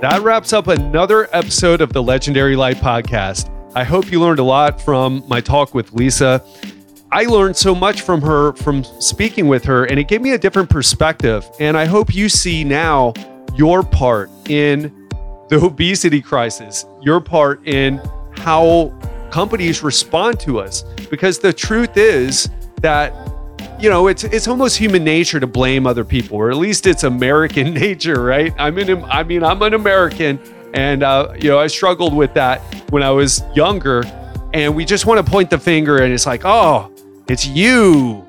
That 0.01 0.21
wraps 0.23 0.53
up 0.53 0.69
another 0.69 1.29
episode 1.33 1.81
of 1.81 1.93
the 1.93 2.03
Legendary 2.03 2.55
Life 2.55 2.79
podcast. 2.79 3.51
I 3.75 3.83
hope 3.83 4.13
you 4.13 4.21
learned 4.21 4.39
a 4.39 4.45
lot 4.45 4.81
from 4.81 5.25
my 5.27 5.41
talk 5.41 5.75
with 5.75 5.93
Lisa. 5.93 6.43
I 7.11 7.25
learned 7.25 7.57
so 7.57 7.75
much 7.75 8.03
from 8.03 8.21
her 8.23 8.53
from 8.53 8.85
speaking 8.85 9.49
with 9.49 9.65
her, 9.65 9.87
and 9.87 9.99
it 9.99 10.09
gave 10.09 10.21
me 10.21 10.33
a 10.33 10.39
different 10.39 10.69
perspective. 10.69 11.49
And 11.59 11.77
I 11.77 11.87
hope 11.87 12.15
you 12.15 12.29
see 12.29 12.65
now 12.65 13.15
your 13.55 13.83
part 13.83 14.31
in 14.49 15.09
the 15.49 15.59
obesity 15.59 16.21
crisis, 16.21 16.85
your 17.01 17.21
part 17.21 17.67
in 17.67 17.97
how 18.37 18.93
companies 19.31 19.83
respond 19.83 20.39
to 20.41 20.61
us. 20.61 20.83
Because 21.11 21.39
the 21.39 21.53
truth 21.53 21.97
is 21.97 22.51
that 22.83 23.15
you 23.81 23.89
know 23.89 24.09
it's 24.09 24.25
it's 24.25 24.47
almost 24.47 24.77
human 24.77 25.03
nature 25.03 25.41
to 25.41 25.47
blame 25.47 25.87
other 25.87 26.05
people, 26.05 26.37
or 26.37 26.51
at 26.51 26.59
least 26.59 26.87
it's 26.87 27.05
American 27.05 27.73
nature, 27.87 28.23
right? 28.23 28.55
I'm 28.59 28.77
an 28.77 29.03
I 29.05 29.23
mean 29.25 29.43
I'm 29.43 29.63
an 29.63 29.73
American, 29.73 30.39
And, 30.75 31.03
uh, 31.03 31.33
you 31.41 31.49
know, 31.49 31.59
I 31.59 31.69
struggled 31.69 32.15
with 32.15 32.35
that 32.35 32.61
when 32.91 33.03
I 33.03 33.11
was 33.11 33.43
younger. 33.55 34.05
And 34.53 34.77
we 34.77 34.85
just 34.85 35.07
want 35.07 35.25
to 35.25 35.31
point 35.31 35.49
the 35.49 35.59
finger 35.59 35.99
and 35.99 36.13
it's 36.13 36.27
like, 36.27 36.43
oh, 36.45 36.91
it's 37.29 37.47
you. 37.47 38.27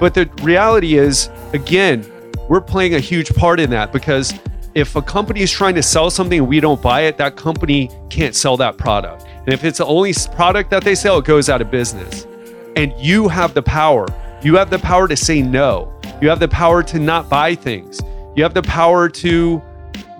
But 0.00 0.14
the 0.14 0.28
reality 0.42 0.96
is, 0.96 1.30
again, 1.52 2.04
we're 2.48 2.60
playing 2.60 2.94
a 2.94 3.00
huge 3.00 3.32
part 3.34 3.60
in 3.60 3.70
that 3.70 3.92
because 3.92 4.34
if 4.74 4.96
a 4.96 5.02
company 5.02 5.42
is 5.42 5.50
trying 5.50 5.74
to 5.74 5.82
sell 5.82 6.10
something 6.10 6.38
and 6.40 6.48
we 6.48 6.60
don't 6.60 6.80
buy 6.80 7.02
it, 7.02 7.18
that 7.18 7.36
company 7.36 7.90
can't 8.10 8.34
sell 8.34 8.56
that 8.56 8.78
product. 8.78 9.26
And 9.44 9.50
if 9.50 9.64
it's 9.64 9.78
the 9.78 9.86
only 9.86 10.12
product 10.34 10.70
that 10.70 10.82
they 10.82 10.94
sell, 10.94 11.18
it 11.18 11.24
goes 11.24 11.48
out 11.48 11.60
of 11.60 11.70
business. 11.70 12.26
And 12.74 12.92
you 12.98 13.28
have 13.28 13.54
the 13.54 13.62
power. 13.62 14.06
You 14.42 14.56
have 14.56 14.70
the 14.70 14.78
power 14.78 15.06
to 15.08 15.16
say 15.16 15.42
no. 15.42 15.92
You 16.20 16.28
have 16.28 16.40
the 16.40 16.48
power 16.48 16.82
to 16.84 16.98
not 16.98 17.28
buy 17.28 17.54
things. 17.54 18.00
You 18.34 18.42
have 18.42 18.54
the 18.54 18.62
power 18.62 19.08
to, 19.08 19.62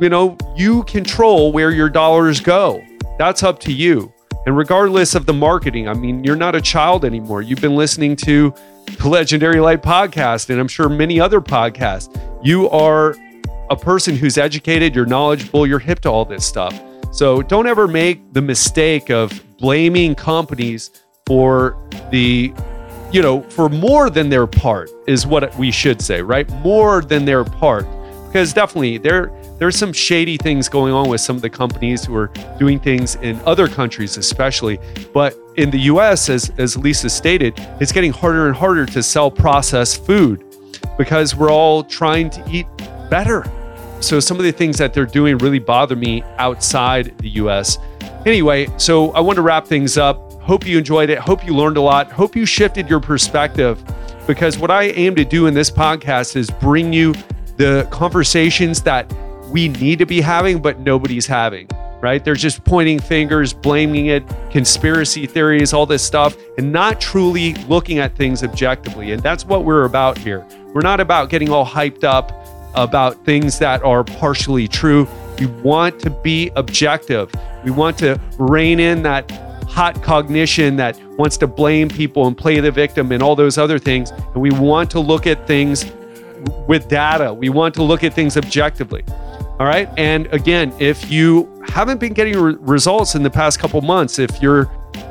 you 0.00 0.08
know, 0.08 0.36
you 0.54 0.82
control 0.84 1.50
where 1.50 1.70
your 1.70 1.88
dollars 1.88 2.40
go. 2.40 2.84
That's 3.18 3.42
up 3.42 3.58
to 3.60 3.72
you. 3.72 4.11
And 4.45 4.57
regardless 4.57 5.14
of 5.14 5.26
the 5.26 5.32
marketing, 5.32 5.88
I 5.88 5.95
mean, 5.95 6.24
you're 6.24 6.36
not 6.36 6.57
a 6.57 6.61
child 6.61 7.05
anymore. 7.05 7.43
You've 7.43 7.61
been 7.61 7.76
listening 7.76 8.16
to 8.16 8.53
the 9.01 9.09
Legendary 9.09 9.61
Life 9.61 9.82
podcast, 9.82 10.51
and 10.51 10.61
I'm 10.61 10.66
sure 10.66 10.88
many 10.88 11.20
other 11.20 11.40
podcasts. 11.40 12.12
You 12.43 12.68
are 12.70 13.14
a 13.70 13.76
person 13.76 14.16
who's 14.16 14.38
educated, 14.38 14.97
you're 14.97 15.07
knowledgeable, 15.07 15.66
you're 15.66 15.78
hip 15.78 16.01
to 16.01 16.09
all 16.09 16.24
this 16.24 16.45
stuff. 16.45 16.78
So 17.12 17.43
don't 17.43 17.68
ever 17.68 17.86
make 17.86 18.32
the 18.32 18.43
mistake 18.43 19.11
of 19.11 19.32
blaming 19.59 20.14
companies 20.16 20.90
for 21.26 21.76
the, 22.11 22.53
you 23.12 23.22
know, 23.22 23.43
for 23.43 23.68
more 23.68 24.11
than 24.11 24.28
their 24.28 24.49
part, 24.49 24.90
is 25.07 25.24
what 25.24 25.57
we 25.57 25.70
should 25.70 26.03
say, 26.03 26.20
right? 26.20 26.51
More 26.64 27.01
than 27.01 27.24
their 27.24 27.45
part. 27.45 27.86
Because 28.26 28.53
definitely 28.53 28.99
there 28.99 29.30
there's 29.62 29.78
some 29.78 29.92
shady 29.92 30.36
things 30.36 30.68
going 30.68 30.92
on 30.92 31.08
with 31.08 31.20
some 31.20 31.36
of 31.36 31.42
the 31.42 31.48
companies 31.48 32.04
who 32.04 32.16
are 32.16 32.32
doing 32.58 32.80
things 32.80 33.14
in 33.22 33.40
other 33.46 33.68
countries, 33.68 34.16
especially. 34.16 34.76
But 35.14 35.38
in 35.56 35.70
the 35.70 35.78
US, 35.82 36.28
as, 36.28 36.50
as 36.58 36.76
Lisa 36.76 37.08
stated, 37.08 37.54
it's 37.80 37.92
getting 37.92 38.10
harder 38.10 38.48
and 38.48 38.56
harder 38.56 38.86
to 38.86 39.00
sell 39.04 39.30
processed 39.30 40.04
food 40.04 40.44
because 40.98 41.36
we're 41.36 41.52
all 41.52 41.84
trying 41.84 42.28
to 42.30 42.44
eat 42.50 42.66
better. 43.08 43.48
So 44.00 44.18
some 44.18 44.36
of 44.36 44.42
the 44.42 44.50
things 44.50 44.78
that 44.78 44.94
they're 44.94 45.06
doing 45.06 45.38
really 45.38 45.60
bother 45.60 45.94
me 45.94 46.24
outside 46.38 47.16
the 47.18 47.28
US. 47.28 47.78
Anyway, 48.26 48.66
so 48.78 49.12
I 49.12 49.20
want 49.20 49.36
to 49.36 49.42
wrap 49.42 49.68
things 49.68 49.96
up. 49.96 50.32
Hope 50.42 50.66
you 50.66 50.76
enjoyed 50.76 51.08
it. 51.08 51.18
Hope 51.18 51.46
you 51.46 51.54
learned 51.54 51.76
a 51.76 51.80
lot. 51.80 52.10
Hope 52.10 52.34
you 52.34 52.46
shifted 52.46 52.90
your 52.90 52.98
perspective 52.98 53.80
because 54.26 54.58
what 54.58 54.72
I 54.72 54.86
aim 54.86 55.14
to 55.14 55.24
do 55.24 55.46
in 55.46 55.54
this 55.54 55.70
podcast 55.70 56.34
is 56.34 56.50
bring 56.50 56.92
you 56.92 57.14
the 57.58 57.86
conversations 57.92 58.82
that 58.82 59.08
we 59.53 59.68
need 59.68 59.98
to 59.98 60.07
be 60.07 60.22
having, 60.22 60.61
but 60.61 60.80
nobody's 60.80 61.26
having, 61.26 61.68
right? 62.00 62.24
They're 62.24 62.34
just 62.34 62.64
pointing 62.64 62.98
fingers, 62.98 63.53
blaming 63.53 64.07
it, 64.07 64.24
conspiracy 64.50 65.26
theories, 65.26 65.74
all 65.74 65.84
this 65.84 66.03
stuff, 66.03 66.34
and 66.57 66.72
not 66.72 67.03
truly 67.03 67.53
looking 67.66 67.98
at 67.98 68.16
things 68.16 68.42
objectively. 68.42 69.12
And 69.12 69.22
that's 69.22 69.44
what 69.44 69.66
we're 69.66 69.84
about 69.84 70.16
here. 70.16 70.46
We're 70.72 70.80
not 70.80 71.00
about 71.00 71.28
getting 71.28 71.50
all 71.50 71.66
hyped 71.66 72.03
up 72.03 72.32
about 72.74 73.22
things 73.26 73.59
that 73.59 73.82
are 73.82 74.03
partially 74.03 74.66
true. 74.66 75.07
We 75.38 75.44
want 75.46 76.00
to 76.00 76.11
be 76.11 76.50
objective. 76.57 77.30
We 77.62 77.70
want 77.70 77.98
to 77.98 78.18
rein 78.38 78.80
in 78.80 79.03
that 79.03 79.30
hot 79.68 80.03
cognition 80.03 80.76
that 80.76 80.98
wants 81.18 81.36
to 81.38 81.46
blame 81.46 81.90
people 81.90 82.26
and 82.26 82.36
play 82.36 82.59
the 82.61 82.70
victim 82.70 83.12
and 83.12 83.22
all 83.22 83.36
those 83.36 83.59
other 83.59 83.78
things. 83.78 84.11
And 84.11 84.36
we 84.36 84.50
want 84.50 84.90
to 84.92 85.00
look 85.00 85.26
at 85.26 85.46
things 85.46 85.84
with 86.66 86.88
data. 86.88 87.34
We 87.34 87.50
want 87.50 87.74
to 87.74 87.82
look 87.82 88.03
at 88.03 88.14
things 88.14 88.38
objectively. 88.38 89.05
All 89.62 89.68
right. 89.68 89.88
And 89.96 90.26
again, 90.34 90.74
if 90.80 91.08
you 91.08 91.48
haven't 91.68 92.00
been 92.00 92.14
getting 92.14 92.36
re- 92.36 92.56
results 92.58 93.14
in 93.14 93.22
the 93.22 93.30
past 93.30 93.60
couple 93.60 93.80
months, 93.80 94.18
if 94.18 94.42
you're 94.42 94.64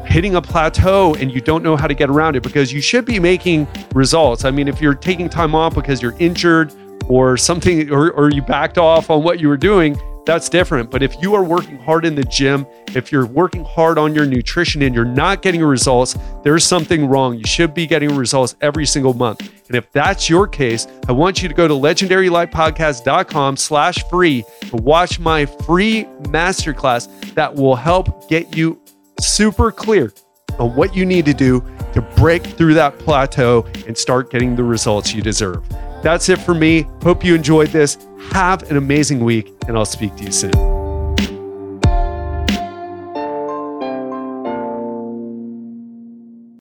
hitting 0.06 0.36
a 0.36 0.42
plateau 0.42 1.16
and 1.16 1.32
you 1.32 1.40
don't 1.40 1.64
know 1.64 1.78
how 1.78 1.88
to 1.88 1.94
get 1.94 2.10
around 2.10 2.36
it, 2.36 2.44
because 2.44 2.74
you 2.74 2.82
should 2.82 3.06
be 3.06 3.18
making 3.18 3.66
results. 3.96 4.44
I 4.44 4.52
mean, 4.52 4.68
if 4.68 4.82
you're 4.82 4.94
taking 4.94 5.30
time 5.30 5.56
off 5.56 5.74
because 5.74 6.02
you're 6.02 6.18
injured 6.20 6.74
or 7.08 7.38
something, 7.38 7.90
or, 7.92 8.12
or 8.12 8.30
you 8.30 8.42
backed 8.42 8.78
off 8.78 9.10
on 9.10 9.24
what 9.24 9.40
you 9.40 9.48
were 9.48 9.56
doing, 9.56 9.98
that's 10.26 10.50
different. 10.50 10.92
But 10.92 11.02
if 11.02 11.22
you 11.22 11.34
are 11.34 11.44
working 11.44 11.78
hard 11.78 12.06
in 12.06 12.16
the 12.16 12.24
gym, 12.24 12.66
if 12.90 13.12
you're 13.12 13.26
working 13.26 13.64
hard 13.64 13.98
on 13.98 14.14
your 14.14 14.26
nutrition 14.26 14.82
and 14.82 14.94
you're 14.94 15.06
not 15.06 15.42
getting 15.42 15.64
results, 15.64 16.18
there's 16.44 16.64
something 16.64 17.08
wrong. 17.08 17.38
You 17.38 17.46
should 17.46 17.74
be 17.74 17.88
getting 17.88 18.16
results 18.16 18.56
every 18.62 18.86
single 18.86 19.14
month. 19.14 19.42
And 19.68 19.76
if 19.76 19.92
that's 19.92 20.30
your 20.30 20.48
case, 20.48 20.88
I 21.08 21.12
want 21.12 21.42
you 21.42 21.50
to 21.50 21.56
go 21.56 21.68
to 21.68 21.74
legendarylifepodcast.com 21.74 23.58
slash 23.58 24.04
free 24.10 24.44
to 24.62 24.76
watch 24.78 25.20
my 25.20 25.46
free 25.46 26.06
masterclass 26.24 27.34
that 27.34 27.54
will 27.54 27.76
help 27.76 28.30
get 28.30 28.56
you 28.56 28.80
super 29.20 29.72
clear 29.72 30.14
on 30.60 30.76
what 30.76 30.96
you 30.96 31.06
need 31.06 31.26
to 31.26 31.34
do 31.34 31.64
to 31.94 32.02
break 32.18 32.44
through 32.46 32.74
that 32.76 32.98
plateau 33.00 33.66
and 33.88 33.98
start 33.98 34.30
getting 34.32 34.56
the 34.56 34.64
results 34.64 35.14
you 35.14 35.22
deserve. 35.22 35.64
That's 36.02 36.30
it 36.30 36.40
for 36.40 36.54
me. 36.54 36.88
Hope 37.04 37.24
you 37.24 37.36
enjoyed 37.36 37.70
this. 37.70 37.98
Have 38.32 38.70
an 38.72 38.78
amazing 38.78 39.24
week, 39.24 39.54
and 39.68 39.78
I'll 39.78 39.86
speak 39.86 40.16
to 40.18 40.24
you 40.24 40.32
soon. 40.32 40.81